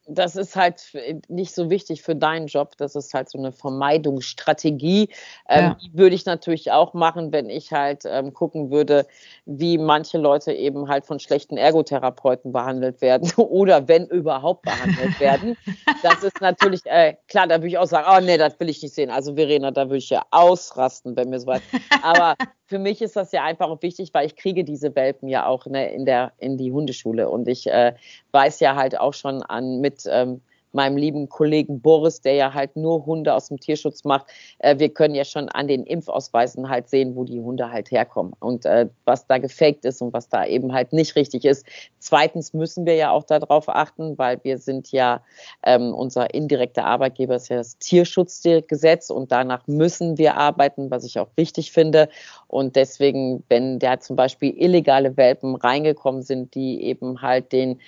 das 0.07 0.37
ist 0.37 0.57
halt 0.57 0.93
nicht 1.29 1.55
so 1.55 1.71
wichtig 1.71 2.03
für 2.03 2.15
deinen 2.15 2.49
Job. 2.49 2.77
Das 2.77 2.95
ist 2.95 3.15
halt 3.15 3.31
so 3.31 3.39
eine 3.39 3.53
Vermeidungsstrategie. 3.53 5.09
Ähm, 5.49 5.65
ja. 5.65 5.75
Die 5.83 5.97
würde 5.97 6.15
ich 6.15 6.27
natürlich 6.27 6.71
auch 6.71 6.93
machen, 6.93 7.33
wenn 7.33 7.49
ich 7.49 7.73
halt 7.73 7.78
halt 7.79 8.03
ähm, 8.07 8.33
gucken 8.33 8.71
würde, 8.71 9.07
wie 9.47 9.79
manche 9.79 10.19
Leute 10.19 10.53
eben 10.53 10.89
halt 10.89 11.05
von 11.05 11.19
schlechten 11.19 11.57
Ergotherapeuten 11.57 12.53
behandelt 12.53 13.01
werden 13.01 13.33
oder 13.37 13.89
wenn 13.89 14.07
überhaupt 14.07 14.63
behandelt 14.63 15.19
werden. 15.21 15.57
Das 16.03 16.23
ist 16.23 16.41
natürlich, 16.41 16.85
äh, 16.87 17.15
klar, 17.29 17.47
da 17.47 17.57
würde 17.57 17.69
ich 17.69 17.79
auch 17.79 17.87
sagen, 17.87 18.07
oh 18.11 18.25
nee, 18.25 18.39
das 18.39 18.59
will 18.61 18.69
ich 18.69 18.83
nicht 18.83 18.95
sehen. 18.95 19.11
Also 19.11 19.35
Verena, 19.35 19.71
da 19.71 19.87
würde 19.87 19.99
ich 19.99 20.11
ja 20.11 20.25
ausrasten, 20.31 21.17
wenn 21.17 21.31
mir 21.31 21.41
so 21.41 21.47
weit. 21.47 21.63
Aber 22.03 22.35
für 22.67 22.79
mich 22.79 23.01
ist 23.01 23.17
das 23.17 23.33
ja 23.33 23.45
einfach 23.45 23.69
auch 23.69 23.83
wichtig, 23.83 24.11
weil 24.13 24.27
ich 24.27 24.37
kriege 24.37 24.65
diese 24.65 24.95
Welpen 24.95 25.29
ja 25.29 25.47
auch 25.47 25.67
ne, 25.67 25.93
in, 25.93 26.05
der, 26.05 26.33
in 26.39 26.59
die 26.59 26.73
Hundeschule 26.73 27.29
und 27.29 27.49
ich 27.49 27.67
äh, 27.67 27.95
weiß 28.33 28.61
ja 28.61 28.77
halt 28.77 28.99
auch 28.99 29.15
schon 29.15 29.43
an 29.43 29.81
mit 29.81 30.03
ähm, 30.07 30.43
meinem 30.79 30.97
lieben 30.97 31.29
Kollegen 31.29 31.81
Boris, 31.81 32.21
der 32.21 32.35
ja 32.35 32.55
halt 32.55 32.77
nur 32.77 33.05
Hunde 33.05 33.35
aus 33.35 33.49
dem 33.49 33.59
Tierschutz 33.59 34.05
macht. 34.05 34.27
Äh, 34.61 34.79
wir 34.79 34.91
können 34.91 35.17
ja 35.17 35.25
schon 35.25 35.49
an 35.49 35.67
den 35.67 35.83
Impfausweisen 35.83 36.69
halt 36.69 36.89
sehen, 36.89 37.17
wo 37.17 37.25
die 37.25 37.41
Hunde 37.41 37.73
halt 37.73 37.91
herkommen 37.91 38.33
und 38.39 38.65
äh, 38.65 38.89
was 39.05 39.27
da 39.27 39.39
gefaked 39.39 39.85
ist 39.85 40.01
und 40.01 40.13
was 40.13 40.29
da 40.29 40.47
eben 40.47 40.73
halt 40.73 40.93
nicht 40.93 41.17
richtig 41.17 41.45
ist. 41.45 41.67
Zweitens 41.99 42.55
müssen 42.55 42.87
wir 42.87 42.95
ja 42.95 43.11
auch 43.11 43.25
darauf 43.25 43.69
achten, 43.69 44.17
weil 44.19 44.39
wir 44.45 44.59
sind 44.59 44.93
ja, 44.93 45.21
ähm, 45.65 45.93
unser 45.93 46.33
indirekter 46.33 46.85
Arbeitgeber 46.85 47.35
ist 47.35 47.49
ja 47.49 47.57
das 47.57 47.77
Tierschutzgesetz 47.79 49.11
und 49.11 49.33
danach 49.33 49.67
müssen 49.67 50.17
wir 50.17 50.37
arbeiten, 50.37 50.93
was 50.93 51.03
ich 51.05 51.19
auch 51.19 51.29
wichtig 51.35 51.73
finde. 51.73 52.09
Und 52.47 52.77
deswegen, 52.77 53.43
wenn 53.49 53.81
da 53.81 53.99
zum 53.99 54.15
Beispiel 54.15 54.55
illegale 54.57 55.17
Welpen 55.17 55.57
reingekommen 55.57 56.23
sind, 56.23 56.55
die 56.55 56.85
eben 56.85 57.21
halt 57.21 57.51
den, 57.53 57.81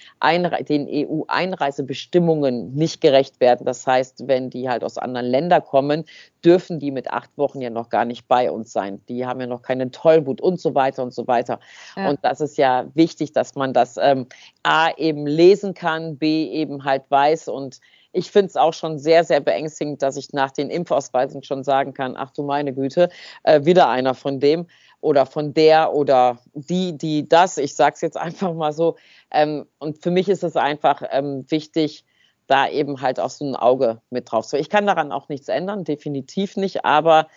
den 0.68 0.88
EU-Einreisebestimmungen 0.90 2.74
nicht 2.80 3.00
gerecht 3.00 3.38
werden. 3.38 3.64
Das 3.64 3.86
heißt, 3.86 4.26
wenn 4.26 4.50
die 4.50 4.68
halt 4.68 4.82
aus 4.82 4.98
anderen 4.98 5.26
Ländern 5.26 5.62
kommen, 5.62 6.04
dürfen 6.44 6.80
die 6.80 6.90
mit 6.90 7.12
acht 7.12 7.30
Wochen 7.36 7.60
ja 7.60 7.70
noch 7.70 7.90
gar 7.90 8.04
nicht 8.04 8.26
bei 8.26 8.50
uns 8.50 8.72
sein. 8.72 9.00
Die 9.08 9.26
haben 9.26 9.40
ja 9.40 9.46
noch 9.46 9.62
keinen 9.62 9.92
Tollwut 9.92 10.40
und 10.40 10.58
so 10.58 10.74
weiter 10.74 11.04
und 11.04 11.14
so 11.14 11.28
weiter. 11.28 11.60
Ja. 11.96 12.08
Und 12.08 12.18
das 12.22 12.40
ist 12.40 12.58
ja 12.58 12.86
wichtig, 12.94 13.32
dass 13.32 13.54
man 13.54 13.72
das 13.72 13.96
ähm, 13.96 14.26
A 14.64 14.90
eben 14.96 15.26
lesen 15.26 15.74
kann, 15.74 16.16
B 16.16 16.50
eben 16.50 16.84
halt 16.84 17.04
weiß 17.10 17.46
und 17.48 17.80
ich 18.12 18.30
finde 18.30 18.46
es 18.46 18.56
auch 18.56 18.74
schon 18.74 18.98
sehr, 18.98 19.24
sehr 19.24 19.40
beängstigend, 19.40 20.02
dass 20.02 20.16
ich 20.16 20.32
nach 20.32 20.50
den 20.50 20.68
Impfausweisen 20.68 21.42
schon 21.42 21.62
sagen 21.62 21.94
kann, 21.94 22.16
ach 22.16 22.32
du 22.32 22.42
meine 22.42 22.74
Güte, 22.74 23.08
äh, 23.44 23.64
wieder 23.64 23.88
einer 23.88 24.14
von 24.14 24.40
dem 24.40 24.66
oder 25.00 25.26
von 25.26 25.54
der 25.54 25.94
oder 25.94 26.38
die, 26.54 26.96
die 26.96 27.28
das. 27.28 27.56
Ich 27.56 27.74
sage 27.74 27.94
es 27.94 28.00
jetzt 28.00 28.16
einfach 28.16 28.52
mal 28.52 28.72
so. 28.72 28.96
Ähm, 29.30 29.66
und 29.78 30.02
für 30.02 30.10
mich 30.10 30.28
ist 30.28 30.42
es 30.42 30.56
einfach 30.56 31.02
ähm, 31.10 31.44
wichtig, 31.50 32.04
da 32.50 32.68
eben 32.68 33.00
halt 33.00 33.20
auch 33.20 33.30
so 33.30 33.44
ein 33.44 33.56
Auge 33.56 34.00
mit 34.10 34.30
drauf 34.30 34.46
zu. 34.46 34.58
Ich 34.58 34.68
kann 34.68 34.86
daran 34.86 35.12
auch 35.12 35.28
nichts 35.28 35.48
ändern, 35.48 35.84
definitiv 35.84 36.56
nicht, 36.56 36.84
aber 36.84 37.28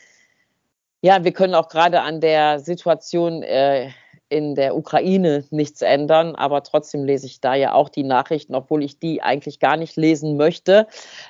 ja, 1.02 1.24
wir 1.24 1.34
können 1.34 1.54
auch 1.54 1.70
gerade 1.70 2.02
an 2.02 2.22
der 2.22 2.60
Situation 2.60 3.44
äh, 3.44 3.90
in 4.30 4.56
der 4.56 4.76
Ukraine 4.76 5.46
nichts 5.52 5.82
ändern, 5.82 6.36
aber 6.36 6.64
trotzdem 6.64 7.04
lese 7.04 7.28
ich 7.28 7.40
da 7.40 7.54
ja 7.54 7.74
auch 7.74 7.90
die 7.90 8.04
Nachrichten, 8.04 8.56
obwohl 8.56 8.84
ich 8.84 8.98
die 8.98 9.22
eigentlich 9.22 9.60
gar 9.60 9.78
nicht 9.78 9.96
lesen 9.96 10.38
möchte, 10.38 10.88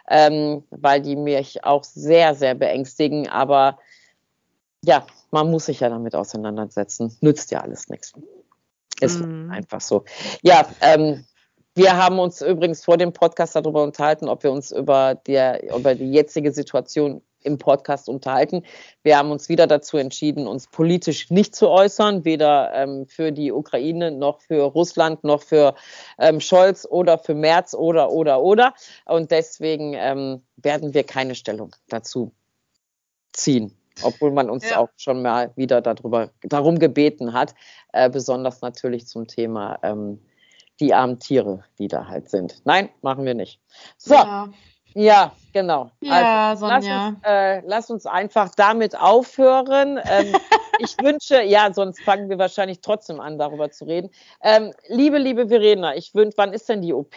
ähm, 0.10 0.64
weil 0.70 1.02
die 1.02 1.18
mich 1.18 1.66
auch 1.66 1.84
sehr, 1.84 2.36
sehr 2.36 2.56
beängstigen. 2.56 3.28
Aber 3.28 3.78
ja, 4.84 5.06
man 5.32 5.52
muss 5.52 5.66
sich 5.66 5.82
ja 5.82 5.90
damit 5.90 6.16
auseinandersetzen. 6.16 7.18
Nützt 7.20 7.52
ja 7.52 7.62
alles 7.62 7.90
nichts. 7.90 8.14
Ist 9.02 9.20
mm. 9.20 9.52
einfach 9.52 9.82
so. 9.82 10.06
Ja, 10.42 10.68
ähm, 10.82 11.26
wir 11.76 11.98
haben 11.98 12.20
uns 12.20 12.42
übrigens 12.42 12.84
vor 12.86 12.98
dem 12.98 13.14
Podcast 13.14 13.56
darüber 13.56 13.84
unterhalten, 13.84 14.30
ob 14.30 14.44
wir 14.44 14.52
uns 14.52 14.72
über, 14.72 15.16
der, 15.16 15.76
über 15.76 15.96
die 15.96 16.12
jetzige 16.12 16.52
Situation 16.52 17.22
im 17.42 17.58
Podcast 17.58 18.08
unterhalten. 18.08 18.64
Wir 19.02 19.18
haben 19.18 19.32
uns 19.32 19.50
wieder 19.50 19.68
dazu 19.68 19.98
entschieden, 19.98 20.48
uns 20.48 20.68
politisch 20.68 21.30
nicht 21.30 21.56
zu 21.56 21.70
äußern, 21.70 22.24
weder 22.24 22.72
ähm, 22.74 23.06
für 23.08 23.32
die 23.32 23.52
Ukraine 23.52 24.12
noch 24.12 24.40
für 24.42 24.64
Russland 24.64 25.24
noch 25.24 25.42
für 25.42 25.76
ähm, 26.20 26.40
Scholz 26.40 26.88
oder 26.90 27.18
für 27.18 27.34
Merz 27.34 27.74
oder 27.74 28.12
oder 28.12 28.42
oder. 28.42 28.74
Und 29.06 29.32
deswegen 29.32 29.94
ähm, 29.96 30.42
werden 30.56 30.94
wir 30.94 31.04
keine 31.04 31.36
Stellung 31.36 31.76
dazu 31.90 32.32
ziehen 33.34 33.78
obwohl 34.02 34.32
man 34.32 34.50
uns 34.50 34.68
ja. 34.68 34.78
auch 34.78 34.90
schon 34.98 35.22
mal 35.22 35.52
wieder 35.56 35.80
darüber, 35.80 36.32
darum 36.42 36.80
gebeten 36.80 37.34
hat, 37.34 37.54
äh, 37.92 38.10
besonders 38.10 38.62
natürlich 38.62 39.06
zum 39.06 39.28
Thema 39.28 39.78
ähm, 39.84 40.20
die 40.80 40.94
armen 40.94 41.20
Tiere, 41.20 41.64
die 41.80 41.88
da 41.88 42.08
halt 42.08 42.30
sind. 42.30 42.62
Nein, 42.66 42.90
machen 43.02 43.26
wir 43.26 43.34
nicht. 43.34 43.60
So. 43.98 44.16
Ja. 44.16 44.50
Ja, 44.96 45.32
genau. 45.54 45.90
Ja, 46.02 46.50
also, 46.50 46.68
Sonja. 46.68 46.78
Lass 46.78 47.10
uns, 47.10 47.20
äh, 47.24 47.62
lass 47.66 47.90
uns 47.90 48.06
einfach 48.06 48.54
damit 48.56 48.96
aufhören. 48.96 50.00
Ähm, 50.06 50.36
ich 50.80 50.96
wünsche, 51.02 51.42
ja, 51.42 51.74
sonst 51.74 52.02
fangen 52.04 52.30
wir 52.30 52.38
wahrscheinlich 52.38 52.82
trotzdem 52.82 53.20
an, 53.20 53.40
darüber 53.40 53.72
zu 53.72 53.86
reden. 53.86 54.12
Ähm, 54.44 54.72
liebe, 54.88 55.18
liebe 55.18 55.48
Verena, 55.48 55.96
ich 55.96 56.14
wünsche, 56.14 56.38
wann 56.38 56.54
ist 56.54 56.70
denn 56.70 56.82
die 56.82 56.94
OP? 56.94 57.16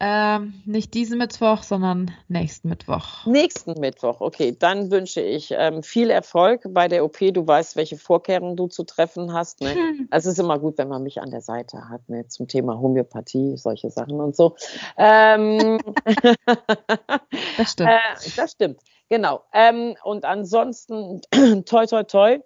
Ähm, 0.00 0.54
nicht 0.64 0.94
diesen 0.94 1.18
Mittwoch, 1.18 1.62
sondern 1.62 2.12
nächsten 2.28 2.68
Mittwoch. 2.68 3.26
Nächsten 3.26 3.78
Mittwoch, 3.80 4.20
okay. 4.20 4.56
Dann 4.56 4.90
wünsche 4.90 5.20
ich 5.20 5.52
ähm, 5.56 5.82
viel 5.82 6.10
Erfolg 6.10 6.62
bei 6.68 6.86
der 6.86 7.04
OP. 7.04 7.18
Du 7.18 7.46
weißt, 7.46 7.74
welche 7.74 7.96
Vorkehrungen 7.96 8.56
du 8.56 8.68
zu 8.68 8.84
treffen 8.84 9.32
hast. 9.32 9.60
Ne? 9.60 9.74
Hm. 9.74 10.08
Es 10.10 10.26
ist 10.26 10.38
immer 10.38 10.58
gut, 10.58 10.78
wenn 10.78 10.88
man 10.88 11.02
mich 11.02 11.20
an 11.20 11.30
der 11.30 11.40
Seite 11.40 11.88
hat, 11.88 12.08
ne? 12.08 12.26
zum 12.28 12.46
Thema 12.46 12.78
Homöopathie, 12.78 13.56
solche 13.56 13.90
Sachen 13.90 14.20
und 14.20 14.36
so. 14.36 14.54
Ähm, 14.96 15.78
das 17.56 17.72
stimmt. 17.72 17.90
Äh, 17.90 18.30
das 18.36 18.52
stimmt, 18.52 18.80
genau. 19.08 19.42
Ähm, 19.52 19.96
und 20.04 20.24
ansonsten, 20.24 21.22
toi, 21.66 21.86
toi, 21.86 22.04
toi. 22.04 22.38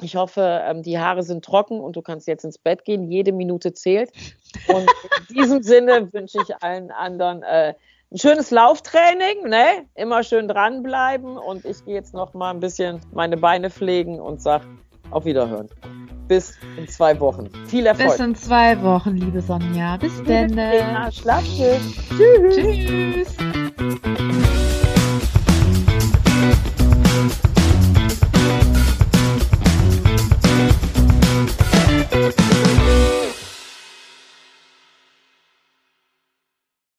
Ich 0.00 0.16
hoffe, 0.16 0.62
ähm, 0.64 0.82
die 0.82 0.98
Haare 0.98 1.22
sind 1.22 1.44
trocken 1.44 1.80
und 1.80 1.96
du 1.96 2.02
kannst 2.02 2.28
jetzt 2.28 2.44
ins 2.44 2.58
Bett 2.58 2.84
gehen. 2.84 3.10
Jede 3.10 3.32
Minute 3.32 3.72
zählt. 3.72 4.10
Und 4.68 4.86
in 5.28 5.34
diesem 5.36 5.62
Sinne 5.62 6.12
wünsche 6.12 6.38
ich 6.40 6.62
allen 6.62 6.90
anderen 6.90 7.42
äh, 7.42 7.74
ein 8.10 8.18
schönes 8.18 8.50
Lauftraining, 8.50 9.48
ne? 9.48 9.84
Immer 9.94 10.22
schön 10.22 10.48
dranbleiben. 10.48 11.36
Und 11.36 11.64
ich 11.64 11.84
gehe 11.84 11.94
jetzt 11.94 12.14
noch 12.14 12.32
mal 12.32 12.50
ein 12.50 12.60
bisschen 12.60 13.00
meine 13.12 13.36
Beine 13.36 13.70
pflegen 13.70 14.20
und 14.20 14.40
sage 14.40 14.64
auf 15.10 15.24
Wiederhören. 15.24 15.68
Bis 16.28 16.56
in 16.76 16.86
zwei 16.88 17.18
Wochen. 17.20 17.50
Viel 17.66 17.86
Erfolg. 17.86 18.10
Bis 18.10 18.20
in 18.20 18.34
zwei 18.34 18.80
Wochen, 18.82 19.16
liebe 19.16 19.40
Sonja. 19.40 19.96
Bis 19.96 20.22
dann. 20.24 20.52
Schlaf 21.12 21.44
schön. 21.44 21.80
Tschüss. 22.16 23.36
Tschüss. 23.36 24.87